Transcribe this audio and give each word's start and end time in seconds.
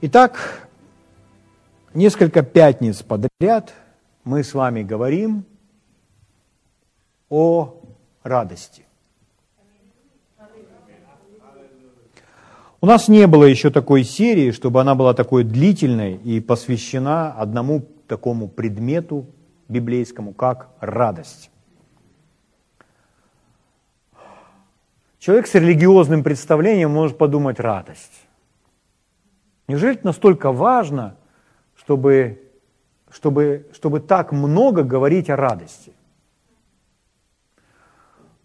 Итак, 0.00 0.68
несколько 1.92 2.44
пятниц 2.44 3.02
подряд 3.02 3.74
мы 4.22 4.44
с 4.44 4.54
вами 4.54 4.84
говорим 4.84 5.44
о 7.28 7.74
радости. 8.22 8.84
У 12.80 12.86
нас 12.86 13.08
не 13.08 13.26
было 13.26 13.42
еще 13.42 13.70
такой 13.70 14.04
серии, 14.04 14.52
чтобы 14.52 14.80
она 14.80 14.94
была 14.94 15.14
такой 15.14 15.42
длительной 15.42 16.14
и 16.14 16.38
посвящена 16.38 17.32
одному 17.32 17.80
такому 18.06 18.46
предмету 18.46 19.26
библейскому, 19.66 20.32
как 20.32 20.68
радость. 20.78 21.50
Человек 25.18 25.48
с 25.48 25.56
религиозным 25.56 26.22
представлением 26.22 26.92
может 26.92 27.18
подумать 27.18 27.58
радость. 27.58 28.27
Неужели 29.68 29.96
это 29.96 30.06
настолько 30.06 30.50
важно, 30.50 31.16
чтобы, 31.76 32.42
чтобы, 33.10 33.68
чтобы 33.72 34.00
так 34.00 34.32
много 34.32 34.82
говорить 34.82 35.28
о 35.28 35.36
радости? 35.36 35.92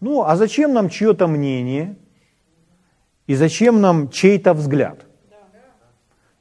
Ну, 0.00 0.22
а 0.22 0.36
зачем 0.36 0.74
нам 0.74 0.90
чье-то 0.90 1.26
мнение? 1.26 1.96
И 3.26 3.34
зачем 3.34 3.80
нам 3.80 4.10
чей-то 4.10 4.52
взгляд? 4.52 5.06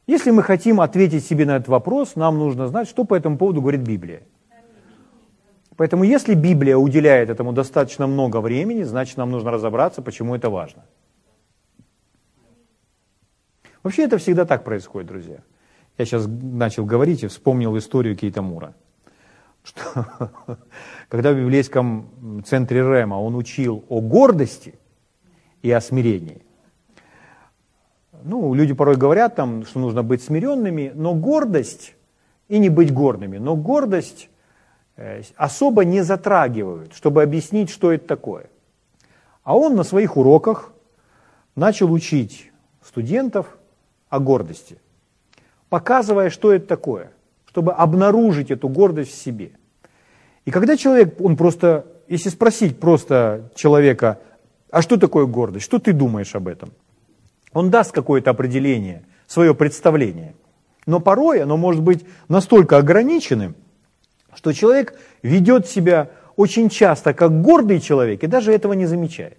Если 0.06 0.32
мы 0.32 0.44
хотим 0.44 0.82
ответить 0.82 1.26
себе 1.26 1.46
на 1.46 1.56
этот 1.56 1.70
вопрос, 1.70 2.18
нам 2.18 2.38
нужно 2.38 2.68
знать, 2.68 2.90
что 2.90 3.06
по 3.06 3.16
этому 3.16 3.38
поводу 3.38 3.62
говорит 3.62 3.82
Библия. 3.82 4.24
Поэтому 5.78 6.04
если 6.04 6.34
Библия 6.34 6.76
уделяет 6.76 7.30
этому 7.30 7.54
достаточно 7.54 8.06
много 8.06 8.42
времени, 8.42 8.84
значит 8.84 9.16
нам 9.16 9.32
нужно 9.32 9.52
разобраться, 9.52 10.02
почему 10.02 10.36
это 10.36 10.50
важно. 10.50 10.84
Вообще 13.84 14.04
это 14.04 14.18
всегда 14.18 14.46
так 14.46 14.64
происходит, 14.64 15.10
друзья. 15.10 15.40
Я 15.98 16.06
сейчас 16.06 16.26
начал 16.28 16.86
говорить 16.86 17.24
и 17.24 17.28
вспомнил 17.28 17.78
историю 17.78 18.16
Кейта 18.16 18.42
Мура. 18.42 18.74
Что, 19.64 20.08
когда 21.10 21.34
в 21.34 21.38
библейском 21.38 22.44
центре 22.46 22.80
Рема 22.80 23.16
он 23.16 23.36
учил 23.36 23.84
о 23.90 24.02
гордости 24.02 24.76
и 25.62 25.70
о 25.72 25.82
смирении, 25.82 26.42
ну, 28.24 28.54
люди 28.54 28.74
порой 28.74 28.96
говорят 28.96 29.36
там, 29.36 29.66
что 29.66 29.80
нужно 29.80 30.02
быть 30.02 30.24
смиренными, 30.24 30.92
но 30.96 31.14
гордость, 31.14 31.94
и 32.48 32.58
не 32.58 32.70
быть 32.70 32.94
гордыми, 32.94 33.38
но 33.38 33.56
гордость 33.56 34.30
э, 34.96 35.24
особо 35.36 35.84
не 35.84 36.02
затрагивают, 36.02 36.94
чтобы 36.94 37.22
объяснить, 37.22 37.70
что 37.70 37.92
это 37.92 38.08
такое. 38.08 38.50
А 39.44 39.58
он 39.58 39.76
на 39.76 39.84
своих 39.84 40.16
уроках 40.16 40.72
начал 41.56 41.92
учить 41.92 42.52
студентов 42.82 43.58
о 44.14 44.20
гордости, 44.20 44.78
показывая, 45.70 46.30
что 46.30 46.54
это 46.54 46.68
такое, 46.68 47.12
чтобы 47.48 47.74
обнаружить 47.74 48.52
эту 48.52 48.70
гордость 48.70 49.12
в 49.12 49.22
себе. 49.22 49.52
И 50.46 50.52
когда 50.52 50.78
человек, 50.78 51.20
он 51.20 51.36
просто, 51.36 51.86
если 52.08 52.30
спросить 52.30 52.80
просто 52.80 53.50
человека, 53.56 54.20
а 54.72 54.82
что 54.82 54.98
такое 54.98 55.26
гордость, 55.26 55.66
что 55.66 55.80
ты 55.80 55.94
думаешь 55.94 56.36
об 56.36 56.48
этом– 56.48 56.72
он 57.54 57.70
даст 57.70 57.92
какое-то 57.92 58.32
определение, 58.32 59.04
свое 59.28 59.56
представление. 59.56 60.34
Но 60.86 61.00
порой 61.00 61.42
оно 61.42 61.56
может 61.56 61.82
быть 61.82 62.06
настолько 62.28 62.78
ограниченным, 62.78 63.56
что 64.36 64.52
человек 64.52 65.00
ведет 65.22 65.68
себя 65.68 66.10
очень 66.36 66.70
часто 66.70 67.14
как 67.14 67.42
гордый 67.42 67.80
человек 67.80 68.24
и 68.24 68.28
даже 68.28 68.52
этого 68.52 68.74
не 68.74 68.86
замечает. 68.86 69.38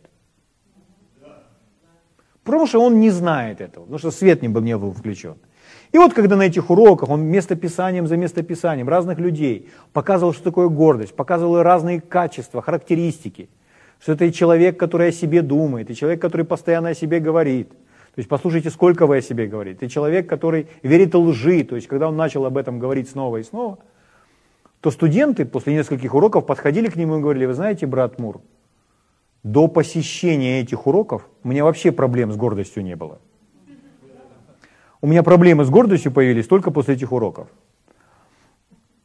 Потому 2.44 2.66
что 2.66 2.80
он 2.80 3.00
не 3.00 3.10
знает 3.10 3.60
этого, 3.60 3.84
потому 3.84 3.98
что 3.98 4.10
свет 4.10 4.42
не 4.42 4.48
был, 4.48 4.60
не 4.60 4.76
был 4.76 4.92
включен. 4.92 5.36
И 5.92 5.98
вот 5.98 6.12
когда 6.12 6.36
на 6.36 6.42
этих 6.42 6.70
уроках 6.70 7.08
он 7.08 7.22
местописанием 7.22 8.06
за 8.06 8.16
местописанием 8.16 8.88
разных 8.88 9.18
людей 9.18 9.70
показывал, 9.92 10.32
что 10.32 10.44
такое 10.44 10.68
гордость, 10.68 11.14
показывал 11.14 11.62
разные 11.62 12.00
качества, 12.00 12.62
характеристики, 12.62 13.48
что 14.00 14.12
это 14.12 14.26
и 14.26 14.32
человек, 14.32 14.78
который 14.78 15.08
о 15.08 15.12
себе 15.12 15.40
думает, 15.40 15.90
и 15.90 15.94
человек, 15.94 16.20
который 16.20 16.44
постоянно 16.44 16.90
о 16.90 16.94
себе 16.94 17.20
говорит– 17.20 17.72
то 18.14 18.20
есть 18.20 18.28
послушайте, 18.28 18.70
сколько 18.70 19.08
вы 19.08 19.16
о 19.16 19.20
себе 19.20 19.48
говорите. 19.48 19.86
И 19.86 19.88
человек, 19.88 20.28
который 20.28 20.68
верит 20.84 21.16
лжи, 21.16 21.64
то 21.64 21.74
есть 21.74 21.88
когда 21.88 22.08
он 22.08 22.16
начал 22.16 22.46
об 22.46 22.56
этом 22.56 22.78
говорить 22.78 23.10
снова 23.10 23.38
и 23.38 23.42
снова, 23.42 23.78
то 24.80 24.92
студенты 24.92 25.44
после 25.44 25.74
нескольких 25.74 26.14
уроков 26.14 26.46
подходили 26.46 26.88
к 26.88 26.94
нему 26.94 27.18
и 27.18 27.20
говорили, 27.20 27.46
вы 27.46 27.54
знаете, 27.54 27.86
брат 27.86 28.20
Мур, 28.20 28.40
до 29.44 29.68
посещения 29.68 30.60
этих 30.60 30.86
уроков 30.86 31.28
у 31.44 31.48
меня 31.48 31.64
вообще 31.64 31.92
проблем 31.92 32.32
с 32.32 32.36
гордостью 32.36 32.82
не 32.82 32.96
было. 32.96 33.20
У 35.00 35.06
меня 35.06 35.22
проблемы 35.22 35.64
с 35.64 35.70
гордостью 35.70 36.10
появились 36.12 36.48
только 36.48 36.70
после 36.70 36.94
этих 36.94 37.12
уроков. 37.12 37.48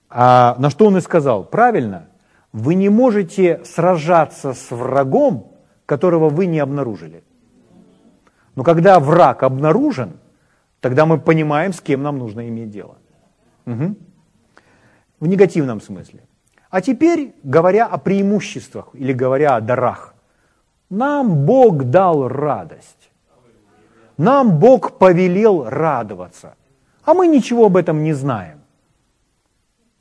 А 0.10 0.56
на 0.58 0.70
что 0.70 0.86
он 0.86 0.98
и 0.98 1.02
сказал, 1.02 1.44
правильно, 1.44 2.08
вы 2.54 2.76
не 2.76 2.90
можете 2.90 3.62
сражаться 3.66 4.54
с 4.54 4.72
врагом, 4.72 5.52
которого 5.86 6.30
вы 6.30 6.46
не 6.46 6.60
обнаружили. 6.60 7.24
Но 8.56 8.64
когда 8.64 9.00
враг 9.00 9.44
обнаружен, 9.44 10.20
тогда 10.80 11.06
мы 11.06 11.20
понимаем, 11.20 11.74
с 11.74 11.82
кем 11.82 12.02
нам 12.02 12.18
нужно 12.18 12.48
иметь 12.48 12.70
дело. 12.70 12.98
Угу. 13.66 13.96
В 15.20 15.28
негативном 15.28 15.82
смысле. 15.82 16.22
А 16.70 16.82
теперь, 16.82 17.36
говоря 17.44 17.86
о 17.86 17.98
преимуществах 17.98 18.90
или 18.94 19.12
говоря 19.12 19.58
о 19.58 19.62
дарах, 19.62 20.16
нам 20.90 21.46
Бог 21.46 21.84
дал 21.86 22.28
радость. 22.28 23.12
Нам 24.18 24.60
Бог 24.60 24.98
повелел 24.98 25.70
радоваться. 25.70 26.56
А 27.04 27.14
мы 27.14 27.28
ничего 27.28 27.66
об 27.66 27.78
этом 27.78 28.04
не 28.04 28.14
знаем. 28.14 28.60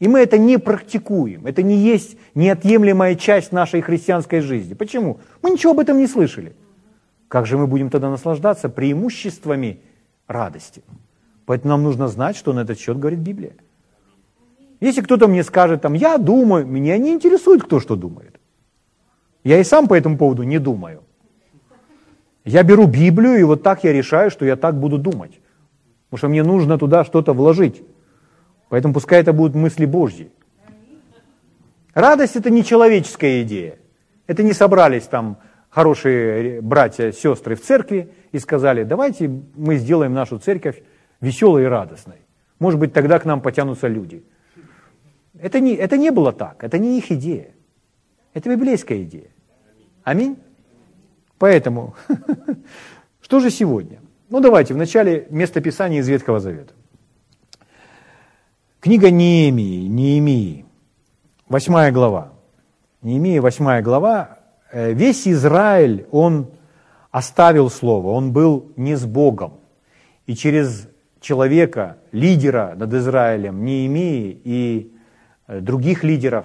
И 0.00 0.08
мы 0.08 0.20
это 0.20 0.38
не 0.38 0.58
практикуем. 0.58 1.46
Это 1.46 1.62
не 1.62 1.76
есть 1.76 2.16
неотъемлемая 2.34 3.14
часть 3.16 3.52
нашей 3.52 3.80
христианской 3.80 4.40
жизни. 4.40 4.74
Почему? 4.74 5.18
Мы 5.42 5.50
ничего 5.50 5.72
об 5.72 5.80
этом 5.80 5.98
не 5.98 6.06
слышали. 6.06 6.54
Как 7.28 7.46
же 7.46 7.58
мы 7.58 7.66
будем 7.66 7.90
тогда 7.90 8.10
наслаждаться 8.10 8.68
преимуществами 8.68 9.80
радости? 10.26 10.82
Поэтому 11.46 11.74
нам 11.74 11.82
нужно 11.82 12.08
знать, 12.08 12.36
что 12.36 12.52
на 12.52 12.60
этот 12.60 12.78
счет 12.78 12.98
говорит 12.98 13.20
Библия. 13.20 13.52
Если 14.80 15.00
кто-то 15.00 15.28
мне 15.28 15.42
скажет, 15.42 15.82
там, 15.82 15.94
я 15.94 16.18
думаю, 16.18 16.66
меня 16.66 16.96
не 16.98 17.12
интересует, 17.12 17.64
кто 17.64 17.80
что 17.80 17.96
думает. 17.96 18.37
Я 19.44 19.60
и 19.60 19.64
сам 19.64 19.88
по 19.88 19.94
этому 19.94 20.18
поводу 20.18 20.42
не 20.42 20.58
думаю. 20.58 21.02
Я 22.44 22.62
беру 22.62 22.86
Библию, 22.86 23.38
и 23.38 23.42
вот 23.42 23.62
так 23.62 23.84
я 23.84 23.92
решаю, 23.92 24.30
что 24.30 24.44
я 24.44 24.56
так 24.56 24.78
буду 24.78 24.98
думать. 24.98 25.40
Потому 26.08 26.18
что 26.18 26.28
мне 26.28 26.42
нужно 26.42 26.78
туда 26.78 27.04
что-то 27.04 27.34
вложить. 27.34 27.82
Поэтому 28.68 28.94
пускай 28.94 29.20
это 29.20 29.32
будут 29.32 29.54
мысли 29.54 29.86
Божьи. 29.86 30.30
Радость– 31.94 32.36
это 32.36 32.50
не 32.50 32.64
человеческая 32.64 33.42
идея. 33.42 33.78
Это 34.26 34.42
не 34.42 34.52
собрались 34.52 35.04
там 35.04 35.38
хорошие 35.68 36.60
братья, 36.60 37.12
сестры 37.12 37.54
в 37.54 37.62
церкви 37.62 38.12
и 38.32 38.38
сказали, 38.38 38.84
давайте 38.84 39.28
мы 39.28 39.76
сделаем 39.76 40.14
нашу 40.14 40.38
церковь 40.38 40.82
веселой 41.20 41.64
и 41.64 41.66
радостной. 41.66 42.16
Может 42.58 42.80
быть, 42.80 42.92
тогда 42.92 43.18
к 43.18 43.24
нам 43.24 43.40
потянутся 43.40 43.88
люди. 43.88 44.24
Это 45.40 45.60
не, 45.60 45.74
это 45.74 45.96
не 45.96 46.10
было 46.10 46.32
так, 46.32 46.64
это 46.64 46.78
не 46.78 46.98
их 46.98 47.12
идея. 47.12 47.52
Это 48.34 48.50
библейская 48.50 49.02
идея. 49.02 49.30
Аминь? 50.04 50.38
Поэтому, 51.38 51.94
что 53.20 53.40
же 53.40 53.50
сегодня? 53.50 54.00
Ну 54.28 54.40
давайте, 54.40 54.74
в 54.74 54.76
начале 54.76 55.26
местописания 55.30 56.00
из 56.00 56.08
Ветхого 56.08 56.40
Завета. 56.40 56.74
Книга 58.80 59.10
Неемии, 59.10 59.86
Неемии, 59.86 60.64
восьмая 61.48 61.92
глава. 61.92 62.32
Неемия, 63.02 63.40
восьмая 63.40 63.82
глава, 63.82 64.38
Э, 64.70 64.92
весь 64.92 65.26
Израиль, 65.26 66.06
он 66.10 66.50
оставил 67.10 67.70
слово, 67.70 68.08
он 68.08 68.32
был 68.32 68.72
не 68.76 68.96
с 68.96 69.06
Богом. 69.06 69.60
И 70.26 70.34
через 70.34 70.88
человека, 71.20 71.96
лидера 72.12 72.74
над 72.76 72.92
Израилем, 72.92 73.64
Неемии 73.64 74.40
и 74.44 74.92
э, 75.46 75.60
других 75.60 76.04
лидеров, 76.04 76.44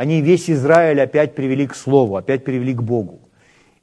они 0.00 0.20
весь 0.20 0.48
Израиль 0.48 1.00
опять 1.00 1.34
привели 1.34 1.66
к 1.66 1.74
Слову, 1.74 2.16
опять 2.16 2.44
привели 2.44 2.72
к 2.74 2.82
Богу. 2.82 3.28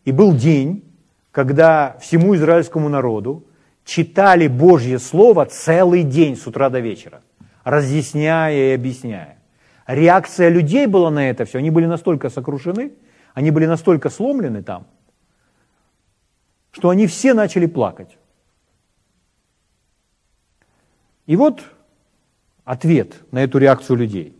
И 0.06 0.12
был 0.12 0.34
день, 0.34 0.84
когда 1.32 1.98
всему 2.02 2.36
израильскому 2.36 2.90
народу 2.90 3.46
читали 3.84 4.48
Божье 4.48 5.00
Слово 5.00 5.46
целый 5.46 6.04
день 6.04 6.36
с 6.36 6.48
утра 6.48 6.70
до 6.70 6.80
вечера, 6.80 7.22
разъясняя 7.64 8.72
и 8.72 8.76
объясняя. 8.76 9.38
Реакция 9.86 10.50
людей 10.50 10.88
была 10.88 11.12
на 11.12 11.30
это 11.30 11.46
все, 11.46 11.60
они 11.60 11.72
были 11.72 11.86
настолько 11.86 12.30
сокрушены– 12.30 12.92
они 13.38 13.52
были 13.52 13.68
настолько 13.68 14.10
сломлены 14.10 14.64
там, 14.64 14.88
что 16.72 16.90
они 16.90 17.06
все 17.06 17.36
начали 17.36 17.68
плакать. 17.68 18.18
И 21.28 21.36
вот 21.36 21.64
ответ 22.64 23.22
на 23.32 23.44
эту 23.44 23.60
реакцию 23.60 23.98
людей. 23.98 24.37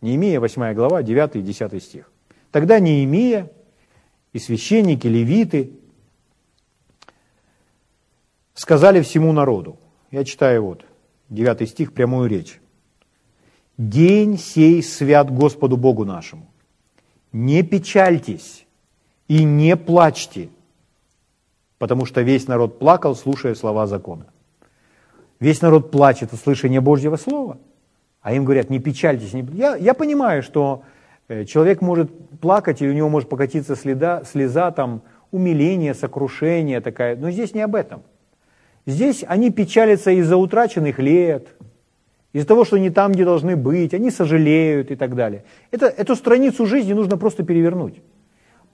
Неемия, 0.00 0.40
8 0.40 0.74
глава, 0.74 1.02
9 1.02 1.36
и 1.36 1.42
10 1.42 1.82
стих. 1.82 2.10
Тогда 2.50 2.80
Неемия 2.80 3.50
и 4.32 4.38
священники, 4.38 5.06
левиты 5.06 5.72
сказали 8.54 9.02
всему 9.02 9.32
народу, 9.32 9.78
Я 10.10 10.24
читаю 10.24 10.64
вот, 10.64 10.84
9 11.28 11.68
стих, 11.68 11.92
прямую 11.92 12.28
речь. 12.28 12.60
«День 13.78 14.36
сей 14.38 14.82
свят 14.82 15.30
Господу 15.30 15.76
Богу 15.76 16.04
нашему. 16.04 16.50
Не 17.32 17.62
печальтесь 17.62 18.66
и 19.28 19.44
не 19.44 19.76
плачьте, 19.76 20.50
потому 21.78 22.04
что 22.04 22.20
весь 22.20 22.46
народ 22.46 22.78
плакал, 22.78 23.16
слушая 23.16 23.54
слова 23.54 23.86
закона». 23.86 24.26
Весь 25.40 25.62
народ 25.62 25.90
плачет 25.90 26.34
от 26.34 26.40
слышания 26.40 26.82
Божьего 26.82 27.16
Слова, 27.16 27.58
а 28.22 28.34
им 28.34 28.44
говорят, 28.44 28.70
не 28.70 28.78
печальтесь. 28.78 29.32
Не... 29.32 29.46
Я, 29.52 29.76
я 29.76 29.94
понимаю, 29.94 30.42
что 30.42 30.82
э, 31.28 31.44
человек 31.44 31.80
может 31.80 32.10
плакать, 32.40 32.82
и 32.82 32.88
у 32.88 32.92
него 32.92 33.08
может 33.08 33.28
покатиться 33.28 33.76
следа, 33.76 34.24
слеза, 34.24 34.70
там, 34.70 35.02
умиление, 35.30 35.94
сокрушение 35.94 36.80
такая, 36.80 37.16
но 37.16 37.30
здесь 37.30 37.54
не 37.54 37.60
об 37.60 37.74
этом. 37.74 38.02
Здесь 38.86 39.24
они 39.26 39.50
печалятся 39.50 40.10
из-за 40.10 40.36
утраченных 40.36 40.98
лет, 40.98 41.48
из-за 42.32 42.46
того, 42.46 42.64
что 42.64 42.78
не 42.78 42.90
там, 42.90 43.12
где 43.12 43.24
должны 43.24 43.56
быть, 43.56 43.94
они 43.94 44.10
сожалеют 44.10 44.90
и 44.90 44.96
так 44.96 45.14
далее. 45.14 45.44
Это, 45.70 45.86
эту 45.86 46.16
страницу 46.16 46.66
жизни 46.66 46.92
нужно 46.92 47.16
просто 47.16 47.42
перевернуть. 47.42 48.00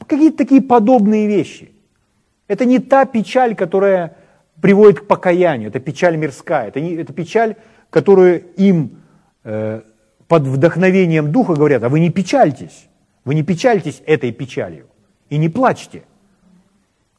Какие-то 0.07 0.39
такие 0.39 0.61
подобные 0.61 1.27
вещи. 1.27 1.71
Это 2.49 2.65
не 2.65 2.79
та 2.79 3.07
печаль, 3.07 3.55
которая 3.55 4.17
приводит 4.61 5.01
к 5.01 5.07
покаянию, 5.07 5.69
это 5.69 5.81
печаль 5.81 6.17
мирская, 6.17 6.69
это, 6.69 6.81
не, 6.81 6.95
это 6.95 7.13
печаль, 7.13 7.57
которую 7.91 8.45
им 8.57 9.03
под 10.29 10.43
вдохновением 10.43 11.31
Духа 11.31 11.55
говорят, 11.55 11.83
а 11.85 11.89
вы 11.89 12.01
не 12.01 12.11
печальтесь, 12.11 12.89
вы 13.25 13.35
не 13.35 13.43
печальтесь 13.43 14.03
этой 14.07 14.33
печалью 14.33 14.87
и 15.31 15.39
не 15.39 15.49
плачьте. 15.49 16.03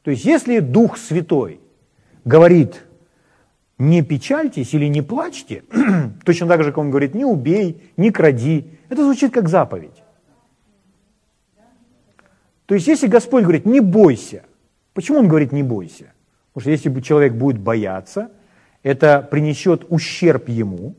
То 0.02 0.10
есть 0.10 0.24
если 0.24 0.60
Дух 0.60 0.98
Святой 0.98 1.60
говорит, 2.24 2.84
не 3.78 4.02
печальтесь 4.02 4.74
или 4.74 4.86
не 4.86 5.02
плачьте, 5.02 5.64
точно 6.24 6.46
так 6.46 6.62
же, 6.62 6.70
как 6.70 6.78
он 6.78 6.90
говорит, 6.90 7.14
не 7.14 7.24
убей, 7.24 7.92
не 7.96 8.10
кради, 8.10 8.78
это 8.88 9.04
звучит 9.04 9.32
как 9.32 9.48
заповедь. 9.48 10.02
То 12.66 12.74
есть 12.74 12.86
если 12.86 13.06
Господь 13.06 13.44
говорит, 13.44 13.64
не 13.64 13.80
бойся, 13.80 14.44
почему 14.92 15.20
он 15.20 15.28
говорит 15.28 15.52
не 15.52 15.62
бойся? 15.62 16.12
Потому 16.52 16.62
что 16.62 16.70
если 16.70 17.00
человек 17.00 17.32
будет 17.32 17.58
бояться, 17.58 18.30
это 18.82 19.26
принесет 19.30 19.86
ущерб 19.88 20.48
ему, 20.48 20.94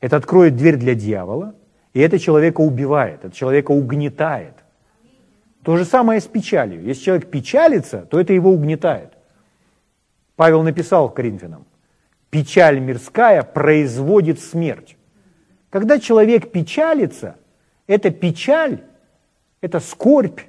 это 0.00 0.16
откроет 0.16 0.56
дверь 0.56 0.76
для 0.76 0.94
дьявола, 0.94 1.54
и 1.92 2.00
это 2.00 2.18
человека 2.18 2.60
убивает, 2.60 3.24
это 3.24 3.34
человека 3.34 3.72
угнетает. 3.72 4.54
То 5.62 5.76
же 5.76 5.84
самое 5.84 6.20
с 6.20 6.26
печалью. 6.26 6.82
Если 6.82 7.04
человек 7.04 7.30
печалится, 7.30 8.06
то 8.10 8.18
это 8.18 8.32
его 8.32 8.50
угнетает. 8.50 9.12
Павел 10.36 10.62
написал 10.62 11.10
Коринфянам, 11.10 11.66
печаль 12.30 12.80
мирская 12.80 13.42
производит 13.42 14.40
смерть. 14.40 14.96
Когда 15.68 15.98
человек 15.98 16.50
печалится, 16.50 17.36
эта 17.86 18.10
печаль, 18.10 18.82
эта 19.60 19.80
скорбь 19.80 20.40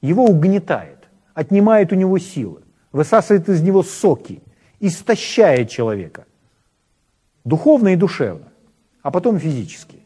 его 0.00 0.24
угнетает, 0.24 1.08
отнимает 1.34 1.92
у 1.92 1.96
него 1.96 2.18
силы, 2.18 2.62
высасывает 2.92 3.48
из 3.48 3.60
него 3.60 3.82
соки, 3.82 4.40
истощает 4.78 5.68
человека. 5.68 6.26
Духовно 7.42 7.88
и 7.88 7.96
душевно, 7.96 8.52
а 9.04 9.10
потом 9.10 9.38
физически. 9.38 10.00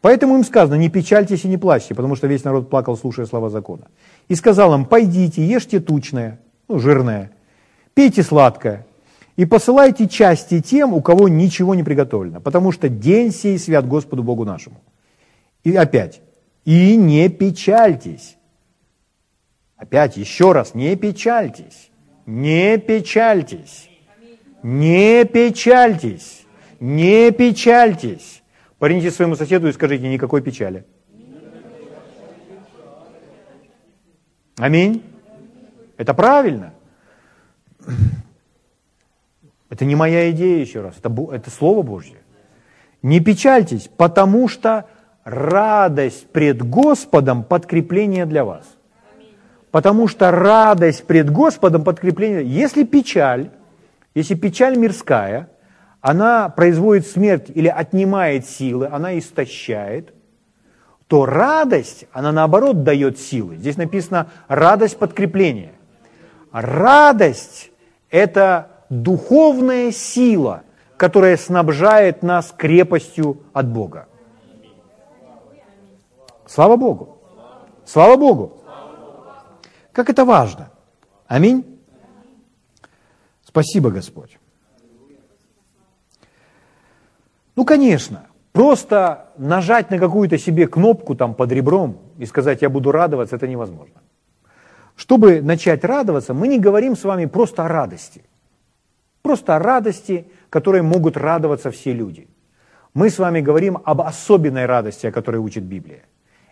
Поэтому 0.00 0.36
им 0.36 0.44
сказано, 0.44 0.76
не 0.76 0.88
печальтесь 0.88 1.44
и 1.44 1.48
не 1.48 1.58
плачьте, 1.58 1.94
потому 1.94 2.14
что 2.14 2.28
весь 2.28 2.44
народ 2.44 2.70
плакал, 2.70 2.96
слушая 2.96 3.26
слова 3.26 3.50
закона. 3.50 3.88
И 4.28 4.36
сказал 4.36 4.72
им, 4.72 4.86
пойдите, 4.86 5.44
ешьте 5.44 5.80
тучное, 5.80 6.38
ну, 6.68 6.78
жирное, 6.78 7.32
пейте 7.92 8.22
сладкое, 8.22 8.86
и 9.36 9.44
посылайте 9.44 10.08
части 10.08 10.62
тем, 10.62 10.94
у 10.94 11.02
кого 11.02 11.28
ничего 11.28 11.74
не 11.74 11.82
приготовлено, 11.82 12.40
потому 12.40 12.70
что 12.70 12.88
день 12.88 13.32
сей 13.32 13.58
свят 13.58 13.86
Господу 13.86 14.22
Богу 14.22 14.44
нашему. 14.44 14.80
И 15.64 15.74
опять, 15.74 16.22
и 16.64 16.96
не 16.96 17.28
печальтесь. 17.28 18.36
Опять, 19.76 20.16
еще 20.16 20.52
раз, 20.52 20.74
не 20.74 20.94
печальтесь, 20.94 21.90
не 22.26 22.78
печальтесь, 22.78 23.90
не 24.62 25.24
печальтесь, 25.24 26.39
не 26.80 27.30
печальтесь. 27.30 28.42
Парните 28.78 29.10
своему 29.10 29.36
соседу 29.36 29.68
и 29.68 29.72
скажите, 29.72 30.08
никакой 30.08 30.40
печали. 30.42 30.84
Аминь. 34.56 35.02
Это 35.96 36.14
правильно. 36.14 36.72
Это 39.68 39.84
не 39.84 39.94
моя 39.94 40.30
идея 40.32 40.60
еще 40.60 40.80
раз, 40.80 40.96
это, 40.98 41.14
это 41.32 41.50
Слово 41.50 41.82
Божье. 41.82 42.16
Не 43.02 43.20
печальтесь, 43.20 43.88
потому 43.96 44.48
что 44.48 44.86
радость 45.24 46.26
пред 46.28 46.62
Господом– 46.62 47.44
подкрепление 47.44 48.26
для 48.26 48.44
вас. 48.44 48.66
Потому 49.70 50.08
что 50.08 50.30
радость 50.30 51.06
пред 51.06 51.30
Господом– 51.30 51.84
подкрепление. 51.84 52.44
Если 52.44 52.84
печаль, 52.84 53.50
если 54.14 54.34
печаль 54.34 54.76
мирская, 54.76 55.48
она 56.00 56.48
производит 56.48 57.06
смерть 57.06 57.50
или 57.54 57.68
отнимает 57.68 58.46
силы, 58.46 58.86
она 58.86 59.18
истощает, 59.18 60.14
то 61.06 61.26
радость, 61.26 62.06
она 62.12 62.32
наоборот 62.32 62.84
дает 62.84 63.18
силы. 63.18 63.56
Здесь 63.56 63.76
написано 63.76 64.30
радость 64.48 64.96
подкрепления. 64.96 65.72
Радость– 66.52 67.70
это 68.10 68.70
духовная 68.88 69.92
сила, 69.92 70.62
которая 70.96 71.36
снабжает 71.36 72.22
нас 72.22 72.54
крепостью 72.56 73.42
от 73.52 73.68
Бога. 73.68 74.06
Слава 76.46 76.76
Богу! 76.76 77.18
Слава 77.84 78.16
Богу! 78.16 78.62
Как 79.92 80.10
это 80.10 80.24
важно! 80.24 80.70
Аминь! 81.26 81.80
Спасибо, 83.44 83.90
Господь. 83.90 84.38
Ну, 87.60 87.66
конечно, 87.66 88.22
просто 88.52 89.26
нажать 89.36 89.90
на 89.90 89.98
какую-то 89.98 90.38
себе 90.38 90.66
кнопку 90.66 91.14
там 91.14 91.34
под 91.34 91.52
ребром 91.52 91.98
и 92.16 92.24
сказать, 92.24 92.62
я 92.62 92.70
буду 92.70 92.90
радоваться, 92.90 93.36
это 93.36 93.46
невозможно. 93.46 94.00
Чтобы 94.96 95.42
начать 95.42 95.84
радоваться, 95.84 96.32
мы 96.32 96.48
не 96.48 96.58
говорим 96.58 96.96
с 96.96 97.04
вами 97.04 97.26
просто 97.26 97.66
о 97.66 97.68
радости. 97.68 98.24
Просто 99.20 99.56
о 99.56 99.58
радости, 99.58 100.26
которой 100.48 100.80
могут 100.80 101.18
радоваться 101.18 101.70
все 101.70 101.92
люди. 101.92 102.28
Мы 102.94 103.10
с 103.10 103.18
вами 103.18 103.42
говорим 103.42 103.76
об 103.84 104.00
особенной 104.00 104.64
радости, 104.64 105.08
о 105.08 105.12
которой 105.12 105.36
учит 105.36 105.64
Библия. 105.64 106.04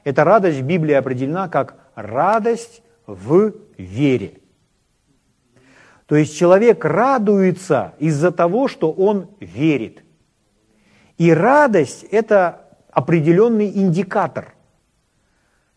Эта 0.05 0.25
радость 0.25 0.59
в 0.59 0.67
Библии 0.67 0.93
определена 0.93 1.49
как 1.49 1.77
радость 1.95 2.83
в 3.07 3.55
вере. 3.79 4.33
То 6.05 6.17
есть 6.17 6.37
человек 6.37 6.85
радуется 6.85 7.95
из-за 7.99 8.31
того, 8.31 8.69
что 8.69 8.93
он 8.93 9.29
верит. 9.41 10.03
И 11.19 11.33
радость– 11.33 12.05
это 12.11 12.69
определенный 12.91 13.69
индикатор, 13.69 14.55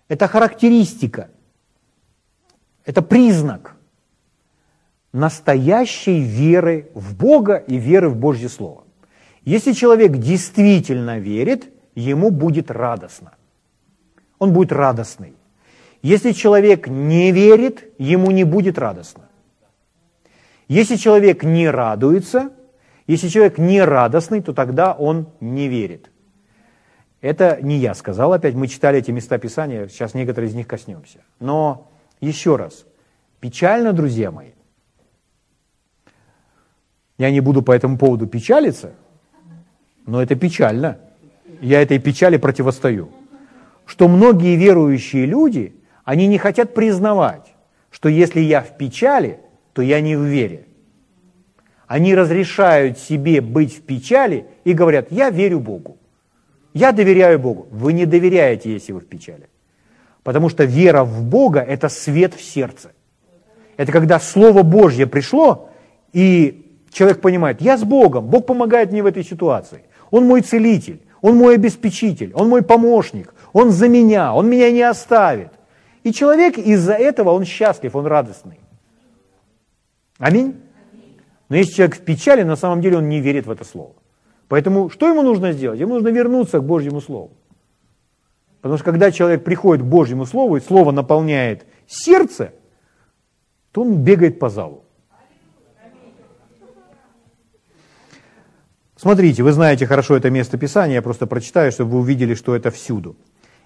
это 0.07 0.27
характеристика, 0.27 1.29
это 2.85 3.01
признак– 3.01 3.75
настоящей 5.13 6.21
веры 6.21 6.89
в 6.93 7.15
Бога 7.15 7.57
и 7.57 7.77
веры 7.77 8.09
в 8.09 8.15
Божье 8.15 8.49
Слово. 8.49 8.83
Если 9.43 9.73
человек 9.73 10.13
действительно 10.13 11.19
верит, 11.19 11.69
ему 11.95 12.31
будет 12.31 12.71
радостно. 12.71 13.33
Он 14.39 14.53
будет 14.53 14.71
радостный. 14.71 15.33
Если 16.01 16.31
человек 16.31 16.87
не 16.87 17.31
верит, 17.31 17.93
ему 17.97 18.31
не 18.31 18.43
будет 18.43 18.77
радостно. 18.77 19.23
Если 20.67 20.95
человек 20.95 21.43
не 21.43 21.69
радуется, 21.69 22.51
если 23.11 23.27
человек 23.27 23.57
не 23.57 23.83
радостный, 23.83 24.41
то 24.41 24.53
тогда 24.53 24.93
он 24.93 25.27
не 25.41 25.67
верит. 25.67 26.09
Это 27.19 27.59
не 27.61 27.77
я 27.77 27.93
сказал 27.93 28.31
опять, 28.31 28.55
мы 28.55 28.67
читали 28.67 28.99
эти 28.99 29.11
места 29.11 29.37
Писания, 29.37 29.87
сейчас 29.89 30.13
некоторые 30.13 30.49
из 30.49 30.55
них 30.55 30.65
коснемся. 30.65 31.19
Но 31.41 31.91
еще 32.21 32.55
раз, 32.55 32.85
печально, 33.41 33.91
друзья 33.91 34.31
мои, 34.31 34.51
я 37.17 37.31
не 37.31 37.41
буду 37.41 37.61
по 37.61 37.73
этому 37.73 37.97
поводу 37.97 38.27
печалиться, 38.27 38.93
но 40.05 40.23
это 40.23 40.35
печально. 40.35 40.97
Я 41.59 41.81
этой 41.81 41.99
печали 41.99 42.37
противостою. 42.37 43.11
Что 43.85 44.07
многие 44.07 44.55
верующие 44.55 45.25
люди, 45.25 45.75
они 46.05 46.27
не 46.27 46.37
хотят 46.37 46.73
признавать, 46.73 47.53
что 47.89 48.07
если 48.07 48.39
я 48.39 48.61
в 48.61 48.77
печали, 48.77 49.41
то 49.73 49.81
я 49.81 49.99
не 49.99 50.15
в 50.15 50.23
вере. 50.23 50.65
Они 51.91 52.15
разрешают 52.15 52.99
себе 52.99 53.41
быть 53.41 53.75
в 53.75 53.81
печали 53.81 54.45
и 54.63 54.71
говорят, 54.71 55.11
я 55.11 55.29
верю 55.29 55.59
Богу. 55.59 55.97
Я 56.73 56.93
доверяю 56.93 57.37
Богу. 57.37 57.67
Вы 57.69 57.91
не 57.91 58.05
доверяете, 58.05 58.71
если 58.71 58.93
вы 58.93 59.01
в 59.01 59.07
печали. 59.07 59.49
Потому 60.23 60.47
что 60.47 60.63
вера 60.63 61.03
в 61.03 61.21
Бога– 61.25 61.59
это 61.67 61.89
свет 61.89 62.33
в 62.33 62.41
сердце. 62.41 62.93
Это 63.75 63.91
когда 63.91 64.21
Слово 64.21 64.63
Божье 64.63 65.05
пришло, 65.05 65.69
и 66.13 66.65
человек 66.93 67.19
понимает, 67.19 67.59
я 67.59 67.77
с 67.77 67.83
Богом, 67.83 68.27
Бог 68.27 68.45
помогает 68.45 68.93
мне 68.93 69.03
в 69.03 69.05
этой 69.05 69.25
ситуации. 69.25 69.83
Он 70.11 70.25
мой 70.25 70.39
целитель, 70.43 71.01
Он 71.21 71.35
мой 71.35 71.55
обеспечитель, 71.55 72.31
Он 72.35 72.47
мой 72.47 72.61
помощник, 72.61 73.33
Он 73.51 73.69
за 73.69 73.89
меня, 73.89 74.33
Он 74.33 74.49
меня 74.49 74.71
не 74.71 74.83
оставит. 74.83 75.49
И 76.03 76.13
человек 76.13 76.57
из-за 76.57 76.93
этого, 76.93 77.31
он 77.31 77.43
счастлив, 77.43 77.93
он 77.97 78.05
радостный. 78.05 78.61
Аминь? 80.19 80.55
Но 81.51 81.57
если 81.57 81.73
человек 81.73 81.97
в 81.97 82.05
печали, 82.05 82.43
на 82.43 82.55
самом 82.55 82.79
деле 82.79 82.99
он 82.99 83.09
не 83.09 83.19
верит 83.19 83.45
в 83.45 83.51
это 83.51 83.65
слово. 83.65 83.91
Поэтому 84.47 84.89
что 84.89 85.09
ему 85.09 85.21
нужно 85.21 85.51
сделать? 85.51 85.81
Ему 85.81 85.95
нужно 85.95 86.07
вернуться 86.07 86.59
к 86.59 86.63
Божьему 86.63 87.01
Слову. 87.01 87.31
Потому 88.61 88.77
что 88.77 88.85
когда 88.85 89.11
человек 89.11 89.43
приходит 89.43 89.83
к 89.83 89.85
Божьему 89.85 90.25
Слову, 90.25 90.55
и 90.55 90.61
Слово 90.61 90.91
наполняет 90.91 91.65
сердце, 91.87 92.53
то 93.73 93.81
он 93.81 93.97
бегает 93.97 94.39
по 94.39 94.47
залу. 94.47 94.85
Смотрите, 98.95 99.43
вы 99.43 99.51
знаете 99.51 99.85
хорошо 99.85 100.15
это 100.15 100.29
место 100.29 100.57
Писания, 100.57 100.95
я 100.95 101.01
просто 101.01 101.27
прочитаю, 101.27 101.73
чтобы 101.73 101.91
вы 101.91 101.99
увидели, 101.99 102.33
что 102.33 102.55
это 102.55 102.71
всюду. 102.71 103.17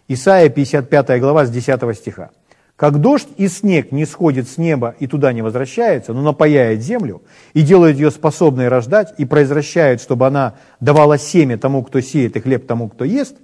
Исайя 0.08 0.50
55 0.50 1.20
глава 1.20 1.46
с 1.46 1.52
10 1.52 1.96
стиха. 1.96 2.32
«Как 2.76 3.00
дождь 3.00 3.30
и 3.38 3.48
снег 3.48 3.92
не 3.92 4.06
сходит 4.06 4.50
с 4.50 4.58
неба 4.58 4.96
и 5.00 5.08
туда 5.08 5.32
не 5.32 5.42
возвращается, 5.42 6.14
но 6.14 6.22
напаяет 6.22 6.82
землю 6.82 7.22
и 7.54 7.62
делает 7.62 7.96
ее 7.96 8.12
способной 8.12 8.68
рождать 8.68 9.14
и 9.18 9.26
произвращает, 9.26 10.02
чтобы 10.02 10.28
она 10.28 10.56
давала 10.80 11.18
семя 11.18 11.58
тому, 11.58 11.84
кто 11.84 12.02
сеет, 12.02 12.36
и 12.36 12.42
хлеб 12.42 12.68
тому, 12.68 12.90
кто 12.90 13.06
ест, 13.06 13.38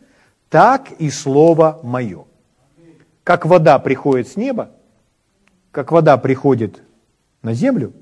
так 0.49 0.91
и 0.99 1.09
слово 1.09 1.79
мое. 1.81 2.25
Как 3.23 3.45
вода 3.45 3.79
приходит 3.79 4.27
с 4.27 4.35
неба, 4.35 4.71
как 5.71 5.91
вода 5.91 6.17
приходит 6.17 6.81
на 7.41 7.53
землю, 7.53 7.93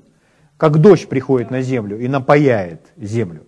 как 0.56 0.78
дождь 0.78 1.08
приходит 1.08 1.50
на 1.50 1.62
землю 1.62 1.98
и 1.98 2.08
напаяет 2.08 2.80
землю, 2.96 3.46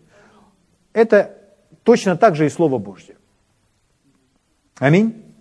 это 0.92 1.36
точно 1.82 2.16
так 2.16 2.36
же 2.36 2.46
и 2.46 2.48
Слово 2.48 2.78
Божье. 2.78 3.16
Аминь. 4.78 5.31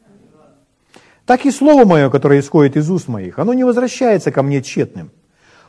Так 1.26 1.46
и 1.46 1.52
Слово 1.52 1.86
Мое, 1.86 2.10
которое 2.10 2.40
исходит 2.40 2.78
из 2.78 2.90
уст 2.90 3.08
моих, 3.08 3.40
оно 3.40 3.54
не 3.54 3.64
возвращается 3.64 4.32
ко 4.32 4.44
мне 4.44 4.62
тщетным, 4.62 5.12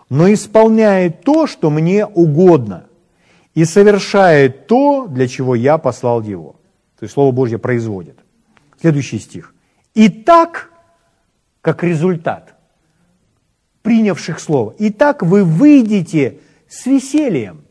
но 0.08 0.32
исполняет 0.32 1.22
то, 1.22 1.46
что 1.46 1.70
мне 1.70 2.06
угодно, 2.06 2.86
и 3.54 3.64
совершает 3.64 4.66
то, 4.66 5.06
для 5.06 5.28
чего 5.28 5.54
я 5.54 5.78
послал 5.78 6.22
его. 6.22 6.56
То 6.98 7.04
есть 7.04 7.14
Слово 7.14 7.32
Божье 7.32 7.58
производит. 7.58 8.18
Следующий 8.80 9.18
стих. 9.18 9.54
И 9.94 10.08
так, 10.08 10.70
как 11.60 11.84
результат 11.84 12.54
принявших 13.82 14.40
Слово, 14.40 14.74
и 14.78 14.90
так 14.90 15.22
вы 15.22 15.44
выйдете 15.44 16.38
с 16.68 16.86
весельем 16.86 17.62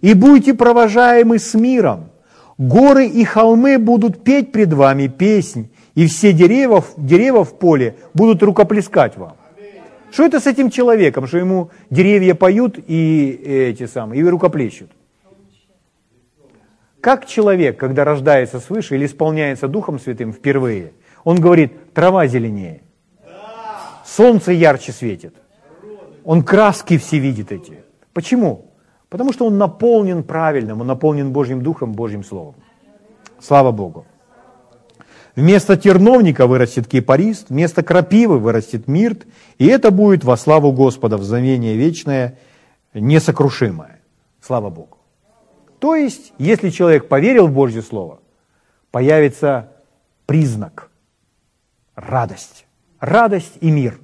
и 0.00 0.14
будете 0.14 0.54
провожаемы 0.54 1.38
с 1.38 1.54
миром. 1.54 2.10
Горы 2.56 3.06
и 3.06 3.24
холмы 3.24 3.78
будут 3.78 4.24
петь 4.24 4.50
пред 4.52 4.72
вами 4.72 5.06
песнь, 5.08 5.70
и 5.98 6.06
все 6.06 6.32
деревья, 6.32 6.84
деревья 6.96 7.42
в 7.42 7.58
поле 7.58 7.96
будут 8.14 8.40
рукоплескать 8.44 9.16
вам. 9.16 9.36
Что 10.12 10.26
это 10.26 10.38
с 10.38 10.46
этим 10.46 10.70
человеком, 10.70 11.26
что 11.26 11.38
ему 11.38 11.70
деревья 11.90 12.36
поют 12.36 12.78
и 12.86 13.32
эти 13.72 13.86
самые, 13.86 14.20
и 14.20 14.24
рукоплещут? 14.24 14.92
Как 17.00 17.26
человек, 17.26 17.80
когда 17.80 18.04
рождается 18.04 18.60
свыше 18.60 18.94
или 18.94 19.06
исполняется 19.06 19.66
Духом 19.66 19.98
Святым 19.98 20.32
впервые, 20.32 20.92
он 21.24 21.40
говорит, 21.40 21.92
трава 21.94 22.28
зеленее, 22.28 22.82
солнце 24.06 24.52
ярче 24.52 24.92
светит, 24.92 25.34
он 26.22 26.44
краски 26.44 26.96
все 26.96 27.18
видит 27.18 27.50
эти. 27.50 27.82
Почему? 28.12 28.66
Потому 29.08 29.32
что 29.32 29.46
он 29.46 29.58
наполнен 29.58 30.22
правильным, 30.22 30.80
он 30.80 30.86
наполнен 30.86 31.32
Божьим 31.32 31.60
Духом, 31.60 31.92
Божьим 31.92 32.22
Словом. 32.22 32.54
Слава 33.40 33.72
Богу. 33.72 34.06
Вместо 35.38 35.76
терновника 35.76 36.48
вырастет 36.48 36.88
кипарист, 36.88 37.50
вместо 37.50 37.84
крапивы 37.84 38.40
вырастет 38.40 38.88
мирт, 38.88 39.24
и 39.58 39.66
это 39.66 39.92
будет 39.92 40.24
во 40.24 40.36
славу 40.36 40.72
Господа, 40.72 41.16
в 41.16 41.22
знамение 41.22 41.76
вечное, 41.76 42.40
несокрушимое. 42.92 44.00
Слава 44.40 44.68
Богу. 44.68 44.98
То 45.78 45.94
есть, 45.94 46.32
если 46.38 46.70
человек 46.70 47.06
поверил 47.06 47.46
в 47.46 47.52
Божье 47.52 47.82
Слово, 47.82 48.18
появится 48.90 49.70
признак– 50.26 50.90
радость. 51.94 52.66
Радость 52.98 53.58
и 53.60 53.70
мир. 53.70 54.00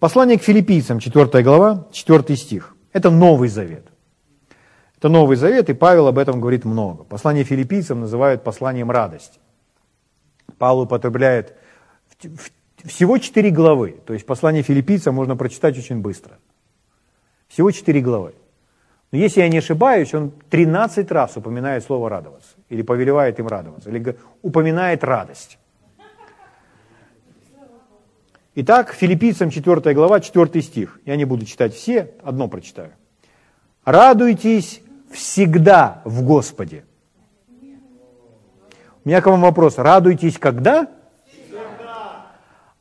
Послание 0.00 0.38
к 0.38 0.42
филиппийцам, 0.42 1.00
4 1.00 1.42
глава, 1.42 1.86
4 1.92 2.36
стих. 2.36 2.76
Это 2.92 3.10
Новый 3.10 3.48
Завет. 3.48 3.89
Это 5.00 5.08
Новый 5.08 5.38
Завет, 5.38 5.70
и 5.70 5.72
Павел 5.72 6.08
об 6.08 6.18
этом 6.18 6.42
говорит 6.42 6.66
много. 6.66 7.04
Послание 7.04 7.42
филиппийцам 7.42 8.00
называют 8.00 8.44
посланием 8.44 8.90
радости. 8.90 9.40
Павел 10.58 10.80
употребляет 10.80 11.56
всего 12.84 13.16
четыре 13.16 13.48
главы, 13.48 13.96
то 14.04 14.12
есть 14.12 14.26
послание 14.26 14.62
филиппийцам 14.62 15.14
можно 15.14 15.36
прочитать 15.36 15.78
очень 15.78 16.02
быстро. 16.02 16.36
Всего 17.48 17.70
четыре 17.70 18.02
главы. 18.02 18.34
Но 19.10 19.16
если 19.16 19.40
я 19.40 19.48
не 19.48 19.56
ошибаюсь, 19.56 20.12
он 20.12 20.32
13 20.50 21.10
раз 21.10 21.34
упоминает 21.34 21.82
слово 21.82 22.10
«радоваться», 22.10 22.50
или 22.68 22.82
повелевает 22.82 23.38
им 23.38 23.48
радоваться, 23.48 23.88
или 23.88 24.18
упоминает 24.42 25.02
радость. 25.02 25.58
Итак, 28.54 28.92
филиппийцам 28.92 29.48
4 29.48 29.94
глава, 29.94 30.20
4 30.20 30.60
стих. 30.60 31.00
Я 31.06 31.16
не 31.16 31.24
буду 31.24 31.46
читать 31.46 31.72
все, 31.72 32.12
одно 32.22 32.48
прочитаю. 32.48 32.92
«Радуйтесь 33.86 34.82
всегда 35.10 36.02
в 36.04 36.22
Господе». 36.22 36.84
У 39.04 39.08
меня 39.08 39.22
к 39.22 39.26
вам 39.26 39.40
вопрос. 39.40 39.78
Радуйтесь 39.78 40.38
когда? 40.38 40.88
Всегда. 41.26 42.26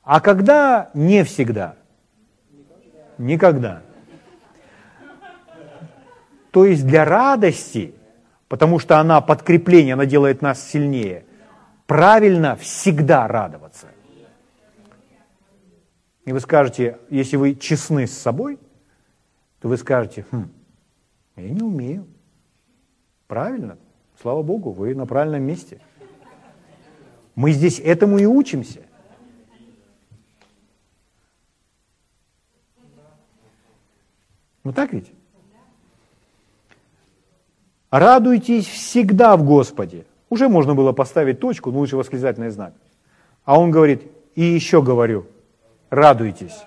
А 0.04 0.20
когда 0.20 0.90
не 0.94 1.24
всегда? 1.24 1.76
Никогда. 3.18 3.84
То 6.52 6.66
есть 6.66 6.86
для 6.86 7.06
радости, 7.06 7.94
потому 8.48 8.80
что 8.80 9.00
она 9.00 9.22
подкрепление, 9.22 9.94
она 9.94 10.06
делает 10.06 10.42
нас 10.42 10.62
сильнее, 10.62 11.26
правильно 11.86 12.56
всегда 12.56 13.28
радоваться. 13.28 13.88
И 16.26 16.34
вы 16.34 16.40
скажете, 16.40 16.98
если 17.10 17.38
вы 17.38 17.56
честны 17.56 18.08
с 18.08 18.18
собой, 18.18 18.60
то 19.62 19.68
вы 19.68 19.78
скажете, 19.78 20.26
хм, 20.32 20.50
я 21.36 21.50
не 21.50 21.62
умею. 21.62 22.08
Правильно, 23.30 23.78
слава 24.20 24.42
Богу, 24.42 24.72
вы 24.72 24.96
на 24.96 25.06
правильном 25.06 25.44
месте. 25.44 25.80
Мы 27.36 27.52
здесь 27.52 27.80
этому 27.80 28.18
и 28.18 28.26
учимся. 28.26 28.80
Ну 34.64 34.74
так 34.74 34.94
ведь? 34.94 35.12
Радуйтесь 37.92 38.68
всегда 38.68 39.38
в 39.38 39.44
Господе. 39.44 40.08
Уже 40.32 40.50
можно 40.50 40.74
было 40.74 40.92
поставить 40.92 41.40
точку, 41.40 41.72
но 41.72 41.78
лучше 41.78 41.98
восклицательный 41.98 42.50
знак. 42.50 42.74
А 43.46 43.60
он 43.60 43.70
говорит, 43.70 44.12
и 44.34 44.42
еще 44.42 44.82
говорю, 44.82 45.28
радуйтесь. 45.92 46.64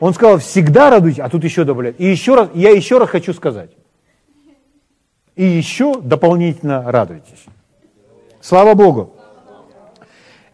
Он 0.00 0.12
сказал, 0.12 0.40
всегда 0.40 0.90
радуйтесь, 0.90 1.20
а 1.20 1.30
тут 1.30 1.42
еще 1.42 1.64
добавляет. 1.64 1.98
И 1.98 2.04
еще 2.04 2.34
раз, 2.34 2.50
я 2.52 2.68
еще 2.68 2.98
раз 2.98 3.08
хочу 3.08 3.32
сказать. 3.32 3.70
И 5.36 5.44
еще 5.44 6.00
дополнительно 6.00 6.90
радуйтесь. 6.90 7.44
Слава 8.40 8.74
Богу. 8.74 9.14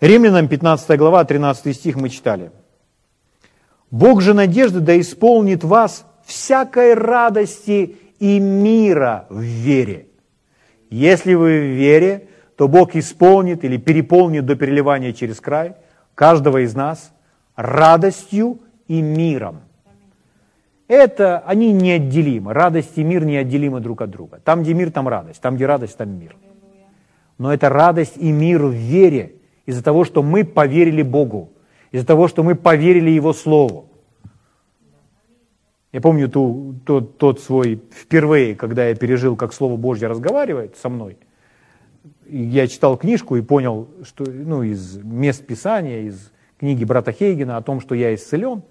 Римлянам 0.00 0.48
15 0.48 0.98
глава, 0.98 1.24
13 1.24 1.74
стих 1.76 1.96
мы 1.96 2.08
читали. 2.08 2.50
Бог 3.92 4.20
же 4.20 4.34
надежды 4.34 4.80
да 4.80 5.00
исполнит 5.00 5.62
вас 5.62 6.04
всякой 6.24 6.94
радости 6.94 7.96
и 8.18 8.40
мира 8.40 9.26
в 9.28 9.40
вере. 9.40 10.08
Если 10.90 11.34
вы 11.34 11.60
в 11.60 11.76
вере, 11.76 12.28
то 12.56 12.66
Бог 12.66 12.96
исполнит 12.96 13.64
или 13.64 13.76
переполнит 13.76 14.44
до 14.44 14.56
переливания 14.56 15.12
через 15.12 15.40
край 15.40 15.76
каждого 16.14 16.64
из 16.64 16.74
нас 16.74 17.12
радостью 17.54 18.60
и 18.88 19.00
миром. 19.00 19.62
Это 20.92 21.38
они 21.46 21.72
неотделимы. 21.72 22.52
Радость 22.52 22.98
и 22.98 23.02
мир 23.02 23.24
неотделимы 23.24 23.80
друг 23.80 24.02
от 24.02 24.10
друга. 24.10 24.42
Там, 24.44 24.62
где 24.62 24.74
мир, 24.74 24.90
там 24.90 25.08
радость. 25.08 25.40
Там, 25.40 25.56
где 25.56 25.64
радость, 25.64 25.96
там 25.96 26.10
мир. 26.18 26.36
Но 27.38 27.50
это 27.50 27.70
радость 27.70 28.18
и 28.18 28.30
мир 28.30 28.62
в 28.62 28.72
вере 28.72 29.36
из-за 29.64 29.82
того, 29.82 30.04
что 30.04 30.22
мы 30.22 30.44
поверили 30.44 31.00
Богу, 31.00 31.48
из-за 31.92 32.06
того, 32.06 32.28
что 32.28 32.42
мы 32.42 32.56
поверили 32.56 33.08
Его 33.08 33.32
Слову. 33.32 33.88
Я 35.92 36.02
помню 36.02 36.28
ту, 36.28 36.74
тот, 36.84 37.16
тот 37.16 37.40
свой 37.40 37.80
впервые, 37.90 38.54
когда 38.54 38.88
я 38.88 38.94
пережил, 38.94 39.34
как 39.34 39.54
Слово 39.54 39.78
Божье 39.78 40.08
разговаривает 40.08 40.76
со 40.76 40.90
мной. 40.90 41.16
Я 42.28 42.66
читал 42.68 42.98
книжку 42.98 43.36
и 43.36 43.40
понял, 43.40 43.88
что 44.02 44.26
ну, 44.26 44.62
из 44.62 44.98
мест 44.98 45.46
Писания, 45.46 46.02
из 46.02 46.30
книги 46.58 46.84
брата 46.84 47.12
Хейгена 47.12 47.56
о 47.56 47.62
том, 47.62 47.80
что 47.80 47.94
я 47.94 48.14
исцелен. 48.14 48.62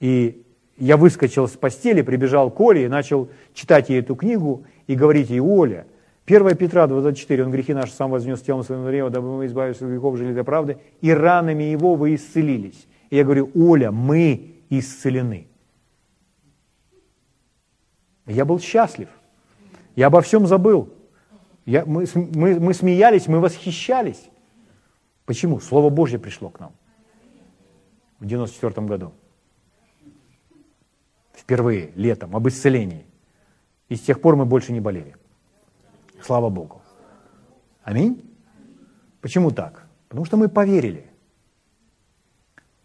И 0.00 0.42
я 0.80 0.96
выскочил 0.96 1.46
с 1.46 1.52
постели, 1.52 2.02
прибежал 2.02 2.50
к 2.50 2.58
Оле 2.58 2.86
и 2.86 2.88
начал 2.88 3.28
читать 3.54 3.90
ей 3.90 4.00
эту 4.00 4.16
книгу 4.16 4.64
и 4.86 4.94
говорить 4.94 5.30
ей, 5.30 5.40
Оля, 5.40 5.86
1 6.26 6.56
Петра 6.56 6.86
24, 6.86 7.44
он 7.44 7.50
грехи 7.50 7.74
наши 7.74 7.92
сам 7.92 8.10
вознес 8.10 8.40
телом 8.40 8.64
на 8.68 8.86
древо, 8.86 9.10
дабы 9.10 9.36
мы 9.36 9.46
избавились 9.46 9.80
от 9.82 9.88
грехов, 9.88 10.16
жили 10.16 10.32
для 10.32 10.44
правды, 10.44 10.78
и 11.00 11.12
ранами 11.12 11.64
его 11.64 11.96
вы 11.96 12.14
исцелились. 12.14 12.86
И 13.10 13.16
я 13.16 13.24
говорю, 13.24 13.50
Оля, 13.54 13.90
мы 13.90 14.54
исцелены. 14.70 15.48
Я 18.26 18.44
был 18.44 18.58
счастлив. 18.60 19.08
Я 19.96 20.06
обо 20.06 20.20
всем 20.20 20.46
забыл. 20.46 20.88
Я, 21.66 21.84
мы, 21.84 22.06
мы, 22.14 22.58
мы 22.58 22.74
смеялись, 22.74 23.26
мы 23.26 23.40
восхищались. 23.40 24.30
Почему? 25.26 25.60
Слово 25.60 25.90
Божье 25.90 26.18
пришло 26.18 26.48
к 26.48 26.60
нам 26.60 26.72
в 28.18 28.26
94 28.26 28.86
году. 28.86 29.12
Впервые, 31.50 31.90
летом, 31.96 32.36
об 32.36 32.46
исцелении. 32.46 33.04
И 33.88 33.96
с 33.96 34.00
тех 34.00 34.20
пор 34.20 34.36
мы 34.36 34.44
больше 34.44 34.70
не 34.70 34.78
болели. 34.78 35.16
Слава 36.22 36.48
Богу. 36.48 36.80
Аминь. 37.82 38.22
Почему 39.20 39.50
так? 39.50 39.84
Потому 40.08 40.26
что 40.26 40.36
мы 40.36 40.48
поверили. 40.48 41.06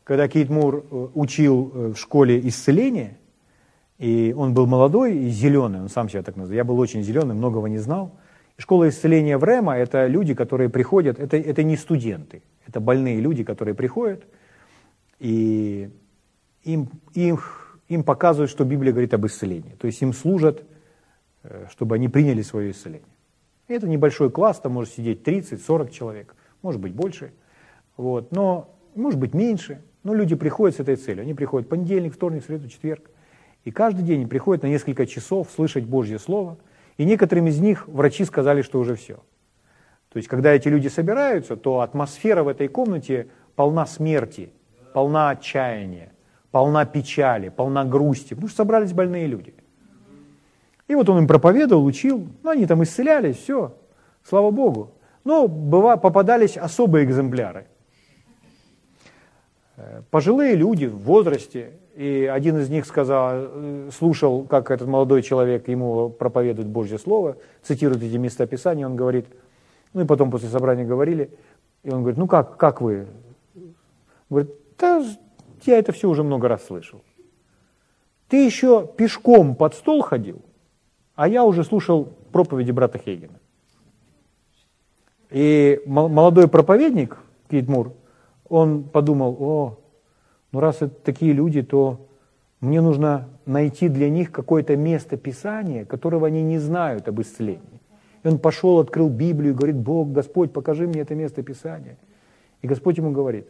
Когда 0.03 0.27
Кейт 0.27 0.49
Мур 0.49 0.77
э, 0.77 1.07
учил 1.13 1.71
э, 1.75 1.87
в 1.89 1.97
школе 1.97 2.39
исцеления, 2.47 3.19
и 3.99 4.33
он 4.35 4.55
был 4.55 4.65
молодой 4.65 5.15
и 5.15 5.29
зеленый, 5.29 5.81
он 5.81 5.89
сам 5.89 6.09
себя 6.09 6.23
так 6.23 6.35
называл. 6.35 6.55
Я 6.55 6.63
был 6.63 6.79
очень 6.79 7.03
зеленый, 7.03 7.35
многого 7.35 7.67
не 7.67 7.77
знал. 7.77 8.17
Школа 8.57 8.89
исцеления 8.89 9.37
в 9.37 9.43
Рема– 9.43 9.77
это 9.77 10.07
люди, 10.07 10.33
которые 10.33 10.69
приходят, 10.69 11.19
это, 11.19 11.37
это 11.37 11.61
не 11.61 11.77
студенты, 11.77 12.41
это 12.65 12.79
больные 12.79 13.19
люди, 13.19 13.43
которые 13.43 13.75
приходят, 13.75 14.23
и 15.19 15.91
им, 16.63 16.89
им, 17.13 17.37
им 17.87 18.03
показывают, 18.03 18.49
что 18.49 18.65
Библия 18.65 18.91
говорит 18.91 19.13
об 19.13 19.25
исцелении. 19.25 19.75
То 19.79 19.87
есть 19.87 20.01
им 20.01 20.13
служат, 20.13 20.63
э, 21.43 21.67
чтобы 21.69 21.95
они 21.95 22.07
приняли 22.09 22.41
свое 22.41 22.71
исцеление. 22.71 23.07
И 23.67 23.73
это 23.73 23.87
небольшой 23.87 24.31
класс, 24.31 24.59
там 24.59 24.73
может 24.73 24.93
сидеть 24.93 25.23
30-40 25.23 25.91
человек, 25.91 26.35
может 26.61 26.81
быть 26.81 26.93
больше, 26.93 27.31
вот, 27.97 28.31
но 28.31 28.75
может 28.95 29.19
быть 29.19 29.33
меньше. 29.33 29.81
Но 30.03 30.13
люди 30.13 30.35
приходят 30.35 30.77
с 30.77 30.79
этой 30.79 30.97
целью. 30.97 31.23
Они 31.23 31.33
приходят 31.33 31.67
понедельник, 31.67 32.13
вторник, 32.13 32.43
среду, 32.45 32.69
четверг. 32.69 33.09
И 33.63 33.71
каждый 33.71 34.03
день 34.03 34.27
приходят 34.27 34.61
на 34.61 34.67
несколько 34.67 35.07
часов 35.07 35.49
слышать 35.49 35.85
Божье 35.85 36.19
Слово. 36.19 36.57
И 36.97 37.05
некоторым 37.05 37.47
из 37.47 37.59
них 37.59 37.87
врачи 37.87 38.23
сказали, 38.23 38.61
что 38.61 38.79
уже 38.79 38.95
все. 38.95 39.15
То 40.09 40.17
есть, 40.17 40.29
когда 40.29 40.53
эти 40.53 40.67
люди 40.67 40.87
собираются, 40.87 41.57
то 41.57 41.81
атмосфера 41.81 42.43
в 42.43 42.47
этой 42.47 42.67
комнате 42.67 43.27
полна 43.55 43.87
смерти, 43.87 44.51
полна 44.93 45.31
отчаяния, 45.31 46.13
полна 46.55 46.85
печали, 46.85 47.49
полна 47.49 47.83
грусти, 47.83 48.33
потому 48.33 48.47
что 48.47 48.55
собрались 48.55 48.93
больные 48.93 49.27
люди. 49.27 49.53
И 50.87 50.95
вот 50.95 51.09
он 51.09 51.17
им 51.17 51.27
проповедовал, 51.27 51.83
учил, 51.83 52.29
ну, 52.43 52.49
они 52.49 52.65
там 52.65 52.81
исцелялись, 52.81 53.35
все, 53.35 53.75
слава 54.23 54.51
Богу. 54.51 54.93
Но 55.25 55.49
быва, 55.49 55.97
попадались 55.97 56.55
особые 56.55 57.03
экземпляры. 57.03 57.67
Э, 59.75 60.03
пожилые 60.09 60.55
люди 60.55 60.85
в 60.85 60.99
возрасте, 60.99 61.73
и 61.93 62.31
один 62.33 62.57
из 62.59 62.69
них 62.69 62.85
сказал, 62.85 63.31
э, 63.33 63.89
слушал, 63.93 64.45
как 64.45 64.71
этот 64.71 64.87
молодой 64.87 65.23
человек 65.23 65.67
ему 65.67 66.09
проповедует 66.09 66.69
Божье 66.69 66.97
Слово, 66.97 67.35
цитирует 67.63 68.01
эти 68.01 68.15
места 68.15 68.47
Писания, 68.47 68.85
он 68.85 68.95
говорит, 68.95 69.25
ну 69.91 70.03
и 70.03 70.05
потом 70.05 70.31
после 70.31 70.47
собрания 70.47 70.85
говорили, 70.85 71.31
и 71.83 71.89
он 71.89 71.99
говорит, 71.99 72.17
ну 72.17 72.27
как, 72.27 72.55
как 72.55 72.79
вы? 72.79 73.07
Говорит, 74.29 74.51
да 74.79 75.03
я 75.67 75.77
это 75.77 75.91
все 75.91 76.09
уже 76.09 76.23
много 76.23 76.47
раз 76.47 76.65
слышал. 76.65 77.01
Ты 78.27 78.45
еще 78.45 78.87
пешком 78.97 79.55
под 79.55 79.75
стол 79.75 80.01
ходил, 80.01 80.41
а 81.15 81.27
я 81.27 81.43
уже 81.43 81.63
слушал 81.63 82.05
проповеди 82.31 82.71
брата 82.71 82.97
Хейгена. 82.97 83.39
И 85.29 85.81
молодой 85.85 86.47
проповедник, 86.47 87.17
Кейт 87.49 87.67
Мур, 87.67 87.93
он 88.47 88.83
подумал, 88.83 89.37
о, 89.39 89.79
ну 90.51 90.59
раз 90.59 90.77
это 90.77 90.95
такие 91.03 91.33
люди, 91.33 91.61
то 91.61 92.07
мне 92.61 92.81
нужно 92.81 93.27
найти 93.45 93.89
для 93.89 94.09
них 94.09 94.31
какое-то 94.31 94.75
место 94.75 95.17
Писания, 95.17 95.85
которого 95.85 96.27
они 96.27 96.41
не 96.41 96.57
знают 96.57 97.07
об 97.07 97.21
исцелении. 97.21 97.81
И 98.23 98.27
он 98.27 98.39
пошел, 98.39 98.79
открыл 98.79 99.09
Библию 99.09 99.53
и 99.53 99.55
говорит, 99.55 99.75
Бог, 99.75 100.11
Господь, 100.11 100.51
покажи 100.51 100.87
мне 100.87 101.01
это 101.01 101.13
место 101.13 101.43
Писания. 101.43 101.97
И 102.61 102.67
Господь 102.67 102.97
ему 102.97 103.11
говорит, 103.11 103.47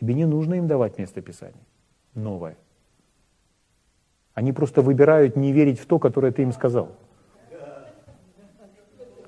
тебе 0.00 0.14
не 0.14 0.24
нужно 0.24 0.54
им 0.54 0.66
давать 0.66 0.98
место 0.98 1.20
Писания 1.20 1.62
новое. 2.14 2.56
Они 4.34 4.52
просто 4.52 4.82
выбирают 4.82 5.36
не 5.36 5.52
верить 5.52 5.78
в 5.80 5.86
то, 5.86 5.98
которое 5.98 6.32
ты 6.32 6.42
им 6.42 6.52
сказал. 6.52 6.96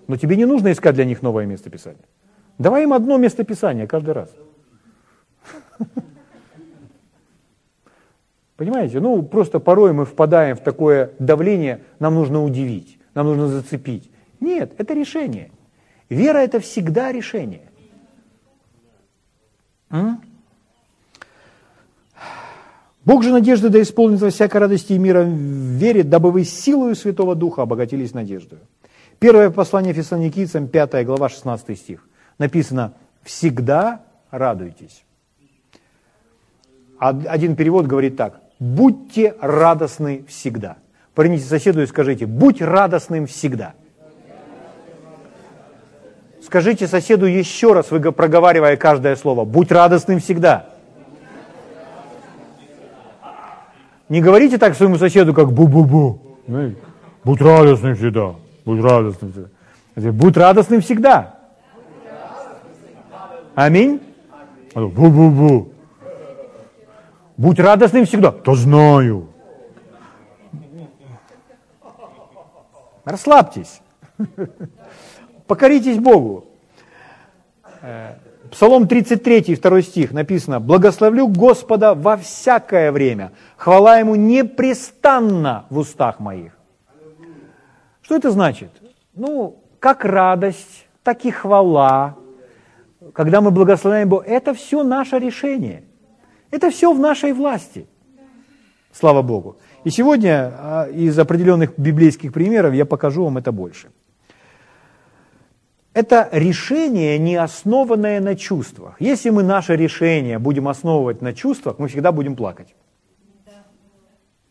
Но 0.08 0.16
тебе 0.16 0.36
не 0.36 0.46
нужно 0.46 0.72
искать 0.72 0.94
для 0.94 1.04
них 1.04 1.22
новое 1.22 1.46
место 1.46 1.70
Писания. 1.70 2.04
Давай 2.58 2.82
им 2.84 2.92
одно 2.92 3.16
место 3.18 3.44
Писания 3.44 3.86
каждый 3.86 4.14
раз. 4.14 4.34
Понимаете? 8.56 9.00
Ну, 9.00 9.22
просто 9.22 9.60
порой 9.60 9.92
мы 9.92 10.04
впадаем 10.04 10.56
в 10.56 10.60
такое 10.60 11.12
давление, 11.18 11.82
нам 11.98 12.14
нужно 12.14 12.42
удивить, 12.42 12.98
нам 13.14 13.26
нужно 13.26 13.48
зацепить. 13.48 14.10
Нет, 14.40 14.74
это 14.78 14.94
решение. 14.94 15.50
Вера– 16.08 16.38
это 16.40 16.60
всегда 16.60 17.12
решение. 17.12 17.70
М? 19.90 20.20
Бог 23.04 23.24
же 23.24 23.32
надежды 23.32 23.68
да 23.68 23.82
исполнится 23.82 24.30
всякой 24.30 24.58
радости 24.58 24.92
и 24.92 24.98
мира 24.98 25.22
вере, 25.22 26.04
дабы 26.04 26.30
вы 26.30 26.44
силою 26.44 26.94
Святого 26.94 27.34
Духа 27.34 27.62
обогатились 27.62 28.14
надеждой. 28.14 28.58
Первое 29.18 29.50
послание 29.50 29.92
Фессалоникийцам, 29.92 30.68
5 30.68 31.04
глава, 31.04 31.28
16 31.28 31.78
стих. 31.78 32.06
Написано 32.38 32.94
«Всегда 33.22 34.02
радуйтесь». 34.30 35.04
Один 36.98 37.56
перевод 37.56 37.86
говорит 37.86 38.16
так 38.16 38.40
«Будьте 38.60 39.34
радостны 39.40 40.24
всегда». 40.28 40.76
Поверните 41.14 41.44
соседу 41.44 41.82
и 41.82 41.86
скажите 41.86 42.26
«Будь 42.26 42.62
радостным 42.62 43.26
всегда». 43.26 43.74
Скажите 46.44 46.86
соседу 46.86 47.26
еще 47.26 47.72
раз, 47.72 47.90
вы 47.90 48.12
проговаривая 48.12 48.76
каждое 48.76 49.16
слово 49.16 49.44
«Будь 49.44 49.72
радостным 49.72 50.20
всегда». 50.20 50.71
Не 54.12 54.20
говорите 54.20 54.58
так 54.58 54.76
своему 54.76 54.98
соседу, 54.98 55.32
как 55.32 55.48
бу-бу-бу. 55.48 56.18
Будь 57.24 57.40
радостным 57.40 57.96
всегда. 57.96 58.34
Будь 58.62 58.82
радостным 58.82 59.32
всегда. 59.32 60.12
Будь 60.12 60.36
радостным 60.36 60.80
всегда. 60.82 61.38
Аминь. 63.54 64.02
Бу-бу-бу. 64.74 65.72
Будь 67.38 67.58
радостным 67.58 68.04
всегда. 68.04 68.32
Да 68.32 68.54
знаю. 68.54 69.28
Расслабьтесь. 73.06 73.80
Покоритесь 75.46 75.98
Богу. 75.98 76.48
Псалом 78.52 78.86
33, 78.86 79.56
2 79.56 79.82
стих 79.82 80.12
написано, 80.12 80.60
«Благословлю 80.60 81.26
Господа 81.26 81.94
во 81.94 82.18
всякое 82.18 82.92
время, 82.92 83.32
хвала 83.56 83.96
Ему 83.96 84.14
непрестанно 84.14 85.64
в 85.70 85.78
устах 85.78 86.20
моих». 86.20 86.52
Что 88.02 88.16
это 88.16 88.30
значит? 88.30 88.68
Ну, 89.14 89.56
как 89.78 90.04
радость, 90.04 90.86
так 91.02 91.24
и 91.24 91.30
хвала, 91.30 92.16
когда 93.14 93.40
мы 93.40 93.50
благословляем 93.50 94.10
Бога, 94.10 94.24
это 94.26 94.52
все 94.52 94.82
наше 94.82 95.18
решение. 95.18 95.84
Это 96.50 96.70
все 96.70 96.92
в 96.92 97.00
нашей 97.00 97.32
власти. 97.32 97.86
Слава 98.92 99.22
Богу. 99.22 99.56
И 99.84 99.90
сегодня 99.90 100.52
а, 100.58 100.88
из 100.90 101.18
определенных 101.18 101.78
библейских 101.78 102.34
примеров 102.34 102.74
я 102.74 102.84
покажу 102.84 103.24
вам 103.24 103.38
это 103.38 103.50
больше– 103.50 103.88
это 105.94 106.28
решение, 106.32 107.18
не 107.18 107.36
основанное 107.36 108.20
на 108.20 108.34
чувствах. 108.34 108.96
Если 109.00 109.30
мы 109.30 109.42
наше 109.42 109.76
решение 109.76 110.38
будем 110.38 110.68
основывать 110.68 111.20
на 111.20 111.34
чувствах, 111.34 111.78
мы 111.78 111.88
всегда 111.88 112.12
будем 112.12 112.34
плакать. 112.34 112.74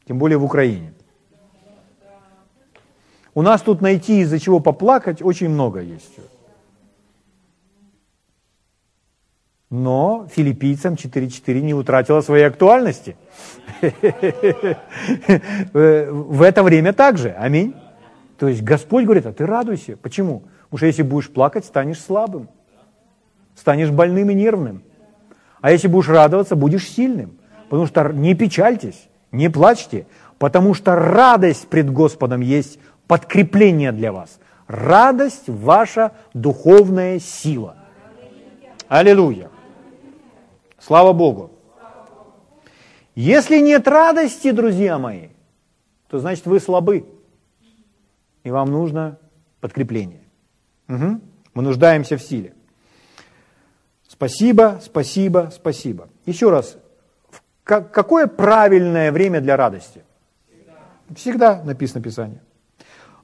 Тем 0.08 0.20
более 0.20 0.38
в 0.38 0.44
Украине. 0.44 0.94
У 3.34 3.42
нас 3.42 3.62
тут 3.62 3.82
найти 3.82 4.20
из-за 4.22 4.40
чего 4.40 4.60
поплакать 4.60 5.22
очень 5.22 5.50
много 5.50 5.80
есть. 5.80 6.20
Но 9.70 10.28
филиппийцам 10.30 10.96
4.4 10.96 11.62
не 11.62 11.74
утратила 11.74 12.20
своей 12.22 12.44
актуальности. 12.44 13.16
В 15.72 16.42
это 16.42 16.62
время 16.62 16.92
также. 16.92 17.30
Аминь. 17.32 17.74
То 18.38 18.50
есть 18.50 18.64
Господь 18.64 19.06
говорит, 19.06 19.26
а 19.26 19.32
ты 19.32 19.46
радуйся. 19.46 19.96
Почему? 19.96 20.44
Потому 20.72 20.78
что 20.78 20.86
если 20.86 21.04
будешь 21.04 21.30
плакать, 21.30 21.66
станешь 21.66 22.00
слабым, 22.00 22.48
станешь 23.56 23.90
больным 23.90 24.30
и 24.30 24.34
нервным. 24.34 24.84
А 25.60 25.70
если 25.72 25.90
будешь 25.90 26.08
радоваться, 26.08 26.56
будешь 26.56 26.88
сильным. 26.88 27.38
Потому 27.70 27.88
что 27.88 28.10
не 28.14 28.34
печальтесь, 28.36 29.10
Не 29.34 29.50
плачьте, 29.50 30.08
потому 30.40 30.74
что 30.74 30.96
радость 30.96 31.68
пред 31.68 31.92
Господом 31.92 32.40
есть 32.40 32.80
подкрепление 33.08 33.92
для 33.92 34.14
вас. 34.14 34.40
Радость– 34.68 35.44
ваша 35.48 36.14
духовная 36.34 37.20
сила. 37.20 37.76
Аллилуйя. 38.88 39.50
Слава 40.80 41.12
Богу. 41.12 41.52
Если 43.14 43.60
нет 43.60 43.88
радости, 43.90 44.52
друзья 44.52 44.98
мои, 44.98 45.28
то 46.10 46.20
значит 46.20 46.46
вы 46.46 46.62
слабы. 46.62 47.06
И 48.44 48.52
вам 48.52 48.72
нужно 48.72 49.18
подкрепление. 49.60 50.21
Угу. 50.92 51.22
Мы 51.54 51.64
нуждаемся 51.64 52.18
в 52.18 52.22
силе. 52.22 52.54
Спасибо, 54.08 54.80
спасибо, 54.84 55.50
спасибо. 55.54 56.10
Еще 56.26 56.50
раз, 56.50 56.78
какое 57.64 58.28
правильное 58.28 59.12
время 59.12 59.40
для 59.40 59.56
радости? 59.56 60.04
Всегда, 60.48 60.76
всегда 61.16 61.64
написано 61.64 62.02
в 62.02 62.04
Писании. 62.04 62.42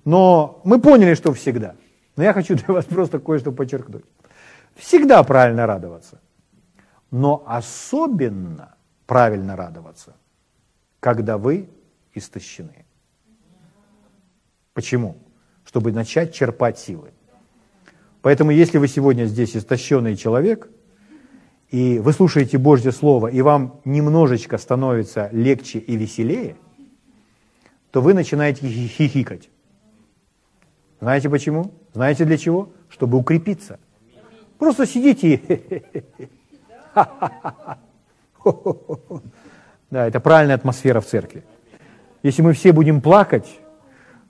Но 0.06 0.62
мы 0.64 0.80
поняли, 0.80 1.14
что 1.14 1.34
всегда. 1.34 1.76
Но 2.16 2.24
я 2.24 2.34
хочу 2.34 2.56
для 2.56 2.74
вас 2.74 2.86
просто 2.86 3.20
кое-что 3.20 3.52
подчеркнуть. 3.52 4.06
Всегда 4.76 5.22
правильно 5.24 5.68
радоваться. 5.68 6.22
Но 7.12 7.44
особенно 7.46 8.76
правильно 9.06 9.56
радоваться, 9.56 10.16
когда 11.00 11.38
вы 11.38 11.70
истощены. 12.14 12.86
Почему? 14.74 15.18
Чтобы 15.66 15.92
начать 15.92 16.34
черпать 16.34 16.80
силы. 16.80 17.12
Поэтому 18.28 18.52
если 18.52 18.78
вы 18.78 18.90
сегодня 18.90 19.24
здесь 19.24 19.56
истощенный 19.56 20.18
человек, 20.18 20.70
и 21.70 21.98
вы 21.98 22.12
слушаете 22.12 22.58
Божье 22.58 22.92
Слово, 22.92 23.28
и 23.30 23.42
вам 23.42 23.80
немножечко 23.86 24.58
становится 24.58 25.30
легче 25.32 25.80
и 25.80 25.96
веселее, 25.96 26.58
то 27.92 28.02
вы 28.02 28.14
начинаете 28.14 28.68
хихикать. 28.68 29.50
Знаете 31.00 31.30
почему? 31.30 31.72
Знаете 31.94 32.26
для 32.26 32.38
чего? 32.38 32.68
Чтобы 32.90 33.18
укрепиться. 33.18 33.80
Просто 34.58 34.86
сидите. 34.86 35.42
Да, 39.90 40.06
это 40.06 40.20
правильная 40.20 40.56
атмосфера 40.56 41.00
в 41.00 41.06
церкви. 41.06 41.46
Если 42.22 42.42
мы 42.42 42.52
все 42.52 42.74
будем 42.74 43.00
плакать, 43.00 43.48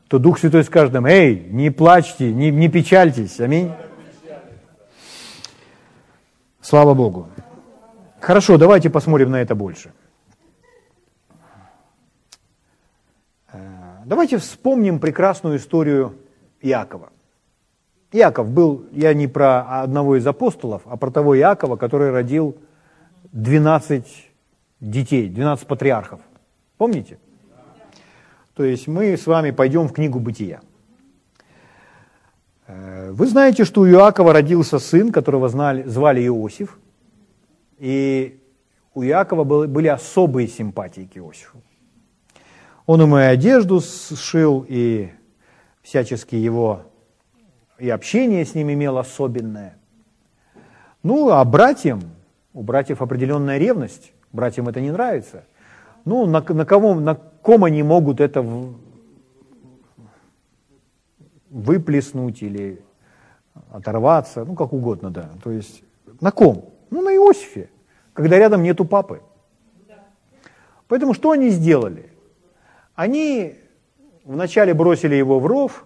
то 0.07 0.19
Дух 0.19 0.37
Святой 0.37 0.63
скажет 0.65 0.93
нам, 0.93 1.07
эй, 1.07 1.47
не 1.49 1.71
плачьте, 1.71 2.31
не, 2.31 2.51
не 2.51 2.69
печальтесь. 2.69 3.39
Аминь. 3.39 3.71
Слава 6.67 6.93
Богу. 6.93 7.29
Хорошо, 8.19 8.57
давайте 8.57 8.89
посмотрим 8.89 9.31
на 9.31 9.37
это 9.37 9.55
больше. 9.55 9.93
Э, 13.53 13.59
давайте 14.05 14.37
вспомним 14.37 14.99
прекрасную 14.99 15.59
историю 15.59 16.17
Иакова. 16.59 17.13
Иаков 18.11 18.49
был, 18.49 18.85
я 18.91 19.13
не 19.13 19.27
про 19.27 19.81
одного 19.81 20.17
из 20.17 20.27
апостолов, 20.27 20.81
а 20.83 20.97
про 20.97 21.09
того 21.09 21.37
Иакова, 21.37 21.77
который 21.77 22.11
родил 22.11 22.57
12 23.31 24.29
детей, 24.81 25.29
12 25.29 25.67
патриархов. 25.67 26.19
Помните? 26.77 27.17
То 28.55 28.65
есть 28.65 28.89
мы 28.89 29.15
с 29.15 29.25
вами 29.25 29.51
пойдем 29.51 29.87
в 29.87 29.93
книгу 29.93 30.19
«Бытия». 30.19 30.59
Э, 32.67 33.11
вы 33.11 33.25
знаете, 33.27 33.65
что 33.65 33.81
у 33.81 33.87
Иакова 33.87 34.33
родился 34.33 34.79
сын, 34.79 35.11
которого 35.11 35.49
знали, 35.49 35.83
звали 35.83 36.25
Иосиф, 36.25 36.77
и 37.79 38.39
у 38.93 39.03
Иакова 39.03 39.43
были 39.43 39.87
особые 39.87 40.47
симпатии 40.47 41.09
к 41.11 41.17
Иосифу. 41.17 41.61
Он 42.85 43.01
ему 43.01 43.17
и 43.17 43.21
одежду 43.21 43.81
сшил, 43.81 44.65
и 44.67 45.09
всячески 45.81 46.35
его 46.35 46.83
и 47.79 47.89
общение 47.89 48.43
с 48.43 48.55
ним 48.55 48.71
имел 48.71 48.97
особенное. 48.97 49.77
Ну, 51.03 51.29
а 51.29 51.43
братьям, 51.45 52.01
у 52.53 52.63
братьев 52.63 53.01
определенная 53.01 53.59
ревность, 53.59 54.13
братьям 54.33 54.67
это 54.67 54.81
не 54.81 54.91
нравится. 54.91 55.43
Ну, 56.05 56.25
на, 56.25 56.41
на, 56.41 56.65
кого, 56.65 56.95
на 56.95 57.15
ком 57.15 57.65
они 57.65 57.83
могут 57.83 58.19
это 58.19 58.41
выплеснуть 61.49 62.41
или 62.41 62.81
оторваться, 63.71 64.45
ну, 64.45 64.55
как 64.55 64.73
угодно, 64.73 65.09
да. 65.09 65.29
То 65.43 65.51
есть 65.51 65.83
на 66.21 66.31
ком? 66.31 66.73
Ну, 66.89 67.01
на 67.01 67.13
Иосифе, 67.15 67.69
когда 68.13 68.37
рядом 68.37 68.63
нету 68.63 68.85
папы. 68.85 69.21
Поэтому 70.87 71.13
что 71.13 71.31
они 71.31 71.49
сделали? 71.49 72.11
Они 72.95 73.55
вначале 74.23 74.73
бросили 74.73 75.15
его 75.15 75.39
в 75.39 75.45
ров, 75.45 75.85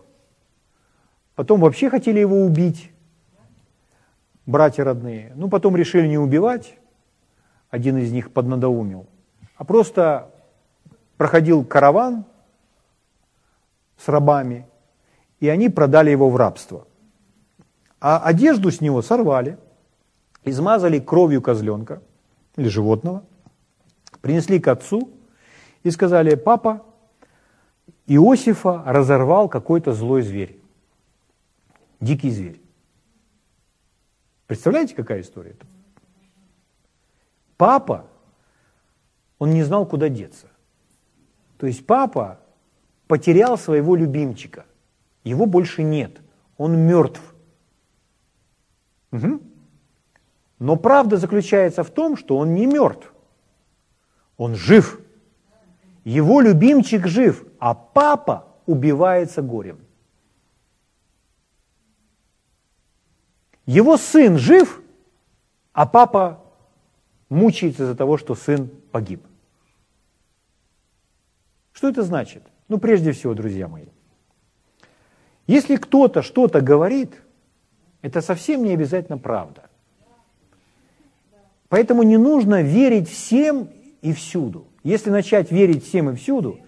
потом 1.36 1.60
вообще 1.60 1.89
хотели 1.89 2.19
его 2.19 2.41
убить, 2.41 2.91
братья 4.45 4.84
родные. 4.84 5.34
Ну, 5.36 5.50
потом 5.50 5.76
решили 5.76 6.08
не 6.08 6.17
убивать, 6.17 6.78
один 7.69 7.97
из 7.97 8.12
них 8.12 8.32
поднадоумил, 8.32 9.08
а 9.56 9.63
просто 9.63 10.30
проходил 11.17 11.65
караван 11.65 12.26
с 13.97 14.08
рабами, 14.08 14.67
и 15.41 15.49
они 15.49 15.67
продали 15.67 16.10
его 16.10 16.30
в 16.30 16.38
рабство. 16.38 16.88
А 17.99 18.19
одежду 18.19 18.71
с 18.71 18.80
него 18.80 19.01
сорвали, 19.01 19.58
измазали 20.45 20.99
кровью 20.99 21.41
козленка 21.41 22.01
или 22.56 22.69
животного, 22.69 23.25
принесли 24.21 24.60
к 24.60 24.69
отцу 24.69 25.10
и 25.84 25.91
сказали, 25.91 26.36
папа, 26.36 26.86
Иосифа 28.08 28.84
разорвал 28.86 29.49
какой-то 29.49 29.91
злой 29.91 30.21
зверь 30.21 30.62
дикий 32.01 32.32
зверь. 32.32 32.60
Представляете, 34.47 34.95
какая 34.95 35.21
история 35.21 35.51
это? 35.51 35.65
Папа, 37.56 38.08
он 39.38 39.51
не 39.51 39.63
знал, 39.63 39.86
куда 39.86 40.10
деться. 40.10 40.47
То 41.58 41.67
есть 41.67 41.86
папа 41.86 42.39
потерял 43.08 43.58
своего 43.58 43.95
любимчика. 43.95 44.65
Его 45.23 45.45
больше 45.45 45.84
нет. 45.84 46.21
Он 46.57 46.77
мертв. 46.77 47.21
Угу. 49.12 49.41
Но 50.60 50.75
правда 50.75 51.17
заключается 51.17 51.84
в 51.84 51.89
том, 51.89 52.17
что 52.17 52.38
он 52.38 52.53
не 52.53 52.65
мертв. 52.65 53.13
Он 54.38 54.55
жив. 54.55 54.99
Его 56.03 56.41
любимчик 56.41 57.07
жив, 57.07 57.45
а 57.60 57.73
папа 57.73 58.47
убивается 58.65 59.41
горем. 59.41 59.79
Его 63.65 63.97
сын 63.97 64.38
жив, 64.38 64.81
а 65.73 65.86
папа 65.86 66.43
мучается 67.29 67.84
из-за 67.84 67.95
того, 67.95 68.17
что 68.17 68.36
сын 68.36 68.69
погиб. 68.91 69.25
Что 71.71 71.89
это 71.89 72.03
значит? 72.03 72.43
Ну, 72.67 72.77
прежде 72.79 73.12
всего, 73.12 73.34
друзья 73.34 73.67
мои, 73.67 73.86
если 75.47 75.75
кто-то 75.75 76.21
что-то 76.21 76.62
говорит, 76.62 77.21
это 78.01 78.21
совсем 78.21 78.63
не 78.63 78.73
обязательно 78.73 79.17
правда. 79.17 79.63
Поэтому 81.69 82.04
не 82.04 82.17
нужно 82.17 82.62
верить 82.62 83.10
всем 83.10 83.69
и 84.01 84.13
всюду. 84.13 84.67
Если 84.84 85.10
начать 85.10 85.51
верить 85.51 85.86
всем 85.86 86.10
и 86.10 86.15
всюду 86.15 86.60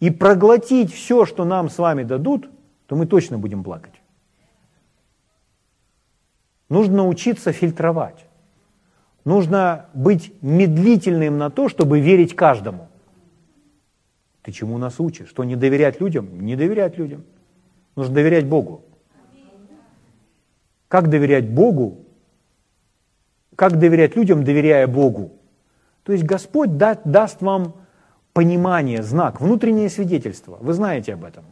и 0.00 0.10
проглотить 0.10 0.92
все, 0.92 1.24
что 1.24 1.44
нам 1.44 1.70
с 1.70 1.78
вами 1.78 2.02
дадут, 2.02 2.50
то 2.86 2.96
мы 2.96 3.06
точно 3.06 3.38
будем 3.38 3.64
плакать. 3.64 3.94
Нужно 6.68 6.98
научиться 6.98 7.52
фильтровать. 7.52 8.26
Нужно 9.24 9.86
быть 9.94 10.32
медлительным 10.42 11.38
на 11.38 11.50
то, 11.50 11.68
чтобы 11.68 12.00
верить 12.00 12.34
каждому. 12.34 12.88
Ты 14.42 14.52
чему 14.52 14.78
нас 14.78 14.98
учишь? 14.98 15.28
Что 15.28 15.44
не 15.44 15.56
доверять 15.56 16.00
людям? 16.00 16.40
Не 16.40 16.56
доверять 16.56 16.96
людям. 16.96 17.24
Нужно 17.96 18.14
доверять 18.14 18.46
Богу. 18.46 18.84
Как 20.88 21.08
доверять 21.08 21.48
Богу? 21.48 22.06
Как 23.56 23.78
доверять 23.78 24.16
людям, 24.16 24.44
доверяя 24.44 24.86
Богу? 24.86 25.32
То 26.02 26.12
есть 26.12 26.24
Господь 26.24 26.76
да, 26.76 26.98
даст 27.04 27.42
вам 27.42 27.74
понимание, 28.32 29.02
знак, 29.02 29.40
внутреннее 29.40 29.88
свидетельство. 29.88 30.56
Вы 30.60 30.72
знаете 30.72 31.14
об 31.14 31.24
этом. 31.24 31.44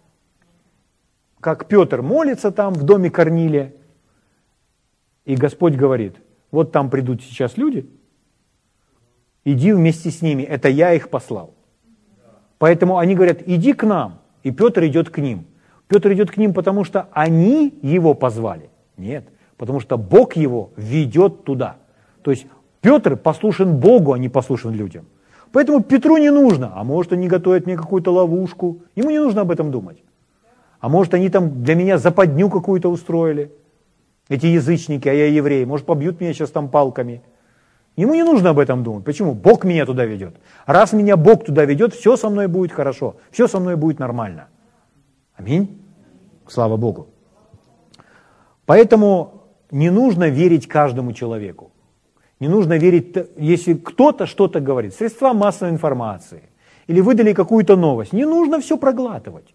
Как 1.40 1.66
Петр 1.66 2.02
молится 2.02 2.50
там 2.50 2.74
в 2.74 2.82
доме 2.82 3.10
Корнилия, 3.10 3.74
и 5.24 5.36
Господь 5.36 5.74
говорит, 5.74 6.16
вот 6.50 6.72
там 6.72 6.90
придут 6.90 7.22
сейчас 7.22 7.56
люди, 7.56 7.88
иди 9.44 9.72
вместе 9.72 10.10
с 10.10 10.22
ними, 10.22 10.42
это 10.42 10.68
я 10.68 10.94
их 10.94 11.10
послал. 11.10 11.54
Поэтому 12.58 12.98
они 12.98 13.14
говорят, 13.14 13.42
иди 13.46 13.72
к 13.72 13.84
нам, 13.84 14.20
и 14.42 14.50
Петр 14.50 14.84
идет 14.86 15.10
к 15.10 15.18
ним. 15.18 15.46
Петр 15.88 16.12
идет 16.12 16.30
к 16.30 16.36
ним, 16.36 16.54
потому 16.54 16.84
что 16.84 17.08
они 17.12 17.78
его 17.82 18.14
позвали. 18.14 18.70
Нет, 18.96 19.24
потому 19.56 19.80
что 19.80 19.96
Бог 19.96 20.36
его 20.36 20.70
ведет 20.76 21.44
туда. 21.44 21.76
То 22.22 22.30
есть 22.30 22.46
Петр 22.80 23.16
послушен 23.16 23.76
Богу, 23.78 24.12
а 24.12 24.18
не 24.18 24.28
послушен 24.28 24.72
людям. 24.72 25.06
Поэтому 25.52 25.82
Петру 25.82 26.18
не 26.18 26.30
нужно, 26.30 26.72
а 26.74 26.84
может 26.84 27.12
они 27.12 27.26
готовят 27.26 27.66
мне 27.66 27.76
какую-то 27.76 28.12
ловушку, 28.12 28.82
ему 28.94 29.10
не 29.10 29.18
нужно 29.18 29.40
об 29.40 29.50
этом 29.50 29.70
думать. 29.70 30.02
А 30.80 30.88
может 30.88 31.14
они 31.14 31.30
там 31.30 31.62
для 31.62 31.74
меня 31.74 31.98
западню 31.98 32.50
какую-то 32.50 32.90
устроили, 32.90 33.50
эти 34.28 34.46
язычники, 34.46 35.08
а 35.08 35.12
я 35.12 35.26
еврей, 35.26 35.64
может 35.64 35.86
побьют 35.86 36.20
меня 36.20 36.34
сейчас 36.34 36.50
там 36.50 36.68
палками. 36.68 37.22
Ему 37.96 38.14
не 38.14 38.22
нужно 38.22 38.50
об 38.50 38.58
этом 38.58 38.84
думать. 38.84 39.04
Почему? 39.04 39.32
Бог 39.32 39.64
меня 39.64 39.86
туда 39.86 40.04
ведет. 40.04 40.36
Раз 40.66 40.92
меня 40.92 41.16
Бог 41.16 41.46
туда 41.46 41.64
ведет, 41.64 41.94
все 41.94 42.16
со 42.16 42.28
мной 42.28 42.46
будет 42.46 42.72
хорошо, 42.72 43.16
все 43.30 43.48
со 43.48 43.58
мной 43.58 43.76
будет 43.76 43.98
нормально. 43.98 44.48
Аминь. 45.38 45.80
Слава 46.48 46.76
Богу. 46.76 47.06
Поэтому 48.66 49.44
не 49.70 49.90
нужно 49.90 50.28
верить 50.28 50.66
каждому 50.66 51.12
человеку. 51.12 51.70
Не 52.40 52.48
нужно 52.48 52.78
верить, 52.78 53.16
если 53.36 53.74
кто-то 53.74 54.26
что-то 54.26 54.60
говорит, 54.60 54.94
средства 54.94 55.32
массовой 55.32 55.72
информации, 55.72 56.42
или 56.86 57.00
выдали 57.00 57.32
какую-то 57.32 57.76
новость, 57.76 58.12
не 58.12 58.24
нужно 58.24 58.60
все 58.60 58.76
проглатывать. 58.76 59.54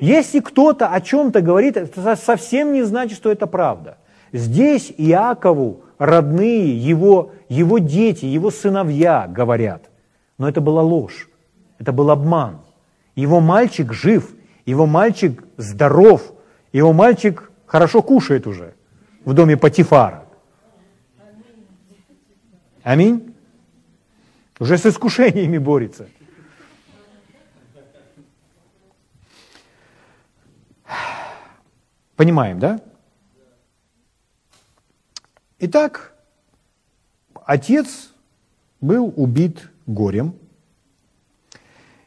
Если 0.00 0.40
кто-то 0.40 0.88
о 0.88 1.00
чем-то 1.00 1.40
говорит, 1.40 1.76
это 1.76 2.16
совсем 2.16 2.72
не 2.72 2.82
значит, 2.82 3.16
что 3.16 3.30
это 3.30 3.46
правда. 3.46 3.98
Здесь 4.32 4.92
Иакову 4.98 5.82
родные, 5.98 6.76
его, 6.76 7.30
его 7.48 7.78
дети, 7.78 8.24
его 8.24 8.50
сыновья 8.50 9.26
говорят. 9.28 9.90
Но 10.38 10.48
это 10.48 10.60
была 10.60 10.82
ложь, 10.82 11.28
это 11.78 11.92
был 11.92 12.10
обман. 12.10 12.63
Его 13.14 13.40
мальчик 13.40 13.92
жив, 13.92 14.34
его 14.66 14.86
мальчик 14.86 15.44
здоров, 15.56 16.32
его 16.72 16.92
мальчик 16.92 17.50
хорошо 17.66 18.02
кушает 18.02 18.46
уже 18.46 18.74
в 19.24 19.32
доме 19.32 19.56
Патифара. 19.56 20.26
Аминь. 22.82 23.34
Уже 24.58 24.78
с 24.78 24.86
искушениями 24.86 25.58
борется. 25.58 26.08
Понимаем, 32.16 32.58
да? 32.60 32.80
Итак, 35.58 36.14
отец 37.46 38.12
был 38.80 39.12
убит 39.16 39.70
горем. 39.86 40.34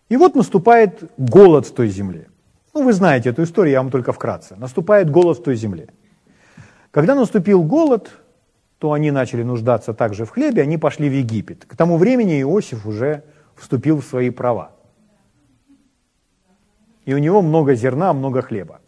И 0.10 0.18
вот 0.18 0.36
наступает 0.36 1.12
голод 1.18 1.66
в 1.66 1.74
той 1.74 1.90
земле. 1.90 2.28
Ну, 2.74 2.84
вы 2.84 2.94
знаете 2.94 3.30
эту 3.30 3.44
историю, 3.44 3.74
я 3.74 3.82
вам 3.82 3.92
только 3.92 4.14
вкратце. 4.14 4.56
Наступает 4.56 5.10
голод 5.10 5.40
в 5.40 5.44
той 5.44 5.56
земле. 5.56 5.90
Когда 6.92 7.16
наступил 7.16 7.64
голод, 7.64 8.12
то 8.78 8.94
они 8.94 9.12
начали 9.12 9.44
нуждаться 9.44 9.94
также 9.94 10.26
в 10.26 10.30
хлебе, 10.30 10.62
они 10.62 10.78
пошли 10.78 11.10
в 11.10 11.14
Египет. 11.14 11.66
К 11.66 11.76
тому 11.76 11.98
времени 11.98 12.42
Иосиф 12.42 12.86
уже 12.86 13.24
вступил 13.56 14.00
в 14.00 14.06
свои 14.06 14.30
права. 14.30 14.72
И 17.06 17.14
у 17.14 17.18
него 17.18 17.42
много 17.42 17.74
зерна, 17.74 18.14
много 18.14 18.42
хлеба. 18.42 18.80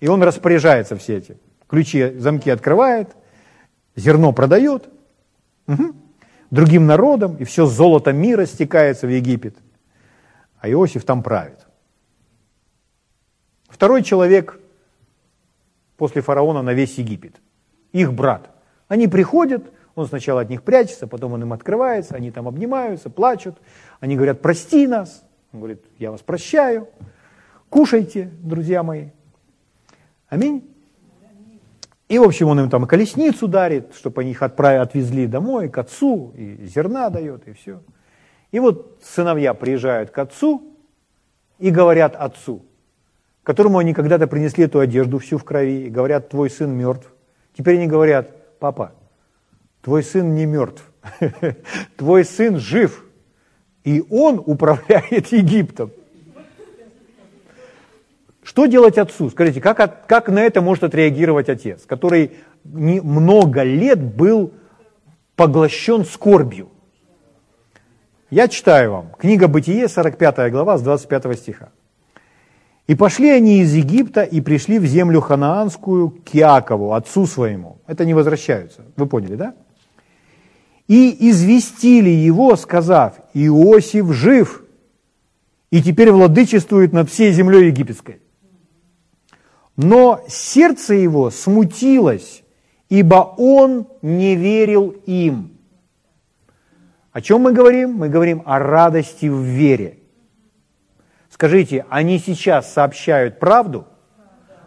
И 0.00 0.08
он 0.08 0.22
распоряжается 0.22 0.96
все 0.96 1.16
эти. 1.16 1.38
Ключи, 1.66 2.14
замки 2.18 2.50
открывает, 2.50 3.16
зерно 3.96 4.32
продает 4.32 4.88
угу, 5.66 5.94
другим 6.50 6.86
народам, 6.86 7.36
и 7.36 7.44
все 7.44 7.66
золото 7.66 8.12
мира 8.12 8.46
стекается 8.46 9.06
в 9.06 9.10
Египет. 9.10 9.56
А 10.60 10.68
Иосиф 10.68 11.04
там 11.04 11.22
правит. 11.22 11.66
Второй 13.68 14.02
человек 14.02 14.58
после 15.96 16.22
фараона 16.22 16.62
на 16.62 16.72
весь 16.72 16.98
Египет. 16.98 17.36
Их 17.92 18.12
брат. 18.12 18.50
Они 18.88 19.06
приходят, 19.08 19.72
он 19.94 20.06
сначала 20.06 20.40
от 20.40 20.48
них 20.48 20.62
прячется, 20.62 21.06
потом 21.06 21.32
он 21.34 21.42
им 21.42 21.52
открывается, 21.52 22.14
они 22.14 22.30
там 22.30 22.48
обнимаются, 22.48 23.10
плачут. 23.10 23.58
Они 24.00 24.16
говорят, 24.16 24.40
прости 24.40 24.86
нас. 24.86 25.24
Он 25.52 25.60
говорит, 25.60 25.84
я 25.98 26.10
вас 26.10 26.22
прощаю. 26.22 26.88
Кушайте, 27.68 28.30
друзья 28.40 28.82
мои. 28.82 29.08
Аминь. 30.28 30.64
И, 32.08 32.18
в 32.18 32.22
общем, 32.22 32.48
он 32.48 32.60
им 32.60 32.70
там 32.70 32.86
колесницу 32.86 33.48
дарит, 33.48 33.94
чтобы 33.94 34.22
они 34.22 34.30
их 34.30 34.42
отправили, 34.42 34.80
отвезли 34.80 35.26
домой, 35.26 35.68
к 35.68 35.76
отцу, 35.76 36.32
и 36.36 36.64
зерна 36.66 37.10
дает, 37.10 37.46
и 37.46 37.52
все. 37.52 37.82
И 38.50 38.60
вот 38.60 38.98
сыновья 39.02 39.52
приезжают 39.54 40.10
к 40.10 40.18
отцу 40.18 40.62
и 41.58 41.70
говорят 41.70 42.16
отцу, 42.16 42.64
которому 43.42 43.78
они 43.78 43.92
когда-то 43.92 44.26
принесли 44.26 44.64
эту 44.64 44.80
одежду 44.80 45.18
всю 45.18 45.38
в 45.38 45.44
крови, 45.44 45.86
и 45.86 45.90
говорят, 45.90 46.30
твой 46.30 46.48
сын 46.48 46.70
мертв. 46.70 47.12
Теперь 47.56 47.76
они 47.76 47.86
говорят, 47.86 48.58
папа, 48.58 48.92
твой 49.82 50.02
сын 50.02 50.34
не 50.34 50.46
мертв, 50.46 50.82
твой 51.96 52.24
сын 52.24 52.58
жив, 52.58 53.04
и 53.84 54.02
он 54.08 54.42
управляет 54.44 55.26
Египтом. 55.32 55.90
Что 58.42 58.64
делать 58.64 58.96
отцу? 58.96 59.28
Скажите, 59.28 59.60
как, 59.60 60.06
как 60.06 60.28
на 60.28 60.38
это 60.38 60.62
может 60.62 60.82
отреагировать 60.82 61.50
отец, 61.50 61.84
который 61.84 62.32
не, 62.64 63.02
много 63.02 63.62
лет 63.62 64.02
был 64.02 64.54
поглощен 65.36 66.06
скорбью? 66.06 66.70
Я 68.30 68.48
читаю 68.48 68.92
вам. 68.92 69.12
Книга 69.18 69.48
Бытие, 69.48 69.88
45 69.88 70.50
глава, 70.52 70.76
с 70.76 70.82
25 70.82 71.38
стиха. 71.38 71.70
И 72.86 72.94
пошли 72.94 73.30
они 73.30 73.60
из 73.60 73.72
Египта 73.74 74.22
и 74.22 74.42
пришли 74.42 74.78
в 74.78 74.84
землю 74.84 75.20
ханаанскую 75.22 76.10
к 76.10 76.34
Иакову, 76.34 76.92
отцу 76.92 77.26
своему. 77.26 77.78
Это 77.86 78.04
не 78.04 78.12
возвращаются. 78.12 78.82
Вы 78.96 79.06
поняли, 79.06 79.34
да? 79.36 79.54
И 80.88 81.30
известили 81.30 82.10
его, 82.10 82.56
сказав, 82.56 83.14
Иосиф 83.32 84.12
жив, 84.12 84.62
и 85.70 85.82
теперь 85.82 86.10
владычествует 86.10 86.92
над 86.92 87.10
всей 87.10 87.32
землей 87.32 87.68
египетской. 87.68 88.20
Но 89.76 90.20
сердце 90.28 90.94
его 90.94 91.30
смутилось, 91.30 92.42
ибо 92.90 93.34
он 93.38 93.86
не 94.02 94.34
верил 94.34 94.94
им. 95.06 95.57
О 97.12 97.20
чем 97.20 97.42
мы 97.42 97.52
говорим? 97.52 97.94
Мы 97.94 98.08
говорим 98.08 98.42
о 98.44 98.58
радости 98.58 99.26
в 99.26 99.40
вере. 99.40 99.98
Скажите, 101.30 101.86
они 101.88 102.18
сейчас 102.18 102.72
сообщают 102.72 103.38
правду? 103.38 103.86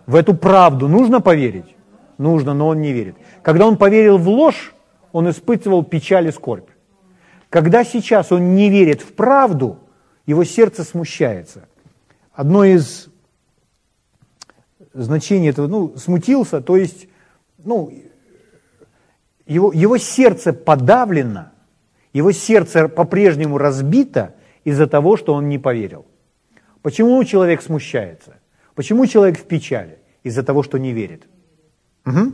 В 0.06 0.16
эту 0.16 0.34
правду 0.34 0.88
нужно 0.88 1.22
поверить? 1.22 1.76
Нужно, 2.18 2.54
но 2.54 2.68
он 2.68 2.82
не 2.82 2.92
верит. 2.92 3.16
Когда 3.42 3.66
он 3.66 3.78
поверил 3.78 4.18
в 4.18 4.28
ложь, 4.28 4.74
он 5.12 5.30
испытывал 5.30 5.84
печаль 5.84 6.28
и 6.28 6.32
скорбь. 6.32 6.70
Когда 7.50 7.84
сейчас 7.84 8.32
он 8.32 8.56
не 8.56 8.70
верит 8.70 9.02
в 9.02 9.14
правду, 9.14 9.80
его 10.26 10.44
сердце 10.44 10.84
смущается. 10.84 11.68
Одно 12.34 12.64
из 12.64 13.10
значений 14.94 15.50
этого, 15.50 15.68
ну, 15.68 15.98
смутился, 15.98 16.62
то 16.62 16.78
есть, 16.78 17.08
ну, 17.58 17.92
его, 19.46 19.74
его 19.74 19.98
сердце 19.98 20.54
подавлено, 20.54 21.52
его 22.14 22.32
сердце 22.32 22.88
по-прежнему 22.88 23.58
разбито 23.58 24.36
из-за 24.64 24.88
того, 24.88 25.18
что 25.18 25.34
он 25.34 25.50
не 25.50 25.58
поверил. 25.58 26.06
Почему 26.82 27.24
человек 27.24 27.62
смущается? 27.62 28.40
Почему 28.76 29.06
человек 29.06 29.40
в 29.40 29.46
печали? 29.46 30.00
Из-за 30.24 30.44
того, 30.44 30.62
что 30.64 30.78
не 30.78 30.94
верит. 30.94 31.28
Угу. 32.06 32.34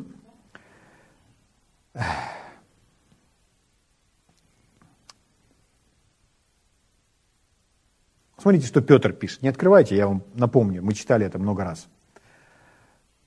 Смотрите, 8.38 8.68
что 8.68 8.82
Петр 8.82 9.14
пишет. 9.14 9.42
Не 9.42 9.50
открывайте, 9.50 9.96
я 9.96 10.08
вам 10.08 10.24
напомню, 10.36 10.84
мы 10.84 10.94
читали 10.94 11.26
это 11.26 11.40
много 11.40 11.64
раз. 11.64 11.88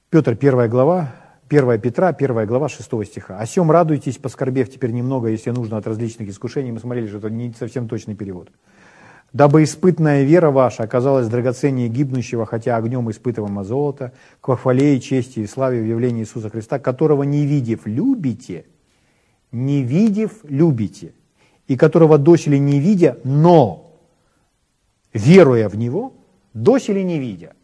Петр, 0.09 0.37
первая 0.37 0.69
глава, 0.69 1.15
1 1.51 1.81
Петра, 1.81 2.09
1 2.09 2.47
глава, 2.47 2.69
6 2.69 2.89
стиха. 3.05 3.39
«О 3.39 3.47
сем 3.47 3.71
радуйтесь, 3.71 4.19
поскорбев 4.19 4.71
теперь 4.71 4.93
немного, 4.93 5.29
если 5.29 5.51
нужно, 5.51 5.79
от 5.79 5.87
различных 5.87 6.29
искушений». 6.29 6.71
Мы 6.71 6.79
смотрели, 6.79 7.09
что 7.09 7.19
это 7.19 7.29
не 7.31 7.53
совсем 7.59 7.89
точный 7.89 8.15
перевод 8.15 8.51
дабы 9.33 9.63
испытанная 9.63 10.25
вера 10.25 10.51
ваша 10.51 10.83
оказалась 10.83 11.29
драгоценнее 11.29 11.89
гибнущего, 11.89 12.47
хотя 12.47 12.77
огнем 12.77 13.11
испытываемого 13.11 13.65
золота, 13.65 14.13
к 14.41 14.57
хвале 14.57 14.97
и 14.97 15.01
чести 15.01 15.41
и 15.41 15.47
славе 15.47 15.81
в 15.83 15.87
явлении 15.87 16.23
Иисуса 16.23 16.51
Христа, 16.51 16.79
которого 16.79 17.23
не 17.23 17.47
видев 17.47 17.83
любите, 17.85 18.67
не 19.53 19.83
видев 19.83 20.41
любите, 20.45 21.15
и 21.69 21.77
которого 21.77 22.19
досели 22.19 22.57
не 22.57 22.81
видя, 22.81 23.19
но 23.25 23.97
веруя 25.13 25.69
в 25.69 25.77
Него, 25.77 26.15
досели 26.53 27.01
не 27.01 27.19
видя, 27.19 27.55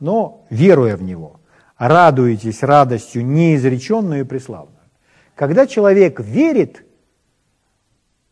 но 0.00 0.44
веруя 0.50 0.96
в 0.96 1.02
Него, 1.02 1.39
радуетесь 1.80 2.62
радостью 2.62 3.26
неизреченную 3.26 4.20
и 4.20 4.24
преславную. 4.24 4.76
Когда 5.34 5.66
человек 5.66 6.20
верит 6.20 6.84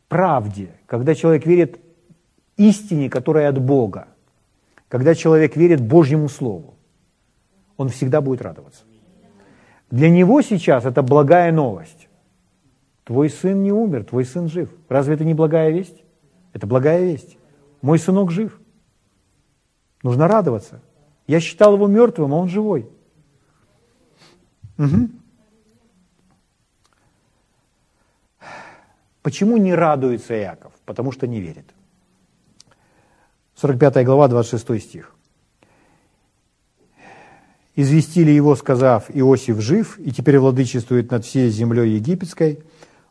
правде, 0.09 0.71
когда 0.87 1.15
человек 1.15 1.47
верит 1.47 1.81
истине, 2.59 3.09
которая 3.09 3.49
от 3.49 3.59
Бога. 3.59 4.09
Когда 4.89 5.15
человек 5.15 5.57
верит 5.57 5.81
Божьему 5.81 6.29
Слову, 6.29 6.75
он 7.77 7.89
всегда 7.89 8.21
будет 8.21 8.43
радоваться. 8.43 8.83
Для 9.91 10.11
него 10.11 10.43
сейчас 10.43 10.85
это 10.85 11.03
благая 11.03 11.53
новость. 11.53 12.09
Твой 13.05 13.31
сын 13.31 13.63
не 13.63 13.73
умер, 13.73 14.05
твой 14.05 14.25
сын 14.25 14.49
жив. 14.49 14.71
Разве 14.89 15.15
это 15.15 15.25
не 15.25 15.33
благая 15.33 15.71
весть? 15.71 16.03
Это 16.53 16.67
благая 16.67 17.05
весть. 17.05 17.39
Мой 17.81 17.99
сынок 17.99 18.31
жив. 18.31 18.61
Нужно 20.03 20.29
радоваться. 20.29 20.83
Я 21.27 21.41
считал 21.41 21.75
его 21.75 21.87
мертвым, 21.87 22.35
а 22.35 22.37
он 22.37 22.49
живой. 22.49 22.91
Угу. 24.79 25.11
Почему 29.23 29.57
не 29.57 29.75
радуется 29.75 30.39
Иаков? 30.39 30.73
Потому 30.85 31.13
что 31.13 31.27
не 31.27 31.41
верит. 31.41 31.67
45 33.57 34.05
глава, 34.07 34.29
26 34.29 34.83
стих. 34.83 35.15
«Известили 37.75 38.31
его, 38.31 38.57
сказав, 38.57 39.11
Иосиф 39.15 39.61
жив, 39.61 39.99
и 39.99 40.11
теперь 40.11 40.39
владычествует 40.39 41.11
над 41.11 41.25
всей 41.25 41.51
землей 41.51 41.95
египетской, 41.95 42.61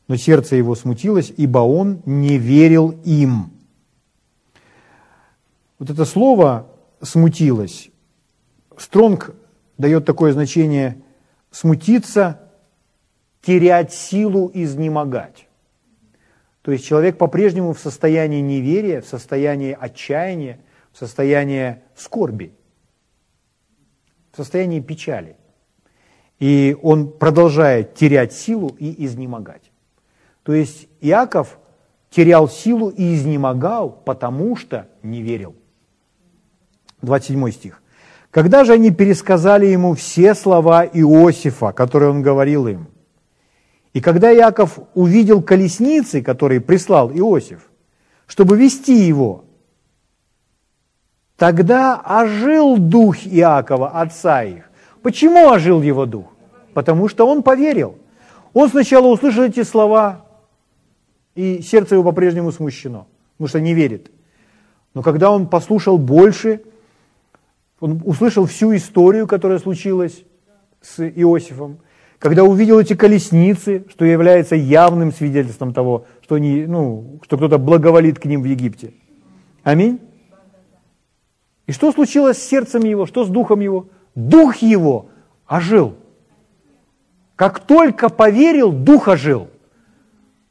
но 0.07 0.17
сердце 0.17 0.55
его 0.55 0.75
смутилось, 0.75 1.31
ибо 1.37 1.59
он 1.59 2.01
не 2.05 2.37
верил 2.37 2.91
им». 3.05 3.51
Вот 5.79 5.89
это 5.89 6.03
слово 6.05 6.67
«смутилось», 7.01 7.91
Стронг 8.77 9.33
дает 9.77 10.05
такое 10.05 10.33
значение 10.33 11.01
«смутиться», 11.57 12.39
«терять 13.41 13.91
силу», 13.91 14.51
«изнемогать». 14.53 15.47
То 16.61 16.71
есть 16.71 16.85
человек 16.85 17.17
по-прежнему 17.17 17.73
в 17.73 17.79
состоянии 17.79 18.41
неверия, 18.41 19.01
в 19.01 19.07
состоянии 19.07 19.75
отчаяния, 19.79 20.59
в 20.91 20.99
состоянии 20.99 21.81
скорби, 21.95 22.53
в 24.33 24.37
состоянии 24.37 24.81
печали. 24.81 25.35
И 26.37 26.77
он 26.83 27.11
продолжает 27.11 27.95
терять 27.95 28.33
силу 28.33 28.75
и 28.77 29.05
изнемогать. 29.05 29.71
То 30.43 30.53
есть 30.53 30.87
Иаков 31.01 31.57
терял 32.11 32.47
силу 32.47 32.89
и 32.89 33.15
изнемогал, 33.15 33.89
потому 33.89 34.55
что 34.57 34.87
не 35.01 35.23
верил. 35.23 35.55
27 37.01 37.49
стих. 37.49 37.81
Когда 38.31 38.65
же 38.65 38.73
они 38.73 38.91
пересказали 38.91 39.65
ему 39.65 39.93
все 39.93 40.35
слова 40.35 40.85
Иосифа, 40.85 41.71
которые 41.71 42.11
он 42.11 42.21
говорил 42.21 42.67
им– 42.67 42.87
и 43.97 43.99
когда 43.99 44.31
Иаков 44.31 44.77
увидел 44.93 45.41
колесницы, 45.41 46.21
которые 46.21 46.61
прислал 46.61 47.11
Иосиф, 47.11 47.67
чтобы 48.27 48.55
вести 48.55 48.93
его, 48.93 49.45
тогда 51.35 51.95
ожил 51.95 52.77
дух 52.77 53.25
Иакова, 53.25 53.99
отца 53.99 54.43
их. 54.43 54.69
Почему 55.01 55.47
ожил 55.47 55.81
его 55.81 56.05
дух? 56.05 56.27
Потому 56.75 57.07
что 57.07 57.27
он 57.27 57.41
поверил. 57.41 57.97
Он 58.53 58.69
сначала 58.69 59.07
услышал 59.07 59.45
эти 59.45 59.63
слова, 59.63 60.27
и 61.33 61.63
сердце 61.63 61.95
его 61.95 62.03
по-прежнему 62.03 62.51
смущено, 62.51 63.07
потому 63.33 63.47
что 63.47 63.59
не 63.59 63.73
верит. 63.73 64.11
Но 64.93 65.01
когда 65.01 65.31
он 65.31 65.47
послушал 65.47 65.97
больше, 65.97 66.61
он 67.79 68.01
услышал 68.05 68.45
всю 68.45 68.75
историю, 68.75 69.27
которая 69.27 69.59
случилась 69.59 70.23
с 70.81 70.99
Иосифом, 71.07 71.79
когда 72.19 72.43
увидел 72.43 72.79
эти 72.79 72.95
колесницы, 72.95 73.85
что 73.89 74.05
является 74.05 74.55
явным 74.55 75.11
свидетельством 75.11 75.73
того, 75.73 76.05
что, 76.23 76.35
они, 76.35 76.65
ну, 76.65 77.19
что 77.23 77.37
кто-то 77.37 77.57
благоволит 77.59 78.19
к 78.19 78.25
ним 78.25 78.41
в 78.41 78.45
Египте. 78.45 78.93
Аминь. 79.63 79.99
И 81.67 81.71
что 81.71 81.91
случилось 81.91 82.37
с 82.37 82.47
сердцем 82.47 82.83
его, 82.83 83.05
что 83.05 83.25
с 83.25 83.29
духом 83.29 83.59
его? 83.59 83.89
Дух 84.15 84.57
его 84.57 85.09
ожил. 85.45 85.95
Как 87.35 87.59
только 87.59 88.09
поверил, 88.09 88.71
дух 88.71 89.07
ожил. 89.07 89.49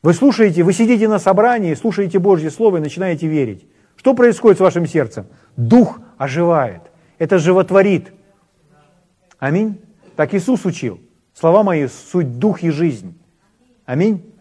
Вы 0.02 0.14
слушаете, 0.14 0.62
вы 0.62 0.72
сидите 0.72 1.08
на 1.08 1.18
собрании, 1.18 1.74
слушаете 1.74 2.20
Божье 2.20 2.50
Слово 2.50 2.76
и 2.76 2.80
начинаете 2.80 3.26
верить. 3.26 3.66
Что 3.96 4.14
происходит 4.14 4.58
с 4.58 4.60
вашим 4.60 4.86
сердцем? 4.86 5.26
Дух 5.56 5.98
оживает. 6.16 6.82
Это 7.18 7.38
животворит. 7.38 8.12
Аминь. 9.38 9.80
Так 10.16 10.34
Иисус 10.34 10.64
учил. 10.64 11.00
Слова 11.34 11.62
мои– 11.62 11.86
суть 11.88 12.38
дух 12.38 12.62
и 12.62 12.70
жизнь. 12.70 13.18
Аминь. 13.84 14.34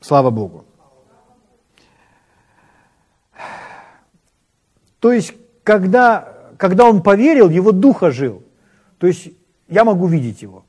Слава 0.00 0.30
Богу. 0.30 0.64
То 4.98 5.12
есть, 5.12 5.34
когда, 5.62 6.52
когда 6.56 6.88
он 6.88 7.02
поверил, 7.02 7.50
его 7.50 7.72
дух 7.72 8.02
ожил. 8.02 8.42
То 8.98 9.06
есть, 9.06 9.30
я 9.68 9.84
могу 9.84 10.06
видеть 10.06 10.42
его, 10.42 10.64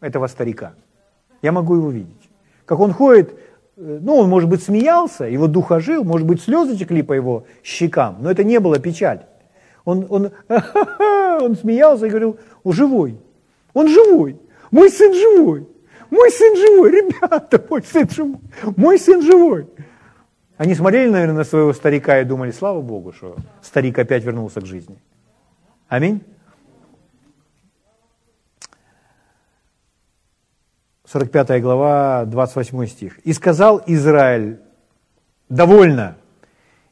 этого 0.00 0.26
старика. 0.26 0.74
Я 1.42 1.52
могу 1.52 1.76
его 1.76 1.90
видеть. 1.90 2.30
Как 2.66 2.80
он 2.80 2.92
ходит, 2.92 3.38
ну, 3.76 4.16
он, 4.16 4.28
может 4.28 4.48
быть, 4.48 4.62
смеялся, 4.62 5.24
его 5.24 5.46
дух 5.46 5.70
ожил, 5.70 6.04
может 6.04 6.26
быть, 6.26 6.42
слезы 6.42 6.76
текли 6.76 7.02
по 7.02 7.12
его 7.12 7.44
щекам, 7.62 8.18
но 8.20 8.30
это 8.30 8.44
не 8.44 8.60
было 8.60 8.78
печаль. 8.78 9.26
Он, 9.84 10.06
он, 10.08 10.30
он 11.40 11.56
смеялся 11.56 12.06
и 12.06 12.08
говорил, 12.08 12.38
он 12.62 12.72
живой, 12.72 13.18
он 13.72 13.88
живой, 13.88 14.40
мой 14.70 14.90
сын 14.90 15.12
живой, 15.12 15.68
мой 16.10 16.30
сын 16.30 16.56
живой, 16.56 16.90
ребята, 16.90 17.62
мой 17.68 17.82
сын 17.82 18.08
живой, 18.08 18.40
мой 18.76 18.98
сын 18.98 19.22
живой. 19.22 19.68
Они 20.56 20.74
смотрели, 20.74 21.10
наверное, 21.10 21.38
на 21.38 21.44
своего 21.44 21.72
старика 21.72 22.20
и 22.20 22.24
думали, 22.24 22.52
слава 22.52 22.80
Богу, 22.80 23.12
что 23.12 23.34
старик 23.60 23.98
опять 23.98 24.24
вернулся 24.24 24.60
к 24.60 24.66
жизни. 24.66 24.96
Аминь. 25.88 26.22
45 31.14 31.62
глава, 31.62 32.24
28 32.24 32.86
стих. 32.86 33.20
«И 33.20 33.32
сказал 33.32 33.80
Израиль, 33.86 34.58
довольно, 35.48 36.16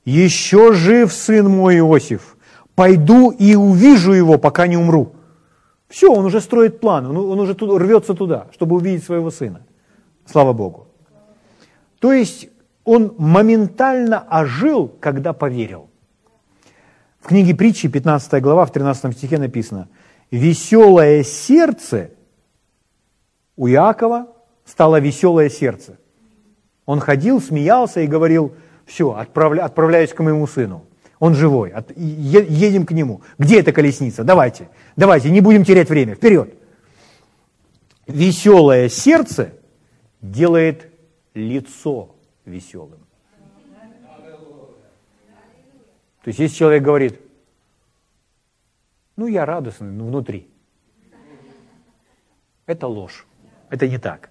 еще 0.05 0.73
жив 0.73 1.13
сын 1.13 1.49
мой 1.49 1.79
Иосиф, 1.79 2.37
пойду 2.77 3.31
и 3.31 3.57
увижу 3.57 4.13
его, 4.13 4.39
пока 4.39 4.69
не 4.69 4.77
умру. 4.77 5.17
Все, 5.89 6.13
он 6.13 6.25
уже 6.25 6.41
строит 6.41 6.79
план, 6.79 7.07
он, 7.07 7.41
уже 7.41 7.57
туда, 7.57 7.79
рвется 7.79 8.15
туда, 8.15 8.47
чтобы 8.53 8.77
увидеть 8.77 9.03
своего 9.03 9.31
сына. 9.31 9.67
Слава 10.25 10.53
Богу. 10.53 10.87
То 11.99 12.13
есть 12.13 12.49
он 12.85 13.15
моментально 13.19 14.21
ожил, 14.21 14.89
когда 15.01 15.33
поверил. 15.33 15.91
В 17.21 17.27
книге 17.27 17.57
притчи, 17.57 17.89
15 17.89 18.41
глава, 18.41 18.67
в 18.67 18.73
13 18.73 19.17
стихе 19.17 19.39
написано, 19.39 19.89
«Веселое 20.31 21.25
сердце 21.25 22.11
у 23.57 23.69
Иакова 23.69 24.29
стало 24.65 25.01
веселое 25.01 25.49
сердце». 25.49 25.99
Он 26.87 27.01
ходил, 27.01 27.41
смеялся 27.41 28.01
и 28.01 28.07
говорил, 28.07 28.55
все, 28.87 29.13
отправля, 29.13 29.65
отправляюсь 29.65 30.13
к 30.13 30.21
моему 30.21 30.47
сыну. 30.47 30.85
Он 31.19 31.35
живой. 31.35 31.71
От, 31.71 31.97
едем 31.97 32.85
к 32.85 32.91
нему. 32.91 33.23
Где 33.39 33.61
эта 33.61 33.73
колесница? 33.73 34.25
Давайте. 34.25 34.69
Давайте, 34.97 35.31
не 35.31 35.41
будем 35.41 35.65
терять 35.65 35.89
время. 35.89 36.17
Вперед. 36.17 36.55
Веселое 38.09 38.89
сердце 38.89 39.53
делает 40.21 40.93
лицо 41.35 42.17
веселым. 42.45 42.99
То 46.23 46.29
есть, 46.29 46.39
если 46.39 46.57
человек 46.57 46.83
говорит, 46.83 47.21
ну, 49.17 49.27
я 49.27 49.47
радостный, 49.47 49.91
ну, 49.91 50.09
внутри. 50.09 50.49
Это 52.67 52.87
ложь. 52.87 53.27
Это 53.73 53.89
не 53.89 53.97
так. 53.97 54.29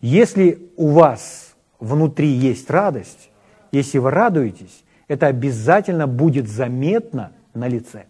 Если 0.00 0.72
у 0.76 0.88
вас 0.88 1.54
внутри 1.78 2.26
есть 2.26 2.68
радость, 2.68 3.30
если 3.70 3.98
вы 3.98 4.10
радуетесь, 4.10 4.82
это 5.06 5.28
обязательно 5.28 6.08
будет 6.08 6.48
заметно 6.48 7.30
на 7.54 7.68
лице. 7.68 8.06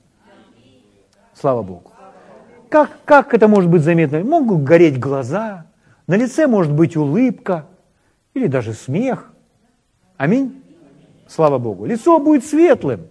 Слава 1.35 1.62
Богу. 1.62 1.92
Как, 2.70 2.90
как 3.05 3.35
это 3.35 3.48
может 3.48 3.70
быть 3.70 3.83
заметно? 3.83 4.20
Могут 4.20 4.62
гореть 4.62 4.98
глаза, 4.98 5.66
на 6.07 6.14
лице 6.14 6.47
может 6.47 6.72
быть 6.72 6.97
улыбка 6.97 7.66
или 8.32 8.47
даже 8.47 8.72
смех. 8.72 9.30
Аминь. 10.16 10.62
Слава 11.28 11.59
Богу. 11.59 11.84
Лицо 11.84 12.18
будет 12.18 12.47
светлым. 12.47 13.09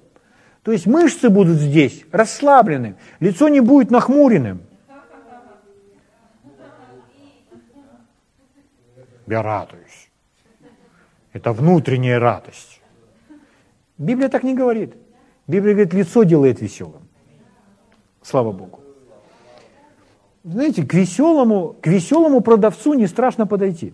То 0.64 0.72
есть 0.72 0.88
мышцы 0.88 1.30
будут 1.30 1.58
здесь 1.58 2.06
расслабленным, 2.12 2.96
лицо 3.20 3.50
не 3.50 3.60
будет 3.60 3.92
нахмуренным. 3.92 4.62
Я 9.30 9.44
радуюсь. 9.44 10.10
Это 11.34 11.52
внутренняя 11.54 12.20
радость. 12.20 12.82
Библия 14.00 14.28
так 14.28 14.44
не 14.44 14.56
говорит. 14.56 14.96
Библия 15.48 15.74
говорит, 15.74 15.94
лицо 15.94 16.24
делает 16.24 16.62
веселым. 16.62 17.08
Слава 18.24 18.52
Богу. 18.52 18.80
Знаете, 20.44 20.84
к 20.84 20.94
веселому, 20.94 21.76
к 21.80 21.88
веселому 21.88 22.42
продавцу 22.42 22.94
не 22.94 23.06
страшно 23.08 23.46
подойти. 23.46 23.94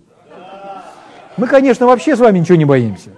Мы, 1.38 1.48
конечно, 1.48 1.86
вообще 1.86 2.16
с 2.16 2.20
вами 2.20 2.40
ничего 2.40 2.58
не 2.58 2.66
боимся. 2.66 3.10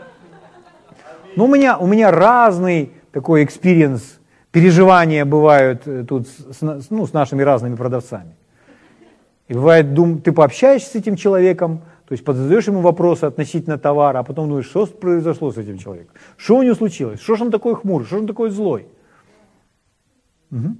Но 1.36 1.45
у 1.45 1.47
меня, 1.47 1.78
у 1.78 1.86
меня 1.86 2.09
разный 2.09 2.93
такой 3.11 3.43
experience, 3.43 4.20
переживания 4.51 5.24
бывают 5.24 5.88
э, 5.88 6.03
тут 6.03 6.28
с, 6.28 6.61
ну, 6.89 7.05
с 7.05 7.13
нашими 7.13 7.43
разными 7.43 7.76
продавцами. 7.76 8.36
И 9.47 9.53
бывает, 9.53 9.93
дум, 9.93 10.20
ты 10.20 10.32
пообщаешься 10.32 10.89
с 10.89 10.95
этим 10.95 11.15
человеком, 11.15 11.82
то 12.08 12.14
есть 12.14 12.24
позадаешь 12.24 12.68
ему 12.68 12.80
вопросы 12.80 13.26
относительно 13.26 13.78
товара, 13.78 14.20
а 14.20 14.24
потом 14.24 14.47
думаешь, 14.47 14.68
что 14.68 14.86
произошло 14.86 15.51
с 15.51 15.58
этим 15.58 15.78
человеком? 15.78 16.16
Что 16.38 16.58
у 16.58 16.64
него 16.64 16.74
случилось? 16.74 17.20
Что 17.20 17.36
же 17.36 17.43
он 17.43 17.51
такой 17.51 17.76
хмурый? 17.76 18.08
Что 18.08 18.16
же 18.16 18.22
он 18.22 18.28
такой 18.28 18.49
злой? 18.49 18.88
Угу. 20.51 20.78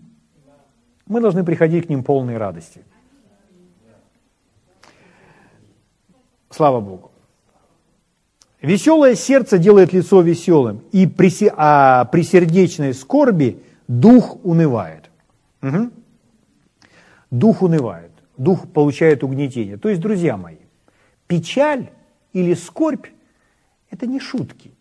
Мы 1.08 1.22
должны 1.22 1.44
приходить 1.44 1.88
к 1.88 1.90
ним 1.90 2.06
полной 2.06 2.38
радости. 2.38 2.86
Слава 6.50 6.80
Богу. 6.80 7.12
Веселое 8.62 9.16
сердце 9.16 9.58
делает 9.58 9.92
лицо 9.92 10.22
веселым, 10.22 10.82
и 10.94 11.08
при, 11.08 11.30
а 11.58 12.06
при 12.06 12.24
сердечной 12.24 12.94
скорби 12.94 13.62
дух 13.90 14.38
унывает. 14.46 15.10
Угу. 15.62 15.92
Дух 17.32 17.62
унывает, 17.62 18.12
дух 18.38 18.70
получает 18.70 19.26
угнетение. 19.26 19.76
То 19.76 19.90
есть, 19.90 20.00
друзья 20.00 20.38
мои, 20.38 20.56
печаль 21.28 21.92
или 22.34 22.54
скорбь– 22.54 23.08
это 23.90 24.08
не 24.08 24.20
шутки. 24.20 24.72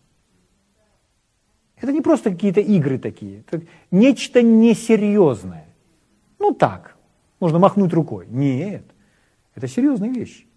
Это 1.75 1.91
не 1.91 2.01
просто 2.01 2.31
какие-то 2.31 2.59
игры 2.59 2.97
такие. 2.97 3.41
Это 3.41 3.61
нечто 3.91 4.41
несерьезное. 4.41 5.67
Ну 6.39 6.53
так, 6.53 6.97
можно 7.39 7.59
махнуть 7.59 7.93
рукой. 7.93 8.27
Нет, 8.27 8.83
это 9.53 9.67
серьезные 9.67 10.11
вещи. 10.11 10.47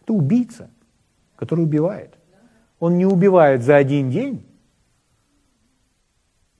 Это 0.00 0.12
убийца, 0.12 0.70
который 1.36 1.64
убивает. 1.64 2.14
Он 2.78 2.96
не 2.96 3.06
убивает 3.06 3.62
за 3.62 3.76
один 3.76 4.10
день, 4.10 4.46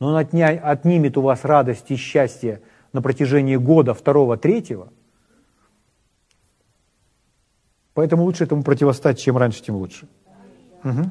но 0.01 0.09
он 0.09 0.17
отнимет 0.17 1.17
у 1.17 1.23
вас 1.23 1.45
радость 1.45 1.91
и 1.91 1.97
счастье 1.97 2.63
на 2.93 3.03
протяжении 3.03 3.57
года, 3.57 3.95
второго, 3.95 4.37
третьего. 4.37 4.93
Поэтому 7.99 8.23
лучше 8.23 8.45
этому 8.45 8.63
противостать, 8.63 9.19
чем 9.19 9.37
раньше, 9.37 9.61
тем 9.61 9.75
лучше. 9.75 10.07
Угу. 10.85 11.11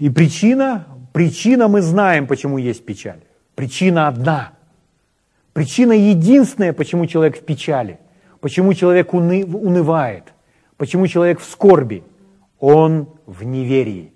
И 0.00 0.10
причина, 0.10 0.86
причина 1.12 1.68
мы 1.68 1.82
знаем, 1.82 2.26
почему 2.26 2.58
есть 2.58 2.84
печаль. 2.84 3.20
Причина 3.54 4.08
одна. 4.08 4.54
Причина 5.52 5.92
единственная, 5.92 6.72
почему 6.72 7.06
человек 7.06 7.38
в 7.38 7.44
печали, 7.44 8.00
почему 8.40 8.74
человек 8.74 9.14
уны, 9.14 9.46
унывает, 9.46 10.34
почему 10.76 11.06
человек 11.06 11.38
в 11.38 11.44
скорби. 11.44 12.02
Он 12.58 13.06
в 13.26 13.44
неверии. 13.44 14.12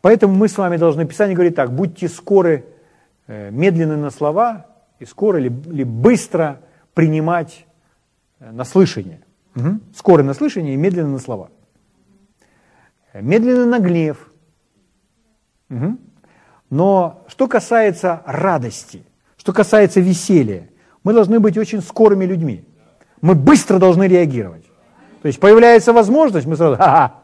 Поэтому 0.00 0.34
мы 0.34 0.48
с 0.48 0.58
вами 0.58 0.78
должны, 0.78 1.06
Писание 1.06 1.36
говорит 1.36 1.54
так, 1.54 1.72
будьте 1.72 2.08
скоры, 2.08 2.64
э, 3.28 3.50
медленны 3.52 3.96
на 3.96 4.10
слова 4.10 4.67
и 4.98 5.04
скоро 5.04 5.38
или, 5.38 5.52
или 5.70 5.84
быстро 5.84 6.60
принимать 6.94 7.66
э, 8.40 8.50
на 8.50 8.64
слышание. 8.64 9.20
Угу. 9.54 9.80
Скоры 9.94 10.22
на 10.22 10.34
слышание 10.34 10.74
и 10.74 10.76
медленно 10.76 11.10
на 11.10 11.18
слова. 11.18 11.50
Медленно 13.14 13.66
на 13.66 13.78
гнев. 13.78 14.30
Угу. 15.70 15.98
Но 16.70 17.24
что 17.28 17.48
касается 17.48 18.22
радости, 18.26 19.04
что 19.36 19.52
касается 19.52 20.00
веселья, 20.00 20.68
мы 21.02 21.12
должны 21.12 21.40
быть 21.40 21.56
очень 21.56 21.80
скорыми 21.80 22.24
людьми. 22.24 22.64
Мы 23.20 23.34
быстро 23.34 23.78
должны 23.78 24.04
реагировать. 24.04 24.64
То 25.22 25.28
есть 25.28 25.40
появляется 25.40 25.92
возможность, 25.92 26.46
мы 26.46 26.56
сразу 26.56 26.76
ха-ха. 26.76 27.14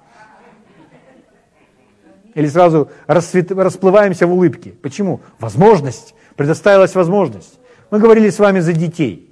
Или 2.35 2.49
сразу 2.49 2.91
расцвет, 3.07 3.53
расплываемся 3.53 4.27
в 4.27 4.33
улыбке. 4.33 4.71
Почему? 4.71 5.21
Возможность. 5.39 6.15
Предоставилась 6.35 6.95
возможность. 6.97 7.61
Мы 7.91 7.99
говорили 7.99 8.31
с 8.31 8.39
вами 8.39 8.61
за 8.61 8.73
детей. 8.73 9.31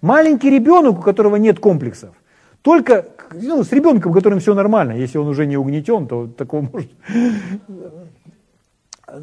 Маленький 0.00 0.50
ребенок, 0.50 0.98
у 0.98 1.02
которого 1.02 1.36
нет 1.36 1.60
комплексов, 1.60 2.14
только 2.62 3.06
ну, 3.34 3.62
с 3.64 3.72
ребенком, 3.72 4.12
у 4.12 4.14
которым 4.14 4.40
все 4.40 4.54
нормально, 4.54 4.92
если 4.92 5.18
он 5.18 5.28
уже 5.28 5.46
не 5.46 5.56
угнетен, 5.56 6.06
то 6.06 6.26
такого 6.26 6.68
может... 6.72 6.90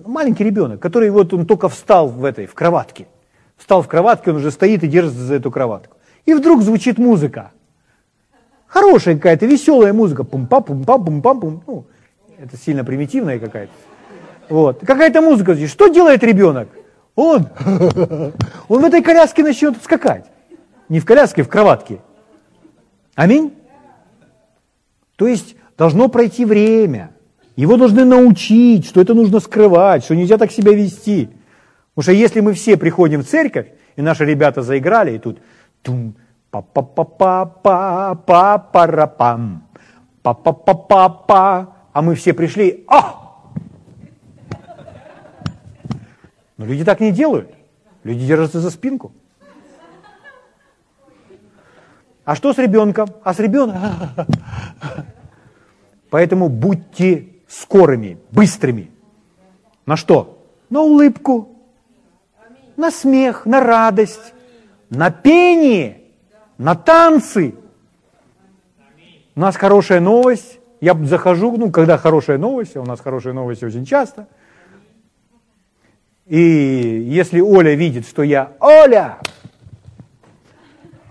Маленький 0.06 0.44
ребенок, 0.44 0.80
который 0.80 1.10
вот 1.10 1.34
он 1.34 1.46
только 1.46 1.68
встал 1.68 2.08
в 2.08 2.24
этой, 2.24 2.46
в 2.46 2.54
кроватке. 2.54 3.08
Встал 3.58 3.82
в 3.82 3.88
кроватке, 3.88 4.32
он 4.32 4.38
уже 4.38 4.52
стоит 4.52 4.84
и 4.84 4.88
держится 4.88 5.20
за 5.20 5.36
эту 5.36 5.52
кроватку. 5.52 5.98
И 6.26 6.34
вдруг 6.34 6.62
звучит 6.62 6.98
музыка. 6.98 7.52
Хорошая 8.68 9.16
какая-то, 9.16 9.48
веселая 9.48 9.94
музыка. 9.94 10.24
Пум-па, 10.24 10.62
пум-па, 10.62 11.00
пум-па, 11.00 11.34
пум. 11.34 11.64
Ну, 11.66 11.86
это 12.38 12.56
сильно 12.56 12.86
примитивная 12.86 13.40
какая-то. 13.40 13.72
Вот. 14.48 14.80
Какая-то 14.86 15.22
музыка. 15.22 15.56
Что 15.68 15.88
делает 15.88 16.24
ребенок? 16.24 16.70
Он, 17.20 17.50
он 18.70 18.82
в 18.82 18.86
этой 18.86 19.04
коляске 19.04 19.44
начнет 19.44 19.76
скакать. 19.84 20.26
Не 20.88 21.02
в 21.02 21.06
коляске, 21.06 21.44
в 21.44 21.50
кроватке. 21.50 22.00
Аминь. 23.14 23.54
То 25.18 25.28
есть 25.28 25.58
должно 25.78 26.08
пройти 26.08 26.46
время. 26.46 27.12
Его 27.58 27.76
должны 27.76 28.06
научить, 28.06 28.86
что 28.86 29.02
это 29.02 29.14
нужно 29.14 29.42
скрывать, 29.42 30.06
что 30.06 30.16
нельзя 30.16 30.38
так 30.38 30.50
себя 30.50 30.74
вести. 30.74 31.30
Потому 31.94 32.04
что 32.04 32.12
если 32.14 32.40
мы 32.40 32.54
все 32.54 32.78
приходим 32.78 33.22
в 33.24 33.28
церковь, 33.28 33.68
и 33.98 34.02
наши 34.02 34.24
ребята 34.24 34.62
заиграли, 34.62 35.16
и 35.16 35.20
тут 35.20 35.40
тум 35.82 36.16
па 36.52 36.62
па 36.62 36.82
па 36.82 37.04
па 37.04 37.46
па 37.46 38.16
па 38.16 38.58
пара 38.58 39.08
пам 39.08 39.64
па 40.24 40.34
па 40.34 40.54
па 40.54 40.74
па 40.74 41.10
па 41.10 41.76
а 41.92 42.02
мы 42.02 42.16
все 42.16 42.34
пришли, 42.34 42.86
а! 42.88 43.19
Но 46.60 46.66
люди 46.66 46.84
так 46.84 47.00
не 47.00 47.14
делают. 47.14 47.50
Люди 48.04 48.28
держатся 48.28 48.60
за 48.60 48.70
спинку. 48.70 49.14
А 52.26 52.36
что 52.36 52.54
с 52.54 52.58
ребенком? 52.58 53.08
А 53.24 53.34
с 53.34 53.40
ребенком? 53.40 53.82
Поэтому 56.10 56.50
будьте 56.50 57.28
скорыми, 57.48 58.18
быстрыми. 58.32 58.92
На 59.86 59.96
что? 59.96 60.44
На 60.70 60.82
улыбку, 60.82 61.56
на 62.76 62.92
смех, 62.92 63.46
на 63.46 63.62
радость, 63.62 64.34
на 64.90 65.12
пение, 65.12 66.02
на 66.58 66.76
танцы. 66.76 67.56
У 69.34 69.40
нас 69.40 69.56
хорошая 69.56 70.02
новость. 70.02 70.60
Я 70.82 70.94
захожу, 71.06 71.56
ну, 71.56 71.72
когда 71.72 71.98
хорошая 71.98 72.38
новость, 72.38 72.76
а 72.76 72.82
у 72.82 72.86
нас 72.86 73.00
хорошие 73.00 73.32
новости 73.32 73.64
очень 73.64 73.86
часто. 73.86 74.28
И 76.30 76.40
если 77.08 77.42
Оля 77.42 77.74
видит, 77.74 78.08
что 78.08 78.22
я 78.22 78.54
Оля, 78.60 79.18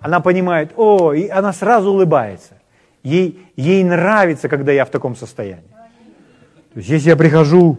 она 0.00 0.20
понимает, 0.20 0.72
о, 0.76 1.12
и 1.12 1.28
она 1.28 1.52
сразу 1.52 1.90
улыбается. 1.90 2.54
Ей, 3.02 3.50
ей 3.56 3.82
нравится, 3.82 4.48
когда 4.48 4.70
я 4.70 4.84
в 4.84 4.90
таком 4.90 5.16
состоянии. 5.16 5.70
То 6.72 6.78
есть, 6.78 6.88
если 6.88 7.10
я 7.10 7.16
прихожу, 7.16 7.78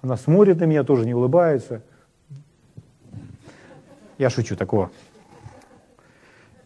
она 0.00 0.16
смотрит 0.16 0.60
на 0.60 0.64
меня, 0.64 0.84
тоже 0.84 1.04
не 1.04 1.14
улыбается. 1.14 1.82
Я 4.16 4.30
шучу, 4.30 4.54
такого 4.54 4.92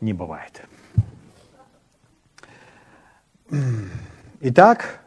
не 0.02 0.12
бывает. 0.12 0.62
Итак, 4.40 5.00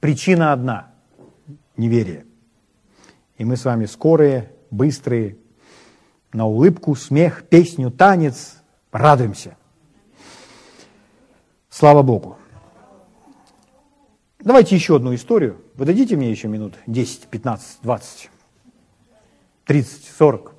причина 0.00 0.52
одна– 0.52 0.92
неверие. 1.76 2.26
И 3.36 3.44
мы 3.44 3.56
с 3.56 3.64
вами 3.64 3.86
скорые, 3.86 4.52
быстрые, 4.70 5.38
на 6.32 6.46
улыбку, 6.46 6.94
смех, 6.94 7.44
песню, 7.48 7.90
танец, 7.90 8.62
радуемся. 8.92 9.56
Слава 11.70 12.02
Богу. 12.02 12.36
Давайте 14.40 14.74
еще 14.74 14.96
одну 14.96 15.14
историю. 15.14 15.60
Вы 15.74 15.86
дадите 15.86 16.16
мне 16.16 16.30
еще 16.30 16.48
минут 16.48 16.74
10, 16.86 17.28
15, 17.28 17.78
20, 17.82 18.30
30, 19.64 20.04
40, 20.16 20.54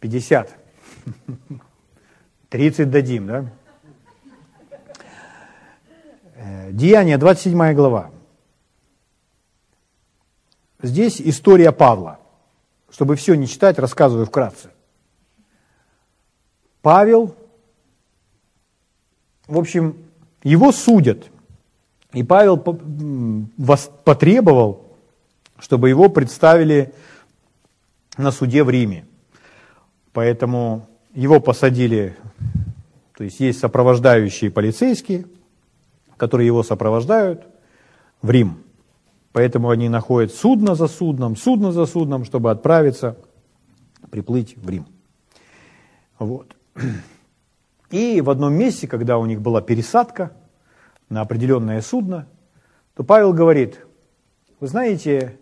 50. 0.00 0.58
30 2.48 2.90
дадим, 2.90 3.26
да? 3.26 3.52
Э, 6.36 6.70
Деяние, 6.72 7.18
27 7.18 7.74
глава. 7.74 8.10
Здесь 10.82 11.20
история 11.20 11.72
Павла. 11.72 12.18
Чтобы 12.90 13.16
все 13.16 13.34
не 13.34 13.46
читать, 13.46 13.78
рассказываю 13.78 14.26
вкратце. 14.26 14.70
Павел, 16.82 17.34
в 19.46 19.58
общем, 19.58 19.96
его 20.42 20.72
судят. 20.72 21.26
И 22.12 22.22
Павел 22.22 22.58
потребовал, 22.58 24.96
чтобы 25.58 25.88
его 25.88 26.08
представили 26.08 26.94
на 28.16 28.30
суде 28.30 28.62
в 28.62 28.70
Риме. 28.70 29.06
Поэтому 30.12 30.88
его 31.12 31.40
посадили, 31.40 32.16
то 33.16 33.24
есть 33.24 33.40
есть 33.40 33.58
сопровождающие 33.58 34.50
полицейские, 34.50 35.26
которые 36.16 36.46
его 36.46 36.62
сопровождают 36.62 37.46
в 38.22 38.30
Рим. 38.30 38.62
Поэтому 39.36 39.68
они 39.68 39.90
находят 39.90 40.32
судно 40.32 40.74
за 40.74 40.86
судном, 40.86 41.36
судно 41.36 41.70
за 41.70 41.84
судном, 41.84 42.24
чтобы 42.24 42.50
отправиться, 42.50 43.18
приплыть 44.10 44.56
в 44.56 44.66
Рим. 44.66 44.86
Вот. 46.18 46.56
И 47.90 48.22
в 48.22 48.30
одном 48.30 48.54
месте, 48.54 48.88
когда 48.88 49.18
у 49.18 49.26
них 49.26 49.42
была 49.42 49.60
пересадка 49.60 50.32
на 51.10 51.20
определенное 51.20 51.82
судно, 51.82 52.28
то 52.94 53.04
Павел 53.04 53.34
говорит, 53.34 53.84
вы 54.58 54.68
знаете, 54.68 55.38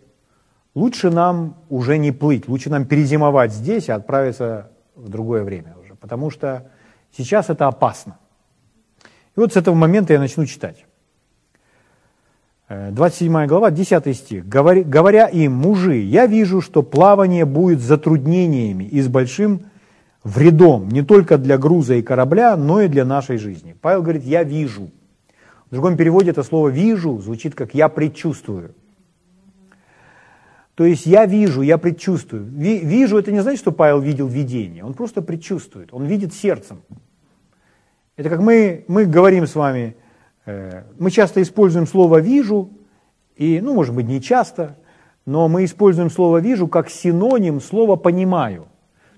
лучше 0.73 1.09
нам 1.09 1.55
уже 1.69 1.97
не 1.97 2.11
плыть, 2.11 2.49
лучше 2.49 2.69
нам 2.69 2.85
перезимовать 2.85 3.53
здесь 3.53 3.87
и 3.87 3.93
отправиться 3.93 4.71
в 4.95 5.07
другое 5.07 5.45
время 5.45 5.73
уже, 5.81 5.95
потому 5.95 6.31
что 6.31 6.69
сейчас 7.15 7.49
это 7.49 7.67
опасно. 7.67 8.17
И 9.37 9.39
вот 9.39 9.53
с 9.53 9.55
этого 9.55 9.73
момента 9.73 10.11
я 10.11 10.19
начну 10.19 10.45
читать. 10.45 10.84
27 12.69 13.37
э, 13.37 13.47
глава, 13.47 13.71
10 13.71 14.17
стих. 14.17 14.47
Говоря, 14.47 14.83
«Говоря 14.83 15.27
им, 15.27 15.53
мужи, 15.53 15.97
я 15.97 16.25
вижу, 16.25 16.61
что 16.61 16.81
плавание 16.81 17.45
будет 17.45 17.79
затруднениями 17.79 18.85
и 18.85 19.01
с 19.01 19.07
большим 19.07 19.61
вредом 20.23 20.89
не 20.89 21.03
только 21.03 21.37
для 21.37 21.57
груза 21.59 21.95
и 21.95 22.01
корабля, 22.01 22.57
но 22.57 22.81
и 22.81 22.87
для 22.87 23.05
нашей 23.05 23.37
жизни». 23.37 23.75
Павел 23.79 24.01
говорит, 24.01 24.23
я 24.23 24.43
вижу. 24.43 24.89
В 25.69 25.73
другом 25.73 25.95
переводе 25.95 26.31
это 26.31 26.41
слово 26.41 26.69
«вижу» 26.69 27.19
звучит 27.19 27.53
как 27.53 27.75
«я 27.75 27.87
предчувствую». 27.87 28.73
То 30.73 30.83
есть 30.83 31.05
я 31.05 31.25
вижу, 31.25 31.61
я 31.61 31.77
предчувствую. 31.77 32.43
Вижу 32.43 33.17
это 33.17 33.31
не 33.31 33.39
значит, 33.39 33.61
что 33.61 33.71
Павел 33.71 34.01
видел 34.01 34.27
видение, 34.27 34.83
он 34.83 34.93
просто 34.93 35.21
предчувствует, 35.21 35.93
он 35.93 36.05
видит 36.05 36.33
сердцем. 36.33 36.81
Это 38.17 38.29
как 38.29 38.41
мы, 38.41 38.83
мы 38.87 39.05
говорим 39.05 39.45
с 39.45 39.53
вами– 39.53 39.95
мы 40.45 41.11
часто 41.11 41.41
используем 41.41 41.87
слово 41.87 42.19
«вижу», 42.19 42.69
и, 43.35 43.59
ну, 43.61 43.73
может 43.73 43.93
быть, 43.95 44.07
не 44.07 44.21
часто, 44.21 44.77
но 45.25 45.47
мы 45.47 45.65
используем 45.65 46.09
слово 46.09 46.37
«вижу» 46.37 46.67
как 46.67 46.89
синоним 46.89 47.59
слова 47.59 47.95
«понимаю». 47.95 48.67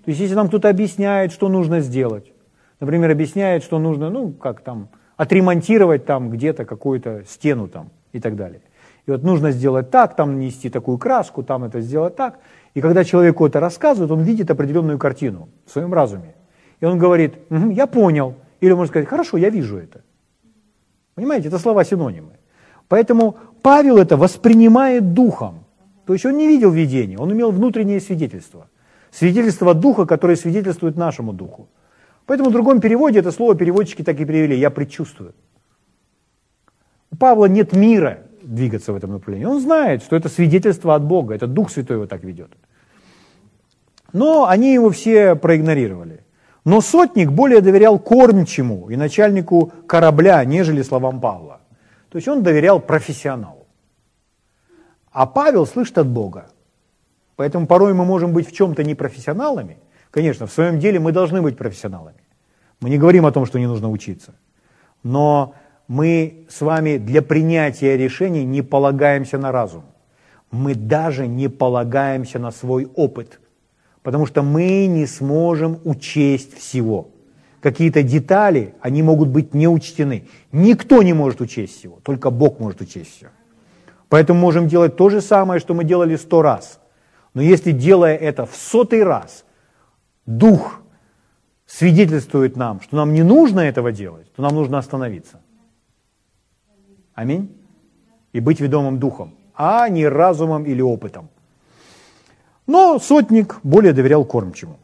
То 0.05 0.11
есть, 0.11 0.21
если 0.21 0.35
нам 0.35 0.47
кто-то 0.47 0.69
объясняет, 0.69 1.33
что 1.33 1.49
нужно 1.49 1.81
сделать, 1.81 2.31
например, 2.79 3.11
объясняет, 3.11 3.63
что 3.63 3.77
нужно, 3.77 4.09
ну, 4.09 4.31
как 4.31 4.61
там, 4.61 4.89
отремонтировать 5.17 6.05
там 6.05 6.29
где-то 6.29 6.63
какую-то 6.63 7.23
стену 7.27 7.67
там 7.67 7.89
и 8.13 8.19
так 8.19 8.35
далее. 8.35 8.61
И 9.05 9.11
вот 9.11 9.23
нужно 9.23 9.51
сделать 9.51 9.89
так, 9.89 10.15
там 10.15 10.33
нанести 10.33 10.69
такую 10.69 10.97
краску, 10.97 11.43
там 11.43 11.63
это 11.63 11.81
сделать 11.81 12.15
так. 12.15 12.39
И 12.73 12.81
когда 12.81 13.03
человеку 13.03 13.45
это 13.45 13.59
рассказывают, 13.59 14.11
он 14.11 14.21
видит 14.21 14.51
определенную 14.51 14.99
картину 14.99 15.49
в 15.65 15.71
своем 15.71 15.93
разуме. 15.93 16.35
И 16.79 16.85
он 16.85 16.99
говорит, 16.99 17.35
угу, 17.49 17.69
я 17.69 17.87
понял. 17.87 18.35
Или 18.59 18.71
он 18.71 18.77
может 18.77 18.91
сказать, 18.91 19.07
хорошо, 19.07 19.37
я 19.37 19.49
вижу 19.49 19.77
это. 19.77 20.01
Понимаете, 21.17 21.47
это 21.47 21.57
слова 21.57 21.83
синонимы. 21.83 22.33
Поэтому 22.87 23.37
Павел 23.63 23.97
это 23.97 24.17
воспринимает 24.17 25.13
духом. 25.13 25.65
То 26.05 26.13
есть 26.13 26.25
он 26.25 26.37
не 26.37 26.47
видел 26.47 26.69
видения, 26.69 27.17
он 27.17 27.31
имел 27.31 27.51
внутреннее 27.51 27.99
свидетельство. 27.99 28.67
Свидетельство 29.11 29.73
духа, 29.73 30.05
которое 30.05 30.35
свидетельствует 30.35 30.95
нашему 30.95 31.33
духу. 31.33 31.67
Поэтому 32.27 32.51
в 32.51 32.53
другом 32.53 32.79
переводе 32.79 33.19
это 33.19 33.31
слово 33.31 33.55
переводчики 33.55 34.03
так 34.03 34.19
и 34.19 34.25
перевели 34.25 34.59
«я 34.59 34.69
предчувствую». 34.69 35.33
У 37.11 37.15
Павла 37.15 37.45
нет 37.45 37.73
мира 37.73 38.19
двигаться 38.43 38.93
в 38.93 38.95
этом 38.95 39.11
направлении. 39.13 39.47
Он 39.47 39.59
знает, 39.59 40.03
что 40.03 40.15
это 40.15 40.29
свидетельство 40.29 40.93
от 40.93 41.03
Бога, 41.03 41.33
это 41.33 41.47
Дух 41.47 41.71
Святой 41.71 41.95
его 41.95 42.05
так 42.05 42.23
ведет. 42.23 42.51
Но 44.13 44.45
они 44.45 44.71
его 44.71 44.91
все 44.91 45.35
проигнорировали. 45.35 46.19
Но 46.67 46.81
сотник 46.81 47.31
более 47.31 47.61
доверял 47.61 47.97
кормчему 47.97 48.89
и 48.89 48.97
начальнику 48.97 49.71
корабля, 49.87 50.43
нежели 50.43 50.81
словам 50.81 51.21
Павла. 51.21 51.61
То 52.09 52.17
есть 52.17 52.27
он 52.27 52.43
доверял 52.43 52.81
профессионалу. 52.81 53.67
А 55.09 55.25
Павел 55.27 55.65
слышит 55.65 55.97
от 55.97 56.07
Бога. 56.07 56.47
Поэтому 57.37 57.67
порой 57.67 57.93
мы 57.93 58.03
можем 58.03 58.33
быть 58.33 58.49
в 58.49 58.51
чем-то 58.51 58.83
непрофессионалами. 58.83 59.77
Конечно, 60.11 60.45
в 60.45 60.51
своем 60.51 60.77
деле 60.77 60.99
мы 60.99 61.13
должны 61.13 61.41
быть 61.41 61.55
профессионалами. 61.55 62.19
Мы 62.81 62.89
не 62.89 62.97
говорим 62.97 63.25
о 63.25 63.31
том, 63.31 63.45
что 63.45 63.59
не 63.59 63.67
нужно 63.67 63.89
учиться. 63.89 64.35
Но 65.03 65.53
мы 65.87 66.47
с 66.49 66.59
вами 66.59 66.97
для 66.97 67.21
принятия 67.21 67.95
решений 67.95 68.43
не 68.43 68.61
полагаемся 68.61 69.37
на 69.37 69.53
разум. 69.53 69.83
Мы 70.51 70.75
даже 70.75 71.27
не 71.27 71.47
полагаемся 71.47 72.39
на 72.39 72.51
свой 72.51 72.91
опыт– 72.93 73.39
потому 74.07 74.25
что 74.25 74.41
мы 74.41 74.87
не 74.87 75.05
сможем 75.05 75.81
учесть 75.83 76.57
всего. 76.57 77.09
Какие-то 77.59 78.03
детали, 78.03 78.73
они 78.79 79.03
могут 79.03 79.27
быть 79.27 79.53
не 79.53 79.67
учтены. 79.67 80.29
Никто 80.53 81.03
не 81.03 81.11
может 81.11 81.41
учесть 81.41 81.77
всего, 81.77 81.99
только 82.03 82.29
Бог 82.29 82.57
может 82.57 82.79
учесть 82.79 83.17
все. 83.17 83.27
Поэтому 84.07 84.39
можем 84.39 84.69
делать 84.69 84.95
то 84.95 85.09
же 85.09 85.19
самое, 85.19 85.59
что 85.59 85.73
мы 85.73 85.83
делали 85.83 86.15
сто 86.15 86.41
раз. 86.41 86.79
Но 87.33 87.41
если, 87.41 87.73
делая 87.73 88.15
это 88.15 88.45
в 88.45 88.55
сотый 88.55 89.03
раз, 89.03 89.43
Дух 90.25 90.79
свидетельствует 91.65 92.55
нам, 92.55 92.79
что 92.79 92.95
нам 92.95 93.13
не 93.13 93.23
нужно 93.23 93.59
этого 93.59 93.91
делать, 93.91 94.31
то 94.35 94.41
нам 94.41 94.55
нужно 94.55 94.77
остановиться. 94.77 95.41
Аминь. 97.13 97.49
И 98.31 98.39
быть 98.39 98.61
ведомым 98.61 98.99
Духом, 98.99 99.35
а 99.53 99.89
не 99.89 100.07
разумом 100.07 100.63
или 100.63 100.81
опытом. 100.81 101.27
Но 102.67 102.99
сотник 102.99 103.59
более 103.63 103.93
доверял 103.93 104.25
кормчему. 104.25 104.77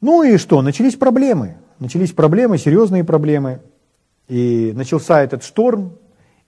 Ну 0.00 0.24
и 0.24 0.36
что, 0.36 0.60
начались 0.60 0.96
проблемы. 0.96 1.56
Начались 1.78 2.12
проблемы, 2.12 2.58
серьезные 2.58 3.04
проблемы. 3.04 3.60
И 4.28 4.72
начался 4.74 5.22
этот 5.22 5.44
шторм, 5.44 5.92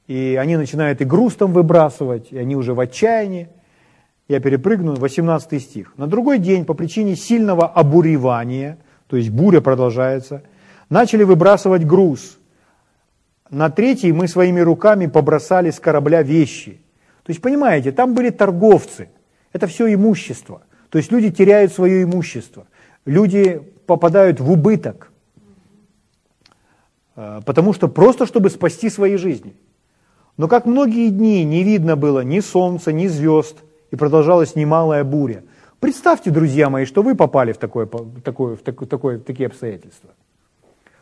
и 0.08 0.36
они 0.40 0.56
начинают 0.56 1.00
и 1.00 1.04
груз 1.04 1.36
там 1.36 1.52
выбрасывать, 1.52 2.32
и 2.32 2.38
они 2.38 2.56
уже 2.56 2.74
в 2.74 2.80
отчаянии. 2.80 3.48
Я 4.26 4.40
перепрыгну, 4.40 4.96
18 4.96 5.62
стих. 5.62 5.96
На 5.96 6.08
другой 6.08 6.38
день 6.38 6.64
по 6.64 6.74
причине 6.74 7.14
сильного 7.14 7.66
обуревания, 7.66 8.78
то 9.06 9.16
есть 9.16 9.30
буря 9.30 9.60
продолжается, 9.60 10.42
начали 10.90 11.22
выбрасывать 11.22 11.86
груз. 11.86 12.38
На 13.48 13.70
третий 13.70 14.12
мы 14.12 14.26
своими 14.26 14.60
руками 14.60 15.06
побросали 15.06 15.70
с 15.70 15.78
корабля 15.78 16.22
вещи. 16.22 16.80
То 17.22 17.30
есть, 17.30 17.40
понимаете, 17.40 17.92
там 17.92 18.14
были 18.14 18.30
торговцы– 18.30 19.10
это 19.58 19.66
все 19.66 19.92
имущество. 19.92 20.62
То 20.88 20.98
есть 20.98 21.12
люди 21.12 21.30
теряют 21.30 21.72
свое 21.72 22.04
имущество. 22.04 22.66
Люди 23.04 23.60
попадают 23.86 24.40
в 24.40 24.50
убыток. 24.50 25.10
Э, 27.16 27.40
потому 27.44 27.72
что 27.72 27.88
просто, 27.88 28.24
чтобы 28.26 28.50
спасти 28.50 28.88
свои 28.88 29.16
жизни. 29.16 29.54
Но 30.36 30.46
как 30.46 30.66
многие 30.66 31.10
дни 31.10 31.44
не 31.44 31.64
видно 31.64 31.96
было 31.96 32.20
ни 32.20 32.40
солнца, 32.40 32.92
ни 32.92 33.08
звезд, 33.08 33.56
и 33.90 33.96
продолжалась 33.96 34.54
немалая 34.54 35.02
буря. 35.02 35.42
Представьте, 35.80 36.30
друзья 36.30 36.70
мои, 36.70 36.84
что 36.84 37.02
вы 37.02 37.16
попали 37.16 37.52
в, 37.52 37.58
такое, 37.58 37.86
такое, 38.24 38.56
в, 38.56 38.60
такое, 38.60 38.88
такое, 38.88 39.18
в 39.18 39.22
такие 39.22 39.48
обстоятельства. 39.48 40.10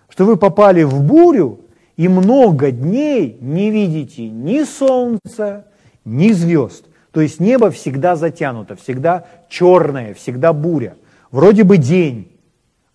Что 0.08 0.24
вы 0.24 0.36
попали 0.36 0.82
в 0.84 1.02
бурю, 1.02 1.60
и 1.96 2.08
много 2.08 2.70
дней 2.70 3.36
не 3.40 3.70
видите 3.70 4.28
ни 4.28 4.64
солнца, 4.64 5.66
ни 6.04 6.30
звезд. 6.32 6.86
То 7.16 7.22
есть 7.22 7.40
небо 7.40 7.70
всегда 7.70 8.14
затянуто, 8.14 8.76
всегда 8.76 9.26
черное, 9.48 10.12
всегда 10.12 10.52
буря. 10.52 10.98
Вроде 11.30 11.64
бы 11.64 11.78
день, 11.78 12.38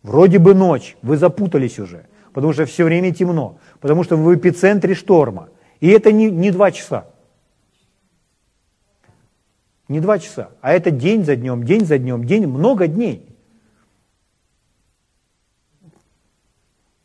вроде 0.03 0.37
бы 0.37 0.53
ночь, 0.53 0.95
вы 1.01 1.17
запутались 1.17 1.79
уже, 1.79 2.05
потому 2.31 2.53
что 2.53 2.67
все 2.67 2.83
время 2.83 3.15
темно, 3.15 3.57
потому 3.79 4.03
что 4.03 4.17
вы 4.17 4.35
в 4.35 4.37
эпицентре 4.37 4.93
шторма. 4.93 5.49
И 5.79 5.87
это 5.87 6.11
не, 6.11 6.29
не 6.29 6.51
два 6.51 6.69
часа. 6.69 7.07
Не 9.87 9.99
два 9.99 10.19
часа, 10.19 10.51
а 10.61 10.71
это 10.71 10.91
день 10.91 11.25
за 11.25 11.35
днем, 11.35 11.63
день 11.63 11.83
за 11.83 11.97
днем, 11.97 12.23
день, 12.23 12.45
много 12.45 12.85
дней. 12.85 13.27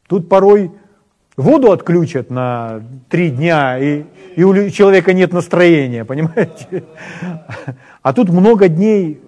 Тут 0.07 0.29
порой 0.29 0.71
воду 1.37 1.73
отключат 1.73 2.31
на 2.31 2.83
три 3.09 3.31
дня, 3.31 3.79
и, 3.79 4.05
и 4.37 4.45
у 4.45 4.71
человека 4.71 5.13
нет 5.13 5.33
настроения, 5.33 6.05
понимаете? 6.07 6.85
А 8.03 8.13
тут 8.13 8.29
много 8.31 8.69
дней 8.69 9.21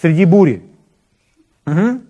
среди 0.00 0.24
бури. 0.24 0.62
Угу. 1.66 2.00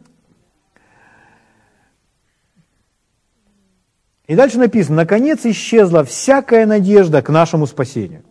И 4.26 4.36
дальше 4.36 4.58
написано, 4.58 4.96
наконец 4.96 5.44
исчезла 5.44 6.02
всякая 6.02 6.64
надежда 6.66 7.20
к 7.20 7.28
нашему 7.28 7.66
спасению. 7.66 8.24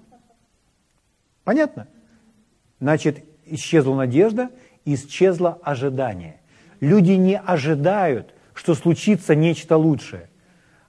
Понятно? 1.44 1.88
Значит, 2.80 3.24
исчезла 3.46 3.96
надежда, 3.96 4.50
исчезло 4.86 5.60
ожидание. 5.62 6.42
Люди 6.80 7.12
не 7.12 7.38
ожидают, 7.38 8.34
что 8.54 8.74
случится 8.74 9.36
нечто 9.36 9.78
лучшее. 9.78 10.30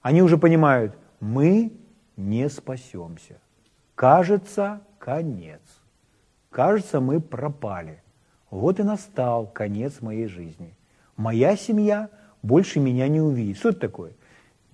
Они 0.05 0.21
уже 0.21 0.37
понимают, 0.37 0.95
мы 1.19 1.71
не 2.15 2.47
спасемся. 2.47 3.39
Кажется, 3.95 4.81
конец. 4.99 5.61
Кажется, 6.51 6.99
мы 6.99 7.19
пропали. 7.19 8.03
Вот 8.51 8.79
и 8.79 8.83
настал 8.83 9.47
конец 9.47 10.01
моей 10.01 10.27
жизни. 10.27 10.75
Моя 11.17 11.57
семья 11.57 12.11
больше 12.43 12.79
меня 12.79 13.07
не 13.07 13.19
увидит. 13.19 13.57
Что 13.57 13.69
это 13.69 13.79
такое? 13.79 14.11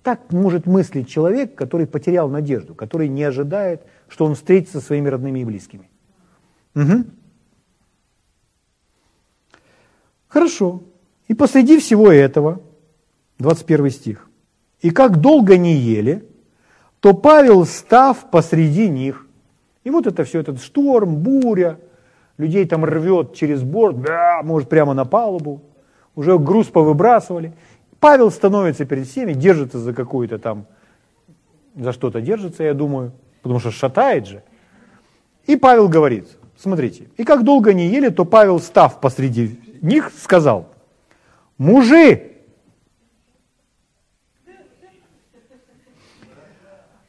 Так 0.02 0.30
может 0.32 0.66
мыслить 0.66 1.08
человек, 1.08 1.54
который 1.54 1.86
потерял 1.86 2.28
надежду, 2.28 2.74
который 2.74 3.08
не 3.08 3.24
ожидает, 3.24 3.86
что 4.08 4.26
он 4.26 4.34
встретится 4.34 4.80
со 4.80 4.86
своими 4.86 5.08
родными 5.08 5.38
и 5.40 5.44
близкими. 5.46 5.88
Угу. 6.74 7.06
Хорошо. 10.28 10.82
И 11.26 11.32
посреди 11.32 11.78
всего 11.78 12.12
этого, 12.12 12.60
21 13.38 13.88
стих, 13.88 14.28
«И 14.82 14.90
как 14.90 15.18
долго 15.18 15.56
не 15.56 15.74
ели, 15.74 16.24
то 17.00 17.14
Павел, 17.14 17.64
став 17.64 18.30
посреди 18.30 18.88
них, 18.88 19.26
и 19.84 19.90
вот 19.90 20.06
это 20.06 20.24
все, 20.24 20.40
этот 20.40 20.60
шторм, 20.60 21.16
буря, 21.16 21.78
людей 22.38 22.66
там 22.66 22.84
рвет 22.84 23.34
через 23.34 23.62
борт, 23.62 24.00
да, 24.00 24.40
может, 24.44 24.68
прямо 24.68 24.94
на 24.94 25.04
палубу, 25.04 25.62
уже 26.14 26.38
груз 26.38 26.68
повыбрасывали. 26.68 27.52
Павел 27.98 28.30
становится 28.30 28.84
перед 28.84 29.06
всеми, 29.06 29.32
держится 29.32 29.78
за 29.78 29.92
какую-то 29.92 30.38
там, 30.38 30.66
за 31.74 31.92
что-то 31.92 32.20
держится, 32.20 32.64
я 32.64 32.74
думаю, 32.74 33.12
потому 33.42 33.60
что 33.60 33.70
шатает 33.70 34.26
же. 34.26 34.42
И 35.46 35.56
Павел 35.56 35.88
говорит, 35.88 36.28
смотрите, 36.56 37.08
и 37.16 37.24
как 37.24 37.44
долго 37.44 37.72
не 37.72 37.88
ели, 37.88 38.08
то 38.08 38.24
Павел, 38.24 38.60
став 38.60 39.00
посреди 39.00 39.58
них, 39.80 40.12
сказал, 40.16 40.68
мужи, 41.58 42.31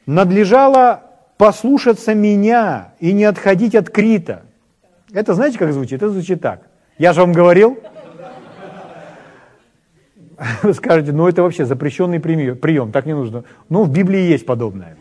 надлежало 0.06 1.02
послушаться 1.36 2.14
меня 2.14 2.94
и 3.00 3.12
не 3.12 3.24
отходить 3.24 3.74
от 3.74 3.90
Крита. 3.90 4.42
Это 5.12 5.34
знаете, 5.34 5.58
как 5.58 5.72
звучит? 5.72 6.02
Это 6.02 6.10
звучит 6.10 6.40
так. 6.40 6.68
Я 6.98 7.12
же 7.12 7.20
вам 7.20 7.32
говорил. 7.32 7.78
Вы 10.62 10.74
скажете, 10.74 11.12
ну 11.12 11.28
это 11.28 11.42
вообще 11.42 11.64
запрещенный 11.64 12.18
прием, 12.20 12.92
так 12.92 13.06
не 13.06 13.14
нужно. 13.14 13.44
Ну, 13.68 13.84
в 13.84 13.90
Библии 13.90 14.20
есть 14.20 14.46
подобное. 14.46 14.96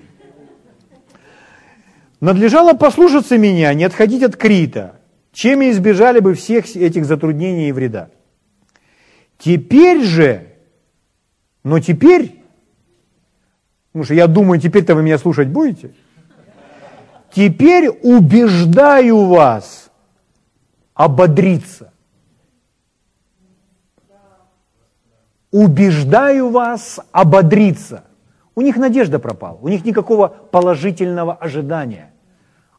Надлежало 2.19 2.73
послушаться 2.73 3.37
меня, 3.37 3.73
не 3.73 3.83
отходить 3.83 4.23
от 4.23 4.37
Крита, 4.37 4.95
чем 5.33 5.61
и 5.61 5.71
избежали 5.71 6.19
бы 6.19 6.35
всех 6.35 6.75
этих 6.75 7.05
затруднений 7.05 7.69
и 7.69 7.71
вреда. 7.71 8.09
Теперь 9.39 10.03
же, 10.03 10.47
но 11.63 11.79
теперь, 11.79 12.42
потому 13.93 14.05
что 14.05 14.15
я 14.15 14.25
думаю, 14.25 14.59
теперь-то 14.59 14.95
вы 14.95 15.03
меня 15.03 15.19
слушать 15.19 15.49
будете, 15.49 15.93
теперь 17.31 17.89
убеждаю 17.89 19.25
вас 19.25 19.91
ободриться. 20.95 21.93
Убеждаю 25.51 26.49
вас 26.49 26.99
ободриться. 27.11 28.05
У 28.55 28.61
них 28.61 28.77
надежда 28.77 29.19
пропала, 29.19 29.59
у 29.61 29.67
них 29.67 29.85
никакого 29.85 30.27
положительного 30.27 31.35
ожидания. 31.35 32.11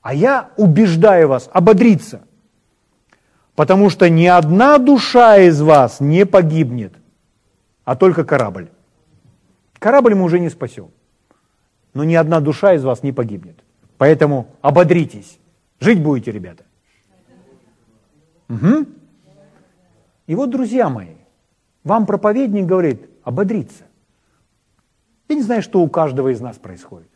А 0.03 0.13
я 0.13 0.51
убеждаю 0.57 1.29
вас 1.29 1.49
ободриться, 1.53 2.23
потому 3.55 3.89
что 3.89 4.11
ни 4.11 4.27
одна 4.27 4.79
душа 4.79 5.39
из 5.39 5.63
вас 5.63 6.01
не 6.01 6.27
погибнет, 6.27 6.95
а 7.85 7.95
только 7.95 8.25
корабль. 8.25 8.69
Корабль 9.79 10.17
мы 10.17 10.25
уже 10.25 10.41
не 10.41 10.51
спасем, 10.51 10.91
но 11.95 12.05
ни 12.05 12.15
одна 12.15 12.41
душа 12.41 12.75
из 12.75 12.85
вас 12.85 13.03
не 13.03 13.13
погибнет. 13.13 13.65
Поэтому 13.97 14.49
ободритесь. 14.61 15.39
Жить 15.81 16.03
будете, 16.03 16.33
ребята. 16.33 16.65
Угу. 18.49 18.87
И 20.27 20.35
вот, 20.35 20.51
друзья 20.51 20.89
мои, 20.89 21.15
вам 21.85 22.07
проповедник 22.07 22.67
говорит 22.67 23.09
ободриться. 23.23 23.85
Я 25.29 25.37
не 25.37 25.43
знаю, 25.43 25.63
что 25.63 25.81
у 25.81 25.89
каждого 25.89 26.33
из 26.33 26.41
нас 26.41 26.57
происходит. 26.57 27.09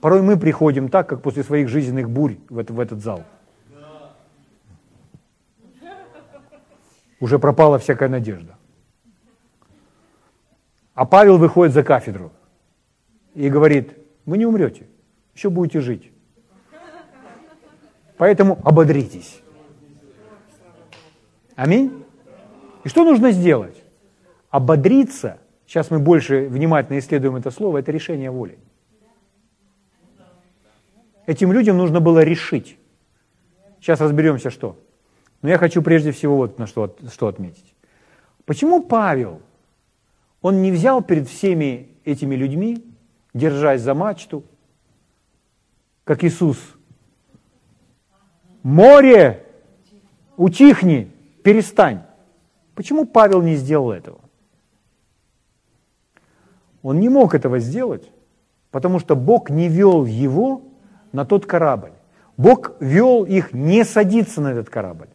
Порой 0.00 0.22
мы 0.22 0.36
приходим 0.36 0.88
так, 0.88 1.08
как 1.08 1.22
после 1.22 1.42
своих 1.42 1.68
жизненных 1.68 2.08
бурь 2.08 2.36
в, 2.48 2.58
это, 2.58 2.72
в 2.72 2.78
этот 2.78 3.00
зал. 3.00 3.24
Уже 7.20 7.38
пропала 7.38 7.78
всякая 7.78 8.08
надежда. 8.08 8.56
А 10.94 11.04
Павел 11.04 11.38
выходит 11.38 11.74
за 11.74 11.82
кафедру 11.82 12.32
и 13.34 13.48
говорит, 13.48 13.96
вы 14.28 14.36
не 14.36 14.44
умрете, 14.44 14.86
еще 15.34 15.48
будете 15.48 15.80
жить. 15.80 16.12
Поэтому 18.18 18.58
ободритесь. 18.62 19.40
Аминь. 21.56 22.04
И 22.84 22.88
что 22.90 23.04
нужно 23.04 23.30
сделать? 23.30 23.82
Ободриться, 24.50 25.38
сейчас 25.66 25.90
мы 25.90 25.98
больше 25.98 26.46
внимательно 26.46 26.98
исследуем 26.98 27.36
это 27.36 27.50
слово, 27.50 27.78
это 27.78 27.90
решение 27.90 28.30
воли. 28.30 28.58
Этим 31.24 31.50
людям 31.50 31.78
нужно 31.78 32.00
было 32.00 32.22
решить. 32.22 32.76
Сейчас 33.80 33.98
разберемся, 34.00 34.50
что. 34.50 34.78
Но 35.40 35.48
я 35.48 35.56
хочу 35.56 35.80
прежде 35.80 36.12
всего 36.12 36.36
вот 36.36 36.58
на 36.58 36.66
что, 36.66 36.94
что 37.10 37.28
отметить. 37.28 37.74
Почему 38.44 38.82
Павел, 38.82 39.40
он 40.42 40.60
не 40.60 40.70
взял 40.70 41.02
перед 41.02 41.28
всеми 41.28 41.88
этими 42.04 42.34
людьми, 42.34 42.84
держась 43.38 43.80
за 43.80 43.94
мачту, 43.94 44.44
как 46.04 46.24
Иисус, 46.24 46.58
море, 48.62 49.46
утихни, 50.36 51.10
перестань. 51.42 52.02
Почему 52.74 53.06
Павел 53.06 53.42
не 53.42 53.56
сделал 53.56 53.92
этого? 53.92 54.20
Он 56.82 57.00
не 57.00 57.08
мог 57.08 57.34
этого 57.34 57.58
сделать, 57.58 58.10
потому 58.70 58.98
что 58.98 59.16
Бог 59.16 59.50
не 59.50 59.68
вел 59.68 60.04
его 60.04 60.62
на 61.12 61.24
тот 61.24 61.46
корабль. 61.46 61.92
Бог 62.36 62.72
вел 62.80 63.24
их 63.24 63.52
не 63.52 63.84
садиться 63.84 64.40
на 64.40 64.52
этот 64.52 64.70
корабль. 64.70 65.08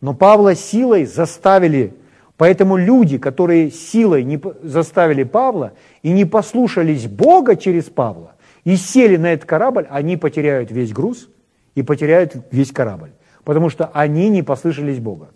Но 0.00 0.14
Павла 0.14 0.54
силой 0.54 1.04
заставили, 1.04 1.94
поэтому 2.38 2.78
люди, 2.78 3.18
которые 3.18 3.70
силой 3.70 4.24
не 4.24 4.40
заставили 4.62 5.24
Павла 5.24 5.72
и 6.02 6.10
не 6.12 6.24
послушались 6.24 7.06
Бога 7.06 7.56
через 7.56 7.84
Павла, 7.84 8.32
и 8.64 8.76
сели 8.76 9.16
на 9.16 9.34
этот 9.34 9.46
корабль, 9.46 9.86
они 9.90 10.16
потеряют 10.16 10.70
весь 10.70 10.92
груз 10.92 11.28
и 11.74 11.82
потеряют 11.82 12.34
весь 12.50 12.72
корабль, 12.72 13.10
потому 13.44 13.68
что 13.68 13.90
они 13.92 14.30
не 14.30 14.42
послышались 14.42 14.98
Бога. 14.98 15.28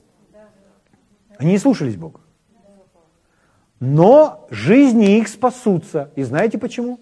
Они 1.37 1.53
не 1.53 1.59
слушались 1.59 1.97
Бога. 1.97 2.21
Но 3.81 4.47
жизни 4.51 5.19
их 5.19 5.27
спасутся. 5.27 6.11
И 6.15 6.23
знаете 6.23 6.57
почему? 6.57 7.01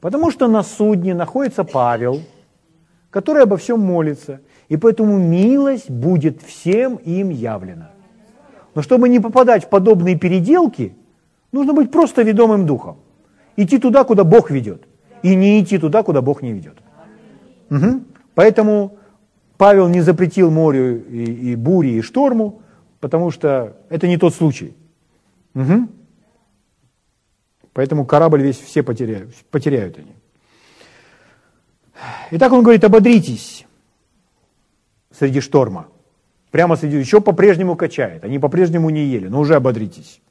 Потому 0.00 0.30
что 0.30 0.48
на 0.48 0.62
судне 0.62 1.14
находится 1.14 1.64
Павел, 1.64 2.22
который 3.10 3.42
обо 3.42 3.58
всем 3.58 3.80
молится, 3.80 4.40
и 4.68 4.76
поэтому 4.76 5.18
милость 5.18 5.90
будет 5.90 6.40
всем 6.40 6.96
им 6.96 7.28
явлена. 7.28 7.93
Но 8.74 8.82
чтобы 8.82 9.08
не 9.08 9.20
попадать 9.20 9.64
в 9.64 9.68
подобные 9.68 10.18
переделки, 10.18 10.94
нужно 11.52 11.72
быть 11.72 11.90
просто 11.90 12.22
ведомым 12.22 12.66
духом. 12.66 12.98
Идти 13.56 13.78
туда, 13.78 14.04
куда 14.04 14.24
Бог 14.24 14.50
ведет, 14.50 14.82
и 15.22 15.34
не 15.34 15.62
идти 15.62 15.78
туда, 15.78 16.02
куда 16.02 16.22
Бог 16.22 16.42
не 16.42 16.52
ведет. 16.52 16.76
Угу. 17.70 18.02
Поэтому 18.34 18.98
Павел 19.56 19.88
не 19.88 20.00
запретил 20.00 20.50
морю 20.50 21.04
и, 21.08 21.52
и 21.52 21.56
буре, 21.56 21.98
и 21.98 22.02
шторму, 22.02 22.62
потому 23.00 23.30
что 23.30 23.76
это 23.90 24.08
не 24.08 24.16
тот 24.16 24.34
случай. 24.34 24.74
Угу. 25.54 25.88
Поэтому 27.72 28.04
корабль 28.06 28.42
весь 28.42 28.58
все 28.58 28.82
потеряют, 28.82 29.34
потеряют 29.50 29.98
они. 29.98 30.14
Итак, 32.32 32.52
он 32.52 32.62
говорит, 32.62 32.82
ободритесь 32.82 33.66
среди 35.12 35.40
шторма. 35.40 35.88
Прямо 36.54 36.76
среди, 36.76 36.98
еще 36.98 37.20
по-прежнему 37.20 37.74
качает. 37.74 38.22
Они 38.24 38.38
по-прежнему 38.38 38.88
не 38.88 39.06
ели, 39.06 39.26
но 39.26 39.40
уже 39.40 39.56
ободритесь. 39.56 40.22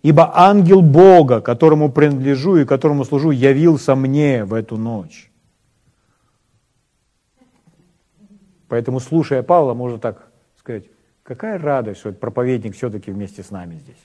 Ибо 0.00 0.32
ангел 0.34 0.80
Бога, 0.80 1.42
которому 1.42 1.92
принадлежу 1.92 2.56
и 2.56 2.64
которому 2.64 3.04
служу, 3.04 3.30
явился 3.30 3.94
мне 3.94 4.46
в 4.46 4.54
эту 4.54 4.78
ночь. 4.78 5.30
Поэтому, 8.68 8.98
слушая 9.00 9.42
Павла, 9.42 9.74
можно 9.74 9.98
так 9.98 10.30
сказать, 10.58 10.84
какая 11.22 11.58
радость, 11.58 12.00
что 12.00 12.12
проповедник 12.12 12.74
все-таки 12.74 13.10
вместе 13.10 13.42
с 13.42 13.50
нами 13.50 13.74
здесь. 13.74 14.02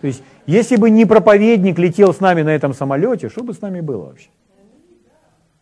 То 0.00 0.06
есть, 0.06 0.22
если 0.46 0.76
бы 0.76 0.88
не 0.88 1.04
проповедник 1.04 1.78
летел 1.78 2.14
с 2.14 2.20
нами 2.20 2.40
на 2.40 2.54
этом 2.54 2.72
самолете, 2.72 3.28
что 3.28 3.44
бы 3.44 3.52
с 3.52 3.60
нами 3.60 3.82
было 3.82 4.06
вообще? 4.06 4.30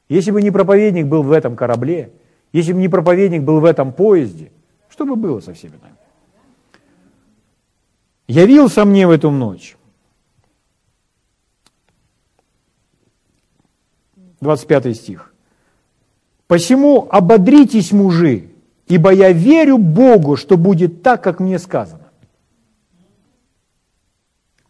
Если 0.08 0.30
бы 0.30 0.40
не 0.40 0.52
проповедник 0.52 1.06
был 1.06 1.24
в 1.24 1.32
этом 1.32 1.56
корабле, 1.56 2.12
если 2.52 2.72
бы 2.72 2.78
не 2.78 2.88
проповедник 2.88 3.42
был 3.42 3.58
в 3.58 3.64
этом 3.64 3.92
поезде, 3.92 4.52
что 4.98 5.06
бы 5.06 5.14
было 5.14 5.38
со 5.38 5.54
всеми 5.54 5.76
нами? 5.80 5.94
Явился 8.26 8.84
мне 8.84 9.06
в 9.06 9.10
эту 9.10 9.30
ночь. 9.30 9.76
25 14.40 14.96
стих. 14.96 15.32
«Посему 16.48 17.06
ободритесь, 17.08 17.92
мужи, 17.92 18.50
ибо 18.88 19.12
я 19.12 19.30
верю 19.30 19.78
Богу, 19.78 20.34
что 20.34 20.56
будет 20.56 21.04
так, 21.04 21.22
как 21.22 21.38
мне 21.38 21.60
сказано». 21.60 22.10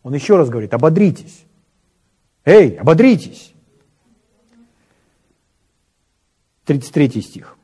Он 0.03 0.12
еще 0.12 0.37
раз 0.37 0.51
говорит, 0.51 0.74
ободритесь. 0.74 1.47
Эй, 2.45 2.76
ободритесь! 2.76 3.55
33 6.66 7.22
стих. 7.22 7.57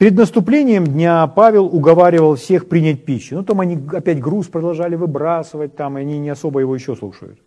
Перед 0.00 0.14
наступлением 0.14 0.86
дня 0.86 1.26
Павел 1.26 1.66
уговаривал 1.66 2.36
всех 2.36 2.70
принять 2.70 3.04
пищу. 3.04 3.34
Ну, 3.34 3.44
там 3.44 3.60
они 3.60 3.78
опять 3.92 4.18
груз 4.18 4.46
продолжали 4.46 4.94
выбрасывать, 4.94 5.76
там, 5.76 5.98
и 5.98 6.00
они 6.00 6.18
не 6.18 6.30
особо 6.30 6.60
его 6.60 6.74
еще 6.74 6.96
слушают. 6.96 7.38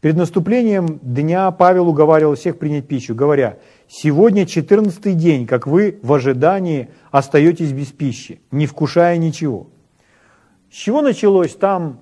Перед 0.00 0.16
наступлением 0.16 0.98
дня 1.04 1.48
Павел 1.52 1.86
уговаривал 1.88 2.34
всех 2.34 2.58
принять 2.58 2.88
пищу, 2.88 3.14
говоря, 3.14 3.58
«Сегодня 3.86 4.44
14 4.44 5.16
день, 5.16 5.46
как 5.46 5.68
вы 5.68 6.00
в 6.02 6.12
ожидании 6.12 6.88
остаетесь 7.12 7.70
без 7.70 7.92
пищи, 7.92 8.40
не 8.50 8.66
вкушая 8.66 9.16
ничего». 9.16 9.68
С 10.68 10.74
чего 10.74 11.02
началось 11.02 11.54
там 11.54 12.00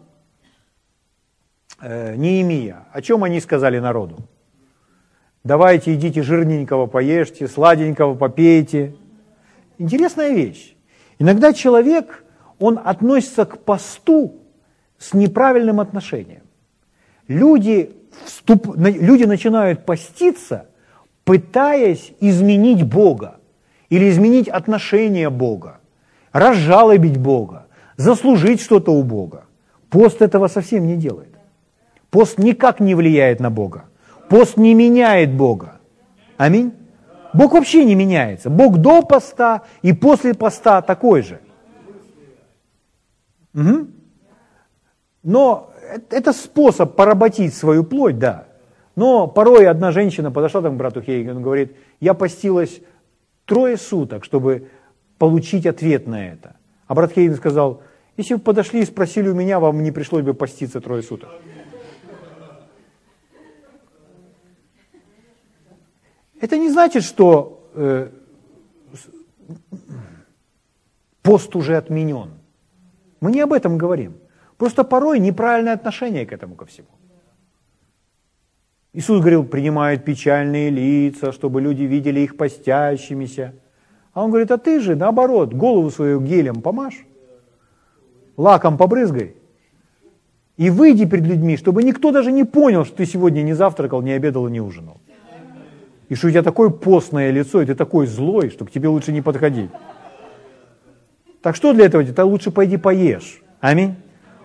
э, 1.83 2.17
Неемия? 2.17 2.87
О 2.95 3.03
чем 3.03 3.25
они 3.25 3.41
сказали 3.41 3.79
народу? 3.79 4.17
Давайте 5.45 5.93
идите 5.93 6.23
жирненького 6.23 6.87
поешьте, 6.87 7.47
сладенького 7.47 8.15
попейте. 8.15 8.95
Интересная 9.79 10.33
вещь. 10.33 10.77
Иногда 11.19 11.53
человек, 11.53 12.25
он 12.59 12.81
относится 12.85 13.45
к 13.45 13.65
посту 13.65 14.35
с 14.99 15.15
неправильным 15.15 15.81
отношением. 15.81 16.43
Люди, 17.29 17.93
вступ, 18.25 18.77
люди 18.77 19.25
начинают 19.25 19.87
поститься, 19.87 20.67
пытаясь 21.25 22.13
изменить 22.21 22.83
Бога 22.83 23.37
или 23.89 24.09
изменить 24.09 24.49
отношение 24.49 25.31
Бога, 25.31 25.79
разжалобить 26.33 27.19
Бога, 27.19 27.67
заслужить 27.97 28.61
что-то 28.61 28.93
у 28.93 29.03
Бога. 29.03 29.45
Пост 29.91 30.23
этого 30.23 30.49
совсем 30.49 30.87
не 30.87 30.97
делает. 30.97 31.35
Пост 32.11 32.39
никак 32.39 32.81
не 32.81 32.95
влияет 32.95 33.41
на 33.41 33.51
Бога. 33.51 33.85
Пост 34.29 34.57
не 34.57 34.75
меняет 34.75 35.33
Бога. 35.33 35.81
Аминь. 36.37 36.73
Бог 37.39 37.53
вообще 37.53 37.85
не 37.85 37.95
меняется. 37.95 38.51
Бог 38.51 38.79
до 38.79 39.01
поста 39.03 39.63
и 39.83 39.93
после 39.93 40.35
поста 40.35 40.83
такой 40.83 41.23
же. 41.23 41.39
Угу. 43.55 43.87
Но 45.23 45.71
это 46.11 46.33
способ 46.33 46.97
поработить 46.97 47.55
свою 47.55 47.85
плоть, 47.85 48.19
да. 48.19 48.49
Но 48.97 49.29
порой 49.29 49.69
одна 49.69 49.93
женщина 49.93 50.33
подошла 50.33 50.63
там 50.63 50.75
к 50.75 50.79
брату 50.79 51.01
Хейгену 51.01 51.39
и 51.39 51.43
говорит, 51.45 51.77
я 52.01 52.13
постилась 52.13 52.81
трое 53.45 53.77
суток, 53.77 54.25
чтобы 54.25 54.71
получить 55.19 55.65
ответ 55.65 56.09
на 56.09 56.33
это. 56.33 56.57
А 56.89 56.95
брат 56.97 57.13
Хейген 57.13 57.37
сказал, 57.37 57.83
если 58.17 58.35
бы 58.35 58.41
подошли 58.41 58.81
и 58.81 58.85
спросили 58.85 59.29
у 59.29 59.35
меня, 59.35 59.61
вам 59.61 59.85
не 59.85 59.93
пришлось 59.93 60.25
бы 60.25 60.35
поститься 60.35 60.81
трое 60.81 61.05
суток. 61.05 61.31
Это 66.41 66.57
не 66.59 66.71
значит, 66.71 67.03
что 67.03 67.69
э, 67.75 68.11
пост 71.23 71.57
уже 71.57 71.77
отменен. 71.77 72.31
Мы 73.21 73.33
не 73.33 73.41
об 73.41 73.53
этом 73.53 73.79
говорим. 73.79 74.15
Просто 74.57 74.85
порой 74.85 75.19
неправильное 75.19 75.75
отношение 75.75 76.27
к 76.27 76.33
этому 76.33 76.55
ко 76.55 76.65
всему. 76.65 76.89
Иисус 78.93 79.21
говорил, 79.21 79.45
принимают 79.45 80.05
печальные 80.05 80.71
лица, 80.71 81.33
чтобы 81.33 81.61
люди 81.61 81.83
видели 81.83 82.21
их 82.21 82.37
постящимися. 82.37 83.55
А 84.13 84.25
он 84.25 84.31
говорит, 84.31 84.51
а 84.51 84.59
ты 84.59 84.81
же, 84.81 84.97
наоборот, 84.97 85.55
голову 85.55 85.91
свою 85.91 86.21
гелем 86.21 86.63
помажь, 86.63 87.07
лаком 88.37 88.77
побрызгай, 88.77 89.35
и 90.57 90.71
выйди 90.71 91.05
перед 91.05 91.27
людьми, 91.27 91.57
чтобы 91.57 91.85
никто 91.85 92.11
даже 92.11 92.33
не 92.33 92.45
понял, 92.45 92.85
что 92.85 92.97
ты 92.97 93.07
сегодня 93.07 93.43
не 93.43 93.53
завтракал, 93.53 94.03
не 94.03 94.13
обедал 94.13 94.49
и 94.49 94.51
не 94.51 94.61
ужинал. 94.61 95.01
И 96.09 96.15
что 96.15 96.29
у 96.29 96.31
тебя 96.31 96.43
такое 96.43 96.71
постное 96.71 97.31
лицо, 97.31 97.61
и 97.61 97.67
ты 97.67 97.75
такой 97.75 98.07
злой, 98.07 98.51
что 98.51 98.65
к 98.65 98.71
тебе 98.71 98.89
лучше 98.89 99.13
не 99.13 99.21
подходить. 99.21 99.71
Так 101.43 101.55
что 101.55 101.73
для 101.73 101.87
этого? 101.87 102.03
Ты 102.05 102.25
лучше 102.25 102.51
пойди 102.51 102.77
поешь. 102.77 103.43
Аминь. 103.61 103.95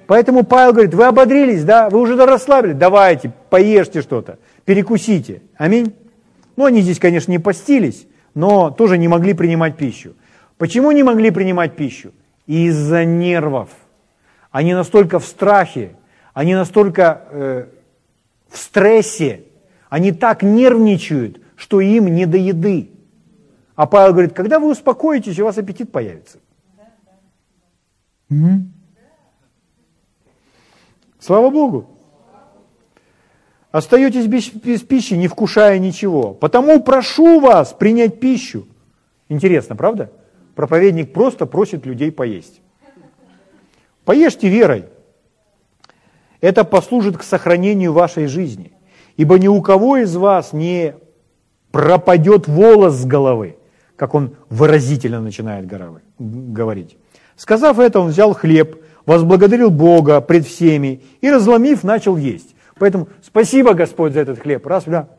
Поэтому 0.07 0.43
Павел 0.43 0.74
говорит, 0.74 0.93
вы 0.93 1.05
ободрились, 1.05 1.64
да, 1.64 1.89
вы 1.89 1.99
уже 1.99 2.16
расслабились, 2.16 2.76
давайте, 2.76 3.32
поешьте 3.49 4.01
что-то, 4.01 4.38
перекусите. 4.66 5.41
Аминь. 5.57 5.95
Ну, 6.55 6.66
они 6.66 6.82
здесь, 6.82 6.99
конечно, 6.99 7.32
не 7.32 7.39
постились, 7.39 8.05
но 8.36 8.70
тоже 8.70 8.97
не 8.97 9.07
могли 9.07 9.34
принимать 9.34 9.78
пищу. 9.78 10.14
Почему 10.57 10.91
не 10.91 11.03
могли 11.03 11.32
принимать 11.32 11.76
пищу? 11.76 12.11
Из-за 12.45 13.05
нервов. 13.05 13.70
Они 14.51 14.74
настолько 14.74 15.20
в 15.20 15.26
страхе, 15.26 15.95
они 16.34 16.53
настолько 16.53 17.22
э, 17.32 17.66
в 18.49 18.57
стрессе, 18.57 19.43
они 19.89 20.11
так 20.11 20.43
нервничают, 20.43 21.39
что 21.64 21.80
им 21.80 22.14
не 22.14 22.26
до 22.26 22.38
еды. 22.38 22.91
А 23.76 23.88
Павел 23.88 24.11
говорит, 24.11 24.34
когда 24.34 24.59
вы 24.59 24.70
успокоитесь, 24.70 25.39
у 25.39 25.45
вас 25.45 25.57
аппетит 25.57 25.93
появится. 25.93 26.39
Угу. 28.30 28.68
Слава 31.20 31.49
Богу. 31.49 31.89
Остаетесь 33.72 34.28
без, 34.28 34.49
без 34.49 34.82
пищи, 34.82 35.14
не 35.14 35.30
вкушая 35.30 35.80
ничего. 35.80 36.34
Потому 36.34 36.84
прошу 36.84 37.39
вас 37.39 37.72
принять 37.72 38.20
пищу. 38.20 38.68
Интересно, 39.30 39.78
правда? 39.78 40.11
Проповедник 40.55 41.14
просто 41.14 41.45
просит 41.45 41.86
людей 41.86 42.11
поесть. 42.11 42.61
Поешьте 44.03 44.49
верой. 44.49 44.86
Это 46.41 46.66
послужит 46.66 47.18
к 47.18 47.24
сохранению 47.24 47.93
вашей 47.93 48.28
жизни. 48.28 48.74
Ибо 49.16 49.39
ни 49.39 49.47
у 49.47 49.61
кого 49.61 49.95
из 49.95 50.14
вас 50.18 50.51
не 50.51 50.95
пропадет 51.74 52.47
волос 52.47 52.93
с 52.93 53.05
головы, 53.05 53.57
как 53.95 54.13
он 54.13 54.36
выразительно 54.47 55.19
начинает 55.19 55.65
говорить. 56.19 56.97
Сказав 57.36 57.80
это, 57.80 57.99
он 57.99 58.11
взял 58.11 58.34
хлеб, 58.36 58.86
возблагодарил 59.07 59.71
Бога 59.71 60.21
пред 60.21 60.45
всеми 60.45 61.01
и, 61.19 61.32
разломив, 61.32 61.84
начал 61.84 62.15
есть. 62.15 62.55
Поэтому 62.78 63.09
спасибо, 63.24 63.74
Господь, 63.74 64.13
за 64.13 64.19
этот 64.19 64.39
хлеб. 64.39 64.65
Раз, 64.67 64.84
да, 64.86 65.09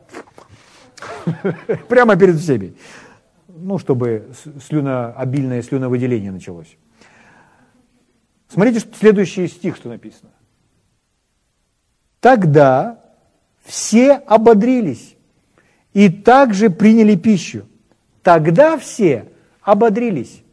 прямо 1.89 2.15
перед 2.15 2.37
всеми. 2.37 2.75
Ну, 3.49 3.77
чтобы 3.77 4.29
слюно, 4.65 5.11
обильное 5.11 5.61
слюновыделение 5.61 6.31
началось. 6.31 6.77
Смотрите, 8.47 8.87
следующий 8.97 9.49
стих, 9.49 9.75
что 9.75 9.89
написано. 9.89 10.31
Тогда 12.21 13.01
все 13.65 14.13
ободрились 14.13 15.14
и 15.95 16.09
также 16.09 16.69
приняли 16.69 17.15
пищу. 17.15 17.65
Тогда 18.21 18.77
все 18.77 19.31
ободрились. 19.61 20.43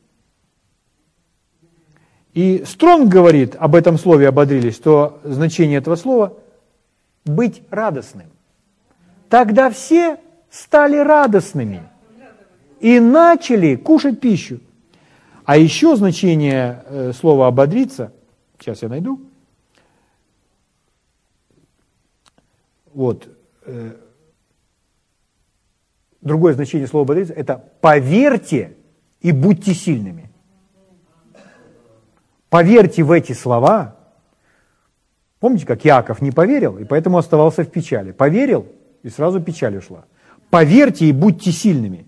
И 2.33 2.63
Стронг 2.65 3.09
говорит 3.09 3.57
об 3.59 3.75
этом 3.75 3.99
слове 3.99 4.29
«ободрились», 4.29 4.79
то 4.79 5.21
значение 5.25 5.79
этого 5.79 5.97
слова– 5.97 6.39
быть 7.25 7.63
радостным. 7.71 8.29
Тогда 9.29 9.69
все 9.71 10.21
стали 10.49 10.97
радостными 10.97 11.83
и 12.79 13.01
начали 13.01 13.75
кушать 13.75 14.21
пищу. 14.21 14.61
А 15.45 15.57
еще 15.57 15.97
значение 15.97 16.85
э, 16.87 17.13
слова 17.13 17.49
«ободриться», 17.49 18.13
сейчас 18.61 18.83
я 18.83 18.89
найду, 18.89 19.21
вот, 22.95 23.29
э, 23.67 23.97
другое 26.23 26.55
значение 26.55 26.87
слова 26.87 27.05
«ободриться»– 27.05 27.35
это 27.37 27.63
«поверьте 27.81 28.77
и 29.21 29.33
будьте 29.33 29.75
сильными». 29.75 30.31
Поверьте 32.49 33.03
в 33.03 33.11
эти 33.11 33.33
слова. 33.33 33.97
Помните, 35.41 35.67
как 35.67 35.85
Яков 35.85 36.21
не 36.21 36.31
поверил, 36.31 36.77
и 36.79 36.85
поэтому 36.85 37.17
оставался 37.17 37.65
в 37.65 37.71
печали. 37.71 38.13
Поверил, 38.13 38.67
и 39.03 39.09
сразу 39.09 39.41
печаль 39.41 39.79
ушла. 39.79 40.05
Поверьте 40.51 41.07
и 41.07 41.13
будьте 41.13 41.51
сильными. 41.51 42.07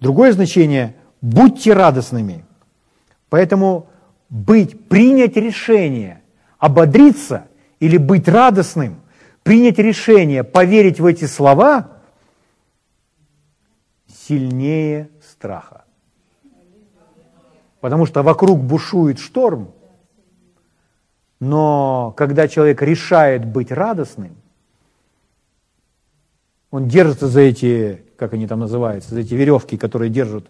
Другое 0.00 0.32
значение– 0.32 0.96
будьте 1.20 1.74
радостными. 1.74 2.46
Поэтому 3.28 3.90
быть, 4.30 4.88
принять 4.88 5.36
решение, 5.36 6.22
ободриться 6.58 7.44
или 7.80 7.98
быть 7.98 8.28
радостным, 8.28 9.02
принять 9.42 9.78
решение, 9.78 10.42
поверить 10.42 11.00
в 11.00 11.06
эти 11.06 11.26
слова– 11.26 11.96
сильнее 14.30 15.10
страха. 15.20 15.82
Потому 17.80 18.06
что 18.06 18.22
вокруг 18.22 18.60
бушует 18.60 19.18
шторм, 19.18 19.72
но 21.40 22.14
когда 22.16 22.46
человек 22.46 22.80
решает 22.80 23.44
быть 23.44 23.72
радостным, 23.72 24.36
он 26.70 26.86
держится 26.86 27.26
за 27.26 27.40
эти, 27.40 28.04
как 28.16 28.34
они 28.34 28.46
там 28.46 28.60
называются, 28.60 29.14
за 29.14 29.22
эти 29.22 29.34
веревки, 29.34 29.76
которые 29.76 30.10
держат 30.10 30.46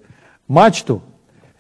мачту, 0.47 1.01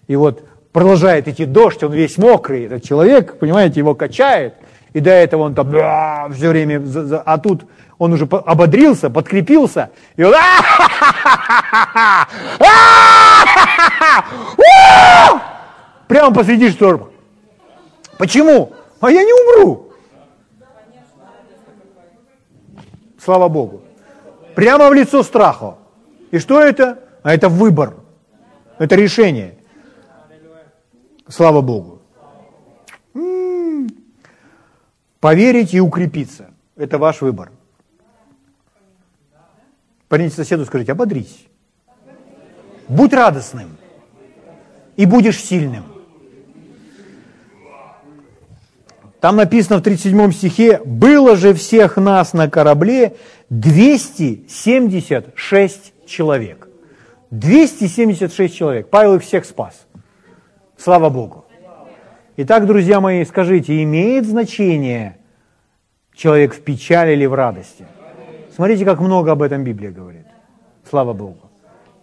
и 0.06 0.14
вот 0.14 0.44
продолжает 0.72 1.26
идти 1.26 1.46
дождь, 1.46 1.82
он 1.82 1.92
весь 1.94 2.18
мокрый, 2.18 2.64
этот 2.64 2.82
человек, 2.82 3.38
понимаете, 3.38 3.80
его 3.80 3.94
качает, 3.94 4.56
и 4.92 5.00
до 5.00 5.10
этого 5.10 5.44
он 5.44 5.54
там 5.54 5.70
все 6.34 6.50
время, 6.50 6.84
а 7.24 7.38
тут 7.38 7.64
он 8.00 8.14
уже 8.14 8.24
ободрился, 8.24 9.10
подкрепился, 9.10 9.90
и 10.16 10.24
он 10.24 10.32
прямо 16.08 16.34
посреди 16.34 16.70
шторма. 16.70 17.10
Почему? 18.16 18.72
А 19.00 19.10
я 19.10 19.22
не 19.22 19.32
умру. 19.34 19.92
Слава 23.22 23.48
Богу. 23.48 23.82
Прямо 24.54 24.88
в 24.88 24.94
лицо 24.94 25.22
страху. 25.22 25.76
И 26.30 26.38
что 26.38 26.58
это? 26.58 27.00
А 27.22 27.34
это 27.34 27.50
выбор. 27.50 27.96
Это 28.78 28.94
решение. 28.94 29.58
Слава 31.28 31.60
Богу. 31.60 32.00
М-м-м. 33.12 33.90
Поверить 35.20 35.74
и 35.74 35.80
укрепиться. 35.82 36.46
Это 36.76 36.96
ваш 36.96 37.20
выбор. 37.20 37.50
Парните 40.10 40.34
соседу, 40.34 40.66
скажите, 40.66 40.92
ободрись. 40.92 41.46
Будь 42.88 43.12
радостным. 43.12 43.76
И 44.96 45.06
будешь 45.06 45.38
сильным. 45.38 45.84
Там 49.20 49.36
написано 49.36 49.78
в 49.78 49.82
37 49.82 50.32
стихе, 50.32 50.80
было 50.84 51.36
же 51.36 51.54
всех 51.54 51.96
нас 51.96 52.32
на 52.32 52.50
корабле 52.50 53.14
276 53.50 55.92
человек. 56.06 56.66
276 57.30 58.56
человек. 58.56 58.90
Павел 58.90 59.14
их 59.14 59.22
всех 59.22 59.44
спас. 59.44 59.86
Слава 60.76 61.08
Богу. 61.08 61.44
Итак, 62.36 62.66
друзья 62.66 63.00
мои, 63.00 63.24
скажите, 63.24 63.80
имеет 63.84 64.26
значение 64.26 65.18
человек 66.16 66.52
в 66.52 66.62
печали 66.62 67.12
или 67.12 67.26
в 67.26 67.34
радости? 67.34 67.86
Смотрите, 68.60 68.84
как 68.84 69.00
много 69.00 69.32
об 69.32 69.40
этом 69.40 69.64
Библия 69.64 69.90
говорит. 69.90 70.26
Слава 70.90 71.14
Богу. 71.14 71.50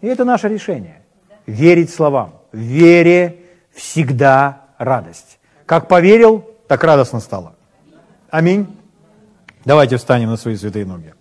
И 0.02 0.08
это 0.08 0.26
наше 0.26 0.48
решение. 0.48 1.04
Верить 1.46 1.92
словам. 1.92 2.34
В 2.52 2.58
вере 2.58 3.42
всегда 3.76 4.64
радость. 4.80 5.38
Как 5.68 5.88
поверил, 5.88 6.44
так 6.68 6.84
радостно 6.84 7.20
стало. 7.20 7.54
Аминь. 8.32 8.76
Давайте 9.66 9.98
встанем 9.98 10.30
на 10.30 10.36
свои 10.36 10.56
святые 10.56 10.84
ноги. 10.88 11.14